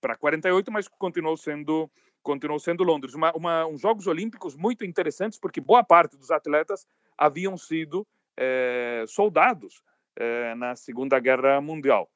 para 0.00 0.16
48, 0.16 0.70
mas 0.70 0.88
continuou 0.88 1.36
sendo 1.36 1.90
continuou 2.22 2.58
sendo 2.58 2.82
Londres. 2.82 3.14
Uma, 3.14 3.32
uma, 3.32 3.66
uns 3.66 3.82
Jogos 3.82 4.06
Olímpicos 4.06 4.56
muito 4.56 4.84
interessantes, 4.84 5.38
porque 5.38 5.60
boa 5.60 5.84
parte 5.84 6.16
dos 6.16 6.30
atletas 6.30 6.86
haviam 7.18 7.56
sido 7.58 8.06
é, 8.36 9.04
soldados 9.06 9.82
é, 10.16 10.54
na 10.54 10.74
Segunda 10.74 11.18
Guerra 11.18 11.60
Mundial, 11.60 12.08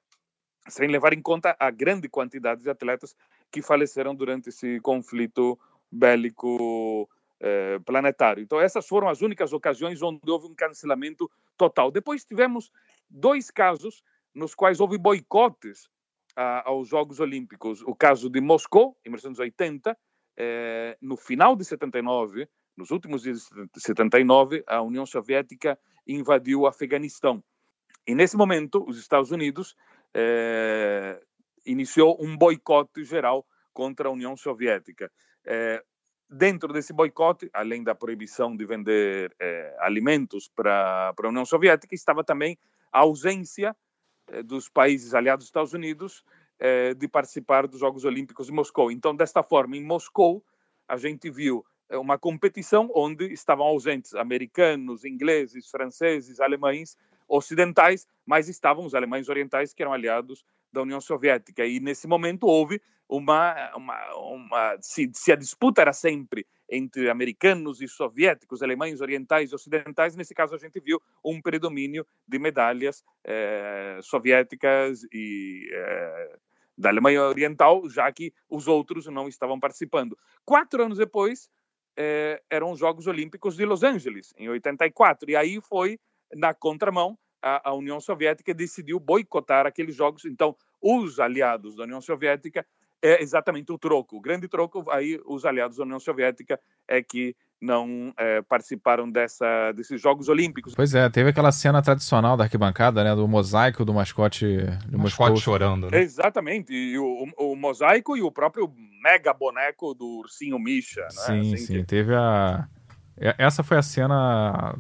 sem 0.68 0.88
levar 0.88 1.12
em 1.12 1.22
conta 1.22 1.56
a 1.58 1.70
grande 1.70 2.08
quantidade 2.08 2.62
de 2.62 2.70
atletas 2.70 3.16
que 3.50 3.62
faleceram 3.62 4.14
durante 4.14 4.50
esse 4.50 4.80
conflito 4.80 5.58
bélico 5.90 7.08
é, 7.40 7.78
planetário. 7.80 8.42
Então, 8.42 8.60
essas 8.60 8.86
foram 8.86 9.08
as 9.08 9.22
únicas 9.22 9.52
ocasiões 9.52 10.02
onde 10.02 10.20
houve 10.30 10.46
um 10.46 10.54
cancelamento 10.54 11.30
total. 11.56 11.90
Depois 11.90 12.24
tivemos 12.24 12.70
dois 13.08 13.50
casos 13.50 14.02
nos 14.34 14.54
quais 14.54 14.80
houve 14.80 14.98
boicotes 14.98 15.88
aos 16.64 16.88
Jogos 16.88 17.18
Olímpicos. 17.18 17.82
O 17.82 17.94
caso 17.96 18.30
de 18.30 18.40
Moscou, 18.40 18.96
em 19.04 19.08
1980, 19.08 19.98
eh, 20.36 20.96
no 21.02 21.16
final 21.16 21.56
de 21.56 21.64
79, 21.64 22.48
nos 22.76 22.92
últimos 22.92 23.22
dias 23.22 23.50
de 23.74 23.80
79, 23.80 24.62
a 24.64 24.80
União 24.80 25.04
Soviética 25.04 25.76
invadiu 26.06 26.60
o 26.60 26.66
Afeganistão. 26.68 27.42
E 28.06 28.14
nesse 28.14 28.36
momento, 28.36 28.84
os 28.88 28.98
Estados 28.98 29.32
Unidos 29.32 29.74
eh, 30.18 31.20
iniciou 31.64 32.16
um 32.20 32.36
boicote 32.36 33.04
geral 33.04 33.46
contra 33.72 34.08
a 34.08 34.12
União 34.12 34.36
Soviética. 34.36 35.08
Eh, 35.46 35.80
dentro 36.28 36.72
desse 36.72 36.92
boicote, 36.92 37.48
além 37.52 37.84
da 37.84 37.94
proibição 37.94 38.56
de 38.56 38.66
vender 38.66 39.32
eh, 39.38 39.76
alimentos 39.78 40.48
para 40.48 41.14
a 41.16 41.28
União 41.28 41.44
Soviética, 41.44 41.94
estava 41.94 42.24
também 42.24 42.58
a 42.92 43.00
ausência 43.00 43.76
eh, 44.26 44.42
dos 44.42 44.68
países 44.68 45.14
aliados 45.14 45.44
dos 45.44 45.50
Estados 45.50 45.72
Unidos 45.72 46.24
eh, 46.58 46.94
de 46.94 47.06
participar 47.06 47.68
dos 47.68 47.78
Jogos 47.78 48.04
Olímpicos 48.04 48.46
de 48.46 48.52
Moscou. 48.52 48.90
Então, 48.90 49.14
desta 49.14 49.44
forma, 49.44 49.76
em 49.76 49.84
Moscou, 49.84 50.42
a 50.88 50.96
gente 50.96 51.30
viu 51.30 51.64
eh, 51.88 51.96
uma 51.96 52.18
competição 52.18 52.90
onde 52.92 53.32
estavam 53.32 53.64
ausentes 53.64 54.14
americanos, 54.16 55.04
ingleses, 55.04 55.70
franceses, 55.70 56.40
alemães, 56.40 56.96
ocidentais, 57.28 58.06
mas 58.24 58.48
estavam 58.48 58.84
os 58.84 58.94
alemães 58.94 59.28
orientais 59.28 59.74
que 59.74 59.82
eram 59.82 59.92
aliados 59.92 60.44
da 60.72 60.82
União 60.82 61.00
Soviética. 61.00 61.64
E 61.64 61.80
nesse 61.80 62.06
momento 62.06 62.46
houve 62.46 62.80
uma, 63.08 63.74
uma, 63.74 64.14
uma 64.16 64.76
se, 64.80 65.10
se, 65.14 65.32
a 65.32 65.36
disputa 65.36 65.80
era 65.80 65.92
sempre 65.92 66.46
entre 66.70 67.08
americanos 67.08 67.80
e 67.80 67.88
soviéticos, 67.88 68.62
alemães, 68.62 69.00
orientais 69.00 69.50
e 69.50 69.54
ocidentais, 69.54 70.14
nesse 70.14 70.34
caso 70.34 70.54
a 70.54 70.58
gente 70.58 70.78
viu 70.78 71.00
um 71.24 71.40
predomínio 71.40 72.06
de 72.26 72.38
medalhas 72.38 73.02
eh, 73.24 73.98
soviéticas 74.02 75.02
e 75.10 75.66
eh, 75.72 76.36
da 76.76 76.90
Alemanha 76.90 77.22
Oriental, 77.22 77.88
já 77.88 78.12
que 78.12 78.32
os 78.50 78.68
outros 78.68 79.06
não 79.06 79.26
estavam 79.26 79.58
participando. 79.58 80.16
Quatro 80.44 80.84
anos 80.84 80.98
depois, 80.98 81.50
eh, 81.96 82.42
eram 82.50 82.70
os 82.70 82.78
Jogos 82.78 83.06
Olímpicos 83.06 83.56
de 83.56 83.64
Los 83.64 83.82
Angeles, 83.82 84.34
em 84.36 84.50
84, 84.50 85.30
e 85.30 85.34
aí 85.34 85.60
foi 85.62 85.98
na 86.34 86.52
contramão 86.54 87.18
a, 87.42 87.70
a 87.70 87.74
União 87.74 88.00
Soviética 88.00 88.52
decidiu 88.52 88.98
boicotar 88.98 89.66
aqueles 89.66 89.94
jogos. 89.94 90.24
Então, 90.24 90.56
os 90.82 91.18
aliados 91.20 91.76
da 91.76 91.84
União 91.84 92.00
Soviética 92.00 92.64
é 93.02 93.22
exatamente 93.22 93.72
o 93.72 93.78
troco. 93.78 94.16
O 94.16 94.20
grande 94.20 94.48
troco, 94.48 94.84
aí 94.90 95.20
os 95.26 95.44
aliados 95.44 95.76
da 95.76 95.84
União 95.84 96.00
Soviética 96.00 96.58
é 96.86 97.02
que 97.02 97.34
não 97.60 98.12
é, 98.16 98.40
participaram 98.42 99.10
dessa, 99.10 99.72
desses 99.72 100.00
Jogos 100.00 100.28
Olímpicos. 100.28 100.74
Pois 100.74 100.94
é, 100.94 101.08
teve 101.08 101.30
aquela 101.30 101.50
cena 101.50 101.82
tradicional 101.82 102.36
da 102.36 102.44
arquibancada, 102.44 103.02
né, 103.02 103.14
do 103.14 103.26
mosaico 103.26 103.84
do 103.84 103.92
mascote 103.92 104.58
do 104.86 104.98
mascote 104.98 105.40
chorando, 105.40 105.90
né? 105.90 106.00
Exatamente, 106.00 106.72
e 106.72 106.96
o, 106.98 107.04
o, 107.36 107.52
o, 107.52 107.56
mosaico 107.56 108.16
e 108.16 108.22
o 108.22 108.30
próprio 108.30 108.72
mega 109.02 109.34
boneco 109.34 109.92
do 109.92 110.20
ursinho 110.20 110.58
Misha, 110.58 111.02
né? 111.02 111.10
Sim, 111.10 111.40
assim 111.40 111.56
sim, 111.56 111.72
que... 111.78 111.84
teve 111.84 112.14
a 112.14 112.68
essa 113.20 113.62
foi 113.62 113.76
a 113.76 113.82
cena 113.82 114.74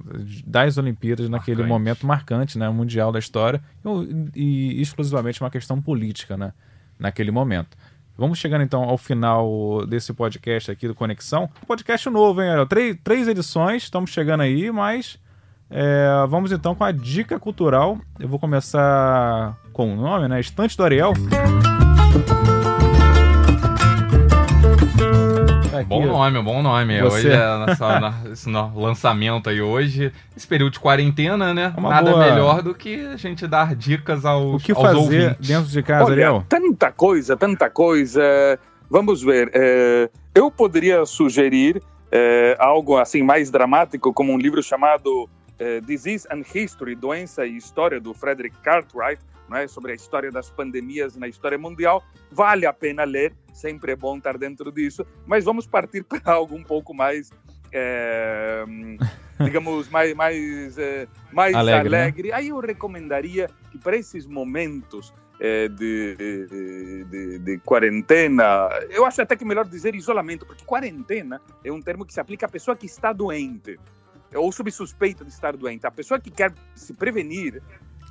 das 0.46 0.78
Olimpíadas 0.78 1.28
marcante. 1.28 1.50
naquele 1.50 1.68
momento 1.68 2.06
marcante, 2.06 2.58
né, 2.58 2.68
mundial 2.68 3.10
da 3.10 3.18
história, 3.18 3.60
e, 4.34 4.78
e 4.78 4.82
exclusivamente 4.82 5.40
uma 5.40 5.50
questão 5.50 5.80
política, 5.80 6.36
né, 6.36 6.52
naquele 6.98 7.30
momento. 7.30 7.76
Vamos 8.16 8.38
chegando 8.38 8.62
então 8.62 8.82
ao 8.82 8.98
final 8.98 9.86
desse 9.86 10.12
podcast 10.12 10.70
aqui 10.70 10.88
do 10.88 10.94
Conexão. 10.94 11.48
Podcast 11.66 12.10
novo, 12.10 12.42
hein? 12.42 12.50
Três, 12.68 12.96
três 13.04 13.28
edições, 13.28 13.84
estamos 13.84 14.10
chegando 14.10 14.40
aí, 14.40 14.72
mas 14.72 15.18
é, 15.70 16.26
vamos 16.28 16.50
então 16.50 16.74
com 16.74 16.82
a 16.82 16.90
dica 16.90 17.38
cultural. 17.38 17.98
Eu 18.18 18.28
vou 18.28 18.38
começar 18.38 19.56
com 19.72 19.92
o 19.92 19.96
nome, 19.96 20.26
né? 20.26 20.40
Estante 20.40 20.76
do 20.76 20.82
Ariel. 20.82 21.12
Aqui, 25.78 25.88
bom 25.88 26.04
nome, 26.04 26.42
bom 26.42 26.60
nome. 26.60 27.00
Você... 27.02 27.28
Hoje 27.28 27.30
é 27.30 27.66
nossa, 27.66 28.00
na, 28.00 28.14
esse 28.32 28.50
lançamento 28.50 29.48
aí 29.48 29.60
hoje. 29.60 30.12
Esse 30.36 30.46
período 30.46 30.72
de 30.72 30.80
quarentena, 30.80 31.54
né? 31.54 31.72
Uma 31.76 31.90
Nada 31.90 32.10
boa... 32.10 32.24
melhor 32.24 32.62
do 32.62 32.74
que 32.74 33.06
a 33.06 33.16
gente 33.16 33.46
dar 33.46 33.76
dicas 33.76 34.24
aos, 34.24 34.56
o 34.56 34.58
que 34.64 34.72
aos 34.72 34.82
fazer 34.82 34.96
ouvintes. 34.96 35.46
dentro 35.46 35.70
de 35.70 35.82
casa, 35.82 36.06
Olha, 36.06 36.12
Ariel? 36.14 36.44
Tanta 36.48 36.90
coisa, 36.90 37.36
tanta 37.36 37.70
coisa. 37.70 38.20
Vamos 38.90 39.22
ver. 39.22 39.52
É, 39.54 40.10
eu 40.34 40.50
poderia 40.50 41.06
sugerir 41.06 41.80
é, 42.10 42.56
algo 42.58 42.96
assim 42.96 43.22
mais 43.22 43.48
dramático, 43.48 44.12
como 44.12 44.32
um 44.32 44.38
livro 44.38 44.60
chamado 44.60 45.28
é, 45.60 45.80
Disease 45.80 46.26
and 46.28 46.42
History, 46.52 46.96
Doença 46.96 47.46
e 47.46 47.56
História, 47.56 48.00
do 48.00 48.12
Frederick 48.12 48.56
Cartwright, 48.64 49.22
né, 49.48 49.66
sobre 49.66 49.92
a 49.92 49.94
história 49.94 50.30
das 50.30 50.50
pandemias 50.50 51.16
na 51.16 51.28
história 51.28 51.58
mundial. 51.58 52.02
Vale 52.30 52.66
a 52.66 52.72
pena 52.72 53.04
ler, 53.04 53.34
sempre 53.52 53.92
é 53.92 53.96
bom 53.96 54.18
estar 54.18 54.36
dentro 54.36 54.70
disso, 54.70 55.06
mas 55.26 55.44
vamos 55.44 55.66
partir 55.66 56.04
para 56.08 56.32
algo 56.32 56.54
um 56.54 56.62
pouco 56.62 56.94
mais. 56.94 57.30
É, 57.72 58.64
digamos, 59.44 59.88
mais, 59.88 60.14
mais, 60.14 60.78
é, 60.78 61.06
mais 61.32 61.54
alegre. 61.54 61.90
Né? 61.90 62.02
alegre. 62.02 62.28
Né? 62.28 62.34
Aí 62.34 62.48
eu 62.48 62.60
recomendaria 62.60 63.48
que 63.70 63.78
para 63.78 63.96
esses 63.96 64.26
momentos 64.26 65.12
é, 65.38 65.68
de, 65.68 66.16
de, 66.16 67.04
de, 67.04 67.38
de, 67.38 67.58
quarentena, 67.58 68.68
eu 68.90 69.04
acho 69.04 69.22
até 69.22 69.36
que 69.36 69.44
melhor 69.44 69.66
dizer 69.66 69.94
isolamento, 69.94 70.46
porque 70.46 70.64
quarentena 70.64 71.40
é 71.62 71.70
um 71.70 71.80
termo 71.80 72.04
que 72.04 72.12
se 72.12 72.20
aplica 72.20 72.46
à 72.46 72.48
pessoa 72.48 72.76
que 72.76 72.86
está 72.86 73.12
doente 73.12 73.78
ou 74.34 74.50
sob 74.52 74.70
suspeita 74.70 75.24
de 75.24 75.30
estar 75.30 75.56
doente. 75.56 75.86
A 75.86 75.90
pessoa 75.90 76.20
que 76.20 76.30
quer 76.30 76.52
se 76.74 76.92
prevenir 76.92 77.62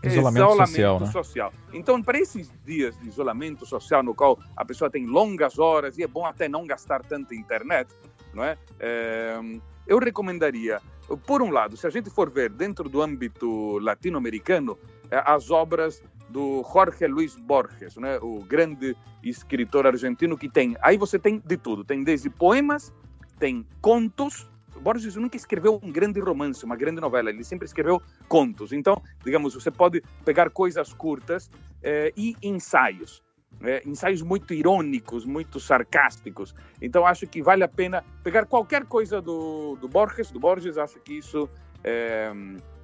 Isolamento, 0.03 0.45
isolamento 0.45 0.67
social, 0.67 0.99
né? 0.99 1.05
social. 1.07 1.53
Então, 1.73 2.01
para 2.01 2.19
esses 2.19 2.51
dias 2.63 2.97
de 2.99 3.07
isolamento 3.07 3.65
social, 3.65 4.03
no 4.03 4.13
qual 4.13 4.39
a 4.55 4.63
pessoa 4.63 4.89
tem 4.89 5.05
longas 5.05 5.57
horas 5.57 5.97
e 5.97 6.03
é 6.03 6.07
bom 6.07 6.25
até 6.25 6.47
não 6.47 6.67
gastar 6.67 7.03
tanta 7.03 7.33
internet, 7.33 7.89
não 8.33 8.43
é? 8.43 8.57
é 8.79 9.39
eu 9.87 9.99
recomendaria, 9.99 10.81
por 11.25 11.41
um 11.41 11.49
lado, 11.49 11.77
se 11.77 11.87
a 11.87 11.89
gente 11.89 12.09
for 12.09 12.29
ver 12.29 12.51
dentro 12.51 12.89
do 12.89 13.01
âmbito 13.01 13.79
latino-americano, 13.79 14.77
é, 15.09 15.23
as 15.25 15.49
obras 15.49 16.03
do 16.29 16.61
Jorge 16.73 17.07
Luis 17.07 17.37
Borges, 17.37 17.95
né? 17.95 18.19
o 18.21 18.39
grande 18.43 18.95
escritor 19.23 19.87
argentino 19.87 20.37
que 20.37 20.49
tem. 20.49 20.75
Aí 20.81 20.97
você 20.97 21.17
tem 21.17 21.39
de 21.39 21.57
tudo: 21.57 21.85
tem 21.85 22.03
desde 22.03 22.29
poemas, 22.29 22.93
tem 23.39 23.65
contos, 23.81 24.45
Borges 24.87 25.17
nunca 25.17 25.35
escreveu 25.35 25.81
um 25.83 25.91
grande 25.91 26.17
romance, 26.21 26.63
uma 26.63 26.77
grande 26.77 27.01
novela, 27.01 27.29
ele 27.29 27.43
sempre 27.43 27.65
escreveu 27.65 28.01
contos. 28.29 28.71
Então, 28.71 29.01
digamos, 29.21 29.53
você 29.53 29.69
pode 29.69 30.01
pegar 30.23 30.49
coisas 30.49 30.93
curtas 30.93 31.51
eh, 31.83 32.13
e 32.15 32.37
ensaios. 32.41 33.21
Eh, 33.61 33.81
ensaios 33.85 34.21
muito 34.21 34.53
irônicos, 34.53 35.25
muito 35.25 35.59
sarcásticos. 35.59 36.55
Então, 36.81 37.05
acho 37.05 37.27
que 37.27 37.41
vale 37.41 37.65
a 37.65 37.67
pena 37.67 38.01
pegar 38.23 38.45
qualquer 38.45 38.85
coisa 38.85 39.21
do, 39.21 39.75
do 39.75 39.89
Borges. 39.89 40.31
Do 40.31 40.39
Borges, 40.39 40.77
acho 40.77 41.01
que 41.01 41.17
isso 41.17 41.49
é, 41.83 42.31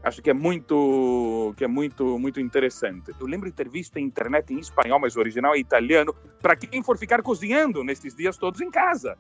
acho 0.04 0.22
que 0.22 0.30
é 0.30 0.34
muito 0.34 1.54
que 1.56 1.64
é 1.64 1.70
muito 1.70 2.20
muito 2.20 2.38
interessante. 2.42 3.14
Eu 3.18 3.28
lembro 3.28 3.50
de 3.50 3.56
ter 3.56 3.70
visto 3.70 3.98
internet 3.98 4.54
em 4.54 4.60
espanhol, 4.60 5.00
mas 5.00 5.16
o 5.16 5.22
original 5.22 5.56
é 5.56 5.60
italiano, 5.60 6.14
para 6.42 6.58
quem 6.58 6.84
for 6.84 6.98
ficar 6.98 7.22
cozinhando 7.22 7.82
nestes 7.82 8.14
dias 8.14 8.36
todos 8.36 8.60
em 8.60 8.70
casa, 8.70 9.18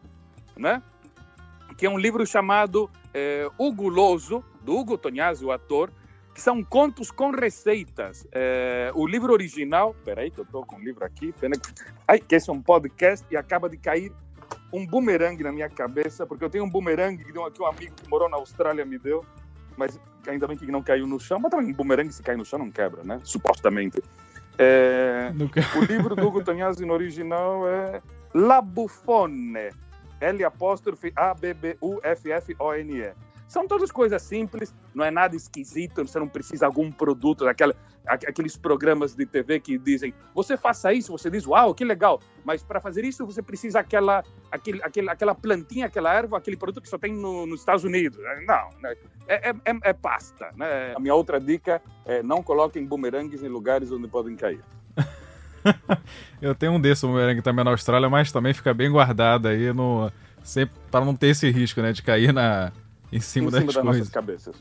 né? 0.58 0.84
Que 1.74 1.86
é 1.86 1.90
um 1.90 1.98
livro 1.98 2.26
chamado 2.26 2.90
é, 3.14 3.50
O 3.58 3.72
Guloso, 3.72 4.44
do 4.62 4.78
Hugo 4.78 4.98
Tognazzi, 4.98 5.44
o 5.44 5.52
ator, 5.52 5.92
que 6.34 6.42
são 6.42 6.64
contos 6.64 7.12
com 7.12 7.32
receitas. 7.32 8.28
É, 8.32 8.92
o 8.96 9.06
livro 9.06 9.32
original, 9.32 9.96
peraí 10.04 10.32
que 10.32 10.40
eu 10.40 10.44
estou 10.44 10.66
com 10.66 10.78
o 10.78 10.80
livro 10.80 11.06
aqui, 11.06 11.32
pena 11.40 11.56
que, 11.56 11.72
ai, 12.08 12.20
que 12.20 12.36
esse 12.36 12.50
é 12.50 12.54
um 12.54 12.62
podcast 12.62 13.26
e 13.30 13.38
acaba 13.38 13.70
de 13.70 13.78
cair 13.78 14.12
um 14.72 14.86
bumerangue 14.86 15.44
na 15.44 15.52
minha 15.52 15.70
cabeça, 15.70 16.26
porque 16.26 16.44
eu 16.44 16.50
tenho 16.50 16.64
um 16.64 16.70
bumerangue 16.70 17.24
que, 17.24 17.32
que 17.32 17.62
um 17.62 17.66
amigo 17.66 17.94
que 17.96 18.10
morou 18.10 18.28
na 18.28 18.38
Austrália 18.38 18.84
me 18.84 18.98
deu, 18.98 19.24
mas 19.78 20.00
ainda 20.28 20.48
bem 20.48 20.58
que 20.58 20.66
não 20.72 20.82
caiu 20.82 21.06
no 21.06 21.20
chão, 21.20 21.40
mas 21.40 21.52
também 21.52 21.68
um 21.68 21.74
bumerangue 21.74 22.12
se 22.12 22.24
cai 22.24 22.36
no 22.36 22.44
chão 22.44 22.58
não 22.58 22.72
quebra, 22.72 23.04
né? 23.04 23.20
Supostamente. 23.24 24.02
É, 24.58 25.32
o 25.76 25.84
livro 25.84 26.16
do 26.16 26.28
Hugo 26.28 26.44
Tognazzi 26.44 26.86
no 26.86 26.94
original 26.94 27.68
é 27.68 28.02
La 28.34 28.62
Buffone, 28.62 29.70
L 30.24 30.44
apóstrofe 30.44 31.12
A 31.16 31.34
B 31.34 31.54
B 31.54 31.78
U 31.82 32.00
F 32.04 32.32
F 32.32 32.56
O 32.60 32.74
N 32.74 33.00
E. 33.00 33.14
São 33.48 33.68
todas 33.68 33.92
coisas 33.92 34.22
simples, 34.22 34.74
não 34.96 35.06
é 35.06 35.12
nada 35.12 35.36
esquisito, 35.36 36.04
você 36.08 36.18
não 36.18 36.28
precisa 36.28 36.60
de 36.60 36.66
algum 36.66 36.92
produto, 36.92 37.46
daquela, 37.46 37.76
aqueles 38.06 38.58
programas 38.58 39.14
de 39.14 39.26
TV 39.26 39.60
que 39.60 39.78
dizem 39.78 40.12
você 40.34 40.58
faça 40.58 40.92
isso, 40.92 41.12
você 41.12 41.30
diz 41.30 41.46
uau, 41.46 41.74
que 41.76 41.86
legal, 41.86 42.20
mas 42.44 42.64
para 42.64 42.80
fazer 42.80 43.06
isso 43.06 43.26
você 43.26 43.44
precisa 43.44 43.80
aquela, 43.80 44.24
aquele, 44.52 44.82
aquele, 44.82 45.10
aquela 45.10 45.36
plantinha, 45.36 45.86
aquela 45.86 46.14
erva, 46.14 46.38
aquele 46.38 46.58
produto 46.58 46.82
que 46.82 46.90
só 46.90 46.98
tem 46.98 47.14
no, 47.14 47.46
nos 47.46 47.60
Estados 47.60 47.84
Unidos. 47.84 48.18
Não, 48.48 48.70
é, 48.82 48.96
é, 49.28 49.50
é, 49.50 49.80
é 49.84 49.94
pasta. 49.94 50.52
Né? 50.56 50.94
A 50.96 51.00
minha 51.00 51.14
outra 51.14 51.40
dica 51.40 51.82
é 52.06 52.24
não 52.24 52.42
coloquem 52.42 52.86
bumerangues 52.86 53.44
em 53.44 53.50
lugares 53.50 53.92
onde 53.92 54.08
podem 54.08 54.36
cair. 54.36 54.64
Eu 56.42 56.54
tenho 56.54 56.74
um 56.74 56.80
desse 56.80 57.06
bumerangue 57.06 57.42
também 57.42 57.64
na 57.64 57.72
Austrália, 57.72 58.10
mas 58.10 58.32
também 58.32 58.54
fica 58.54 58.74
bem 58.74 58.92
guardado 58.92 59.48
aí 59.48 59.72
no 59.74 60.12
sempre 60.44 60.76
para 60.92 61.06
não 61.06 61.16
ter 61.16 61.28
esse 61.28 61.50
risco, 61.50 61.82
né, 61.82 61.94
de 61.94 62.02
cair 62.02 62.34
na 62.34 62.72
em 63.12 63.20
cima, 63.20 63.48
em 63.48 63.52
das, 63.52 63.60
cima 63.62 63.74
das 63.74 63.84
nossas 63.84 64.10
cabeças. 64.10 64.56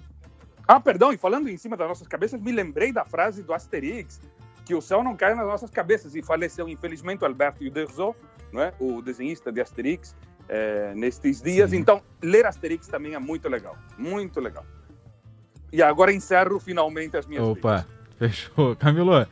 Ah, 0.66 0.78
perdão, 0.78 1.12
e 1.12 1.16
falando 1.16 1.48
em 1.48 1.57
cima 1.57 1.76
das 1.76 1.88
nossas 1.88 2.07
cabeças, 2.07 2.40
me 2.40 2.53
lembrei 2.53 2.92
da 2.92 3.05
frase 3.05 3.42
do 3.42 3.53
Asterix, 3.53 4.20
que 4.64 4.74
o 4.74 4.80
céu 4.80 5.03
não 5.03 5.16
cai 5.16 5.34
nas 5.34 5.46
nossas 5.46 5.70
cabeças, 5.70 6.14
e 6.14 6.22
faleceu, 6.22 6.68
infelizmente, 6.68 7.22
o 7.22 7.26
Alberto 7.26 7.64
Uderzo, 7.64 8.14
é? 8.55 8.72
o 8.78 9.03
desenhista 9.03 9.50
de 9.50 9.61
Asterix, 9.61 10.14
é, 10.48 10.92
nestes 10.94 11.40
dias. 11.40 11.70
Sim. 11.70 11.78
Então, 11.78 12.03
ler 12.22 12.46
Asterix 12.46 12.86
também 12.86 13.14
é 13.14 13.18
muito 13.18 13.48
legal, 13.48 13.76
muito 13.98 14.40
legal. 14.40 14.64
E 15.72 15.82
agora 15.82 16.12
encerro 16.12 16.61
finalmente 16.61 17.16
as 17.16 17.26
minhas 17.26 17.44
Opa, 17.44 17.78
dicas. 17.78 18.18
fechou. 18.18 18.76
Camilo, 18.76 19.26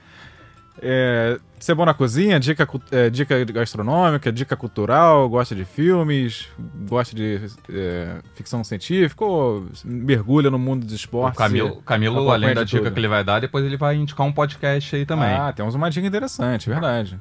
é, 0.80 1.38
você 1.60 1.72
é 1.72 1.74
bom 1.74 1.84
na 1.84 1.94
cozinha, 1.94 2.40
dica, 2.40 2.66
é, 2.90 3.10
dica 3.10 3.44
gastronômica, 3.44 4.32
dica 4.32 4.56
cultural, 4.56 5.28
gosta 5.28 5.54
de 5.54 5.64
filmes, 5.64 6.48
gosta 6.88 7.14
de 7.14 7.40
é, 7.70 8.20
ficção 8.34 8.64
científica 8.64 9.24
ou 9.24 9.66
mergulha 9.84 10.50
no 10.50 10.58
mundo 10.58 10.86
dos 10.86 10.94
esportes? 10.94 11.38
O 11.38 11.42
Camilo, 11.42 11.82
Camilo 11.82 12.30
além 12.30 12.54
da 12.54 12.64
dica 12.64 12.84
tudo. 12.84 12.92
que 12.92 12.98
ele 12.98 13.08
vai 13.08 13.22
dar, 13.22 13.40
depois 13.40 13.64
ele 13.64 13.76
vai 13.76 13.94
indicar 13.96 14.26
um 14.26 14.32
podcast 14.32 14.96
aí 14.96 15.04
também. 15.04 15.32
Ah, 15.32 15.52
temos 15.52 15.74
uma 15.74 15.90
dica 15.90 16.06
interessante, 16.06 16.68
verdade. 16.68 17.20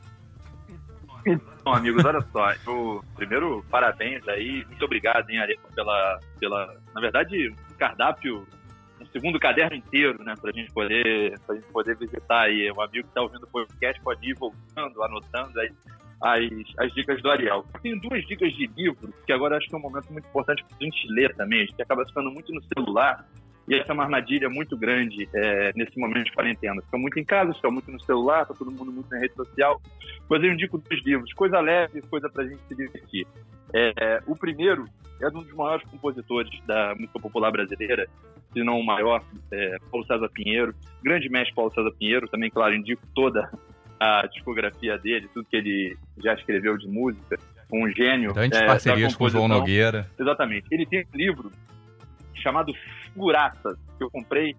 Então, 1.25 1.73
amigos, 1.73 2.03
olha 2.03 2.25
só. 2.31 2.51
Eu, 2.65 3.03
primeiro, 3.15 3.63
parabéns 3.69 4.27
aí. 4.27 4.65
Muito 4.67 4.85
obrigado, 4.85 5.29
hein, 5.29 5.39
Ariel, 5.39 5.59
pela, 5.75 6.19
pela. 6.39 6.75
Na 6.95 7.01
verdade, 7.01 7.53
cardápio 7.77 8.47
um 9.01 9.05
segundo 9.07 9.39
caderno 9.39 9.75
inteiro, 9.75 10.23
né, 10.23 10.33
pra 10.39 10.51
gente 10.51 10.71
poder, 10.71 11.39
pra 11.45 11.55
gente 11.55 11.67
poder 11.71 11.97
visitar 11.97 12.41
aí. 12.41 12.71
Um 12.71 12.81
amigo 12.81 13.07
que 13.07 13.13
tá 13.13 13.21
ouvindo 13.21 13.43
o 13.43 13.47
podcast 13.47 14.01
pode 14.01 14.29
ir 14.29 14.35
voltando, 14.35 15.03
anotando 15.03 15.59
aí 15.59 15.71
as, 16.21 16.41
as 16.77 16.93
dicas 16.93 17.21
do 17.21 17.29
Ariel. 17.29 17.65
Tenho 17.81 17.99
duas 17.99 18.25
dicas 18.25 18.51
de 18.53 18.67
livro, 18.75 19.13
que 19.25 19.31
agora 19.31 19.57
acho 19.57 19.67
que 19.67 19.75
é 19.75 19.77
um 19.77 19.81
momento 19.81 20.11
muito 20.11 20.27
importante 20.27 20.63
pra 20.63 20.77
gente 20.79 21.07
ler 21.09 21.33
também. 21.35 21.61
A 21.61 21.65
gente 21.65 21.81
acaba 21.81 22.05
ficando 22.05 22.29
muito 22.31 22.53
no 22.53 22.61
celular, 22.63 23.25
e 23.67 23.75
essa 23.75 23.91
é 23.91 23.93
uma 23.93 24.03
armadilha 24.03 24.49
muito 24.49 24.75
grande 24.75 25.29
é, 25.33 25.71
nesse 25.75 25.97
momento 25.99 26.25
de 26.25 26.31
quarentena. 26.31 26.81
Fica 26.81 26.97
muito 26.97 27.19
em 27.19 27.23
casa, 27.23 27.53
fica 27.53 27.69
muito 27.69 27.91
no 27.91 27.99
celular, 28.01 28.45
tá 28.45 28.53
todo 28.53 28.71
mundo 28.71 28.91
muito 28.91 29.09
na 29.11 29.19
rede 29.19 29.35
social. 29.35 29.79
Mas 30.27 30.43
eu 30.43 30.51
indico 30.51 30.79
dois 30.79 31.05
livros, 31.05 31.31
coisa 31.33 31.59
leve, 31.59 32.01
coisa 32.01 32.27
pra 32.29 32.45
gente 32.45 32.61
se 32.67 32.75
divertir. 32.75 33.27
É, 33.71 34.23
o 34.25 34.35
primeiro 34.35 34.85
é 35.21 35.29
de 35.29 35.37
um 35.37 35.43
dos 35.43 35.53
maiores 35.53 35.87
compositores 35.87 36.49
da 36.65 36.95
música 36.95 37.19
popular 37.19 37.51
brasileira, 37.51 38.09
se 38.51 38.63
não 38.63 38.79
o 38.79 38.85
maior, 38.85 39.23
é, 39.51 39.77
Paulo 39.91 40.05
César 40.05 40.29
Pinheiro. 40.29 40.73
Grande 41.03 41.29
mestre 41.29 41.53
Paulo 41.53 41.71
César 41.73 41.91
Pinheiro, 41.97 42.27
também, 42.27 42.49
claro, 42.49 42.73
indico 42.73 43.01
toda 43.13 43.49
a 43.99 44.25
discografia 44.27 44.97
dele, 44.97 45.29
tudo 45.33 45.47
que 45.49 45.57
ele 45.57 45.97
já 46.23 46.33
escreveu 46.33 46.77
de 46.77 46.87
música. 46.87 47.37
Um 47.71 47.87
gênio. 47.89 48.33
Grandes 48.33 48.59
é, 48.59 48.65
parcerias 48.65 49.15
com 49.15 49.29
João 49.29 49.47
Nogueira. 49.47 50.09
Exatamente. 50.19 50.65
Ele 50.71 50.85
tem 50.85 51.01
um 51.01 51.17
livro 51.17 51.51
chamado 52.35 52.73
Figuraças, 53.03 53.77
que 53.97 54.03
eu 54.03 54.09
comprei, 54.09 54.55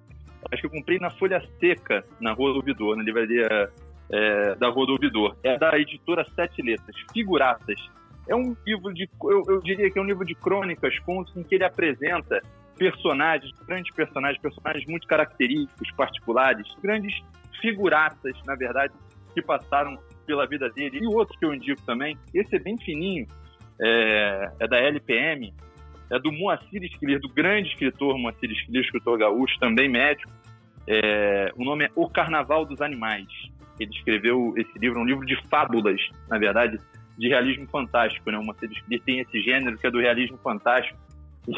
acho 0.52 0.60
que 0.60 0.66
eu 0.66 0.70
comprei 0.70 0.98
na 0.98 1.10
Folha 1.10 1.42
Seca, 1.58 2.04
na 2.20 2.32
Rua 2.32 2.52
do 2.52 2.56
Ouvidor, 2.56 2.96
na 2.96 3.02
livraria 3.02 3.70
é, 4.12 4.54
da 4.54 4.68
Rua 4.68 4.86
do 4.86 4.92
Ouvidor. 4.92 5.36
É 5.42 5.58
da 5.58 5.76
editora 5.78 6.24
Sete 6.36 6.62
Letras, 6.62 6.94
Figuraças. 7.12 7.80
É 8.28 8.36
um 8.36 8.54
livro 8.64 8.94
de, 8.94 9.08
eu, 9.24 9.42
eu 9.48 9.60
diria 9.60 9.90
que 9.90 9.98
é 9.98 10.02
um 10.02 10.04
livro 10.04 10.24
de 10.24 10.34
crônicas, 10.36 10.96
contos 11.00 11.36
em 11.36 11.42
que 11.42 11.56
ele 11.56 11.64
apresenta 11.64 12.40
personagens, 12.80 13.52
grandes 13.68 13.92
personagens, 13.94 14.40
personagens 14.40 14.86
muito 14.86 15.06
característicos, 15.06 15.92
particulares, 15.92 16.66
grandes 16.82 17.14
figuraças, 17.60 18.32
na 18.46 18.54
verdade, 18.54 18.94
que 19.34 19.42
passaram 19.42 19.98
pela 20.26 20.46
vida 20.46 20.70
dele. 20.70 21.00
E 21.02 21.06
outro 21.06 21.38
que 21.38 21.44
eu 21.44 21.52
indico 21.52 21.82
também, 21.82 22.16
esse 22.32 22.56
é 22.56 22.58
bem 22.58 22.78
fininho, 22.78 23.26
é, 23.78 24.52
é 24.60 24.66
da 24.66 24.78
LPM, 24.78 25.52
é 26.10 26.18
do 26.18 26.32
Moacir 26.32 26.82
Esquilir, 26.82 27.20
do 27.20 27.28
grande 27.28 27.68
escritor 27.68 28.16
Moacir 28.18 28.50
Esquilir, 28.50 28.82
escritor 28.82 29.18
gaúcho, 29.18 29.58
também 29.60 29.86
médico. 29.86 30.32
É, 30.88 31.52
o 31.56 31.62
nome 31.62 31.84
é 31.84 31.90
O 31.94 32.08
Carnaval 32.08 32.64
dos 32.64 32.80
Animais. 32.80 33.28
Ele 33.78 33.90
escreveu 33.90 34.54
esse 34.56 34.78
livro, 34.78 35.00
um 35.00 35.04
livro 35.04 35.26
de 35.26 35.36
fábulas, 35.48 36.00
na 36.30 36.38
verdade, 36.38 36.78
de 37.18 37.28
realismo 37.28 37.66
fantástico. 37.66 38.30
Né? 38.30 38.38
O 38.38 38.42
Moacir 38.42 38.72
Esquilir 38.72 39.02
tem 39.02 39.20
esse 39.20 39.38
gênero 39.42 39.76
que 39.76 39.86
é 39.86 39.90
do 39.90 40.00
realismo 40.00 40.38
fantástico, 40.38 40.98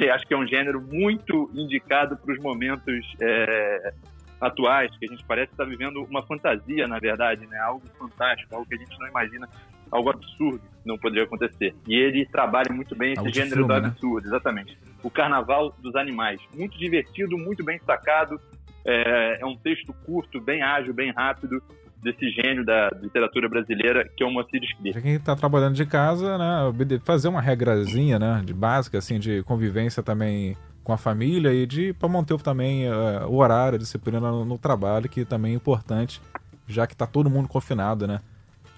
e 0.00 0.10
acho 0.10 0.26
que 0.26 0.34
é 0.34 0.36
um 0.36 0.46
gênero 0.46 0.80
muito 0.80 1.50
indicado 1.54 2.16
para 2.16 2.32
os 2.32 2.38
momentos 2.40 3.14
é, 3.20 3.92
atuais, 4.40 4.90
que 4.96 5.06
a 5.06 5.08
gente 5.08 5.24
parece 5.24 5.52
estar 5.52 5.64
vivendo 5.64 6.02
uma 6.04 6.22
fantasia, 6.22 6.86
na 6.86 6.98
verdade, 6.98 7.46
né? 7.46 7.58
algo 7.58 7.82
fantástico, 7.98 8.54
algo 8.54 8.66
que 8.66 8.74
a 8.74 8.78
gente 8.78 8.98
não 8.98 9.08
imagina, 9.08 9.48
algo 9.90 10.10
absurdo 10.10 10.60
não 10.84 10.98
poderia 10.98 11.24
acontecer. 11.24 11.74
E 11.86 11.94
ele 11.94 12.26
trabalha 12.26 12.72
muito 12.72 12.96
bem 12.96 13.12
esse 13.12 13.30
gênero 13.30 13.56
filme, 13.56 13.74
do 13.74 13.80
né? 13.80 13.88
absurdo, 13.88 14.22
né? 14.22 14.28
exatamente. 14.28 14.78
O 15.02 15.10
Carnaval 15.10 15.74
dos 15.78 15.94
Animais. 15.94 16.40
Muito 16.56 16.78
divertido, 16.78 17.36
muito 17.38 17.64
bem 17.64 17.78
sacado. 17.80 18.40
É, 18.84 19.38
é 19.40 19.46
um 19.46 19.56
texto 19.56 19.92
curto, 20.04 20.40
bem 20.40 20.62
ágil, 20.62 20.92
bem 20.92 21.12
rápido 21.12 21.62
desse 22.02 22.28
gênio 22.30 22.64
da 22.64 22.90
literatura 23.00 23.48
brasileira 23.48 24.08
que 24.16 24.22
é 24.22 24.26
o 24.26 24.30
Moacir 24.30 24.62
Escrito. 24.62 25.00
Quem 25.00 25.14
está 25.14 25.36
trabalhando 25.36 25.74
de 25.74 25.86
casa, 25.86 26.36
né, 26.36 26.72
fazer 27.04 27.28
uma 27.28 27.40
regrazinha, 27.40 28.18
né, 28.18 28.42
de 28.44 28.52
básica, 28.52 28.98
assim, 28.98 29.18
de 29.18 29.42
convivência 29.44 30.02
também 30.02 30.56
com 30.82 30.92
a 30.92 30.98
família 30.98 31.52
e 31.52 31.64
de 31.64 31.92
para 31.92 32.08
manter 32.08 32.40
também 32.40 32.88
uh, 32.88 33.26
o 33.28 33.36
horário, 33.36 33.76
a 33.76 33.78
disciplina 33.78 34.20
no, 34.20 34.44
no, 34.44 34.58
trabalho, 34.58 35.08
que 35.08 35.24
também 35.24 35.52
é 35.52 35.54
importante, 35.54 36.20
já 36.66 36.86
que 36.86 36.92
está 36.92 37.06
todo 37.06 37.30
mundo 37.30 37.48
confinado, 37.48 38.06
né, 38.06 38.20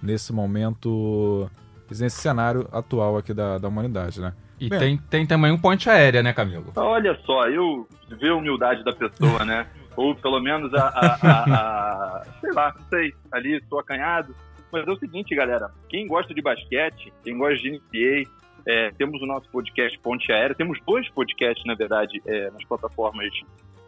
nesse 0.03 0.33
momento, 0.33 1.51
nesse 1.89 2.21
cenário 2.21 2.69
atual 2.73 3.17
aqui 3.17 3.33
da, 3.33 3.57
da 3.57 3.69
humanidade, 3.69 4.21
né. 4.21 4.35
E 4.61 4.69
tem, 4.69 4.97
tem 4.97 5.27
também 5.27 5.51
um 5.51 5.59
ponte 5.59 5.91
aérea, 5.91 6.23
né, 6.23 6.33
Camilo? 6.33 6.73
Olha 6.77 7.19
só, 7.27 7.49
eu 7.49 7.89
ver 8.21 8.31
a 8.31 8.37
humildade 8.37 8.85
da 8.85 8.93
pessoa, 8.93 9.45
né? 9.45 9.67
ou 9.97 10.15
pelo 10.15 10.41
menos 10.41 10.73
a, 10.75 10.89
a, 10.89 11.19
a, 11.23 12.21
a 12.21 12.25
sei 12.41 12.53
lá, 12.53 12.75
sei, 12.89 13.15
ali 13.33 13.57
estou 13.57 13.79
acanhado. 13.79 14.35
Mas 14.73 14.87
é 14.87 14.91
o 14.91 14.99
seguinte, 14.99 15.35
galera, 15.35 15.71
quem 15.89 16.07
gosta 16.07 16.35
de 16.35 16.43
basquete, 16.43 17.13
quem 17.23 17.39
gosta 17.39 17.57
de 17.59 17.71
NBA, 17.71 18.29
é, 18.67 18.91
temos 18.93 19.23
o 19.23 19.27
nosso 19.27 19.49
podcast 19.51 19.97
Ponte 20.01 20.33
Aérea, 20.33 20.55
temos 20.55 20.79
dois 20.87 21.09
podcasts, 21.11 21.65
na 21.65 21.75
verdade, 21.75 22.21
é, 22.27 22.51
nas 22.51 22.65
plataformas 22.65 23.31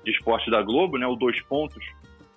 de 0.04 0.11
esporte 0.11 0.50
da 0.50 0.62
Globo, 0.62 0.96
né, 0.96 1.07
o 1.07 1.16
Dois 1.16 1.40
Pontos, 1.42 1.84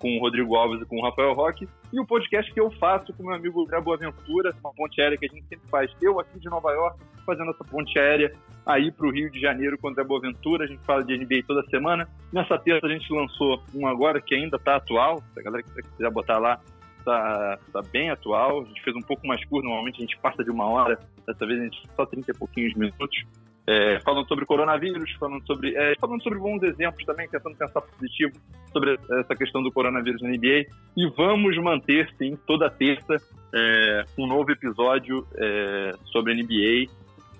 com 0.00 0.16
o 0.16 0.20
Rodrigo 0.20 0.56
Alves 0.56 0.80
e 0.80 0.86
com 0.86 0.96
o 0.96 1.02
Rafael 1.02 1.34
Roque, 1.34 1.68
e 1.92 2.00
o 2.00 2.06
podcast 2.06 2.52
que 2.52 2.60
eu 2.60 2.70
faço 2.72 3.12
com 3.12 3.22
meu 3.22 3.34
amigo 3.34 3.62
André 3.62 3.80
Boaventura, 3.80 4.52
uma 4.64 4.72
ponte 4.72 5.00
aérea 5.00 5.18
que 5.18 5.26
a 5.26 5.28
gente 5.28 5.46
sempre 5.46 5.68
faz. 5.68 5.90
Eu 6.00 6.18
aqui 6.18 6.40
de 6.40 6.48
Nova 6.48 6.72
York, 6.72 6.98
fazendo 7.26 7.50
essa 7.50 7.64
ponte 7.64 7.98
aérea 7.98 8.32
aí 8.64 8.90
para 8.90 9.06
o 9.06 9.10
Rio 9.10 9.30
de 9.30 9.38
Janeiro 9.38 9.76
com 9.78 9.88
o 9.88 10.04
Boaventura. 10.04 10.64
A 10.64 10.66
gente 10.66 10.82
fala 10.84 11.04
de 11.04 11.16
NBA 11.16 11.42
toda 11.46 11.62
semana. 11.68 12.08
Nessa 12.32 12.58
terça 12.58 12.86
a 12.86 12.90
gente 12.90 13.12
lançou 13.12 13.62
um 13.74 13.86
agora 13.86 14.20
que 14.20 14.34
ainda 14.34 14.56
está 14.56 14.76
atual. 14.76 15.22
A 15.36 15.42
galera 15.42 15.62
que 15.62 15.82
quiser 15.82 16.10
botar 16.10 16.38
lá, 16.38 16.58
está 16.98 17.58
tá 17.70 17.82
bem 17.92 18.10
atual. 18.10 18.62
A 18.62 18.64
gente 18.64 18.82
fez 18.82 18.96
um 18.96 19.02
pouco 19.02 19.26
mais 19.26 19.44
curto, 19.44 19.66
normalmente 19.66 19.98
a 19.98 20.00
gente 20.00 20.18
passa 20.18 20.42
de 20.42 20.50
uma 20.50 20.64
hora. 20.64 20.98
Dessa 21.26 21.46
vez 21.46 21.60
a 21.60 21.64
gente 21.64 21.82
só 21.94 22.06
30 22.06 22.30
e 22.30 22.34
pouquinhos 22.34 22.74
minutos 22.74 23.24
é, 23.66 24.00
falando 24.00 24.26
sobre 24.26 24.46
coronavírus, 24.46 25.10
falando 25.18 25.46
sobre, 25.46 25.76
é, 25.76 25.94
falando 26.00 26.22
sobre 26.22 26.38
bons 26.38 26.62
exemplos 26.62 27.04
também, 27.04 27.28
tentando 27.28 27.56
pensar 27.56 27.80
positivo 27.80 28.32
sobre 28.72 28.98
essa 29.20 29.36
questão 29.36 29.62
do 29.62 29.70
coronavírus 29.70 30.22
na 30.22 30.28
NBA. 30.28 30.66
E 30.96 31.08
vamos 31.16 31.56
manter, 31.58 32.08
sim, 32.18 32.36
toda 32.46 32.70
terça 32.70 33.16
é, 33.54 34.04
um 34.18 34.26
novo 34.26 34.50
episódio 34.50 35.26
é, 35.36 35.92
sobre 36.06 36.34
NBA, 36.34 36.90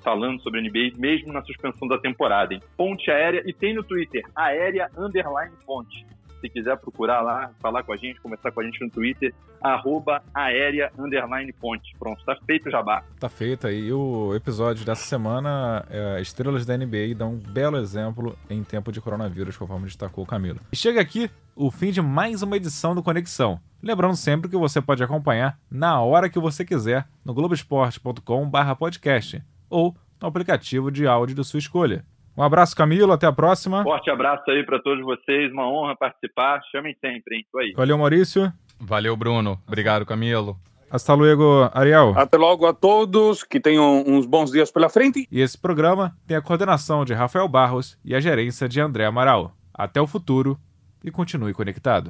falando 0.03 0.41
sobre 0.43 0.61
NBA, 0.61 0.99
mesmo 0.99 1.33
na 1.33 1.43
suspensão 1.43 1.89
da 1.89 1.99
temporada. 1.99 2.55
Hein? 2.55 2.63
Ponte 2.77 3.11
Aérea, 3.11 3.43
e 3.45 3.53
tem 3.53 3.75
no 3.75 3.83
Twitter, 3.83 4.23
Aérea 4.35 4.89
Underline 4.97 5.55
Ponte 5.67 6.07
se 6.41 6.49
quiser 6.49 6.77
procurar 6.79 7.21
lá, 7.21 7.51
falar 7.61 7.83
com 7.83 7.93
a 7.93 7.97
gente, 7.97 8.21
conversar 8.21 8.51
com 8.51 8.61
a 8.61 8.65
gente 8.65 8.83
no 8.83 8.91
Twitter, 8.91 9.35
arroba 9.61 10.23
aérea 10.35 10.91
underline 10.99 11.53
ponte. 11.53 11.95
Pronto, 11.99 12.25
tá 12.25 12.37
feito 12.47 12.69
o 12.69 12.71
jabá. 12.71 13.05
Tá 13.19 13.29
feito 13.29 13.67
aí. 13.67 13.93
O 13.93 14.35
episódio 14.35 14.85
dessa 14.85 15.03
semana, 15.03 15.85
é, 15.91 16.21
Estrelas 16.21 16.65
da 16.65 16.77
NBA 16.77 17.15
dão 17.17 17.35
um 17.35 17.39
belo 17.39 17.77
exemplo 17.77 18.37
em 18.49 18.65
tempo 18.65 18.91
de 18.91 19.01
coronavírus, 19.01 19.57
conforme 19.57 19.87
destacou 19.87 20.25
o 20.25 20.27
Camilo. 20.27 20.61
E 20.73 20.77
chega 20.77 21.01
aqui 21.01 21.31
o 21.55 21.71
fim 21.71 21.91
de 21.91 22.01
mais 22.01 22.43
uma 22.43 22.57
edição 22.57 22.95
do 22.95 23.03
Conexão. 23.03 23.61
Lembrando 23.83 24.17
sempre 24.17 24.51
que 24.51 24.57
você 24.57 24.81
pode 24.81 25.03
acompanhar 25.03 25.59
na 25.71 26.01
hora 26.01 26.31
que 26.31 26.39
você 26.39 26.65
quiser 26.65 27.07
no 27.25 27.35
globesport.com/podcast 27.35 29.43
ou 29.69 29.97
no 30.21 30.29
aplicativo 30.29 30.91
de 30.91 31.07
áudio 31.07 31.37
da 31.37 31.45
sua 31.45 31.59
escolha. 31.59 32.05
Um 32.41 32.43
abraço, 32.43 32.75
Camilo, 32.75 33.13
até 33.13 33.27
a 33.27 33.33
próxima. 33.33 33.83
Forte 33.83 34.09
abraço 34.09 34.51
aí 34.51 34.65
para 34.65 34.81
todos 34.81 35.05
vocês, 35.05 35.53
uma 35.53 35.69
honra 35.71 35.95
participar. 35.95 36.59
Chamem 36.73 36.97
sempre, 36.99 37.37
hein? 37.37 37.45
Tô 37.53 37.59
aí. 37.59 37.73
Valeu, 37.77 37.99
Maurício. 37.99 38.51
Valeu, 38.81 39.15
Bruno. 39.15 39.61
Obrigado, 39.69 40.07
Camilo. 40.07 40.57
Hasta 40.91 41.13
luego, 41.13 41.69
Ariel. 41.75 42.15
Até 42.17 42.39
logo 42.39 42.65
a 42.65 42.73
todos, 42.73 43.43
que 43.45 43.61
tenham 43.61 44.03
uns 44.07 44.25
bons 44.25 44.51
dias 44.51 44.71
pela 44.73 44.89
frente. 44.89 45.29
E 45.31 45.39
esse 45.39 45.59
programa 45.59 46.17
tem 46.27 46.35
a 46.35 46.41
coordenação 46.41 47.05
de 47.05 47.13
Rafael 47.13 47.47
Barros 47.47 47.99
e 48.03 48.15
a 48.15 48.21
gerência 48.21 48.67
de 48.67 48.81
André 48.81 49.05
Amaral. 49.05 49.53
Até 49.75 50.01
o 50.01 50.07
futuro 50.07 50.59
e 51.05 51.11
continue 51.11 51.53
conectado. 51.53 52.09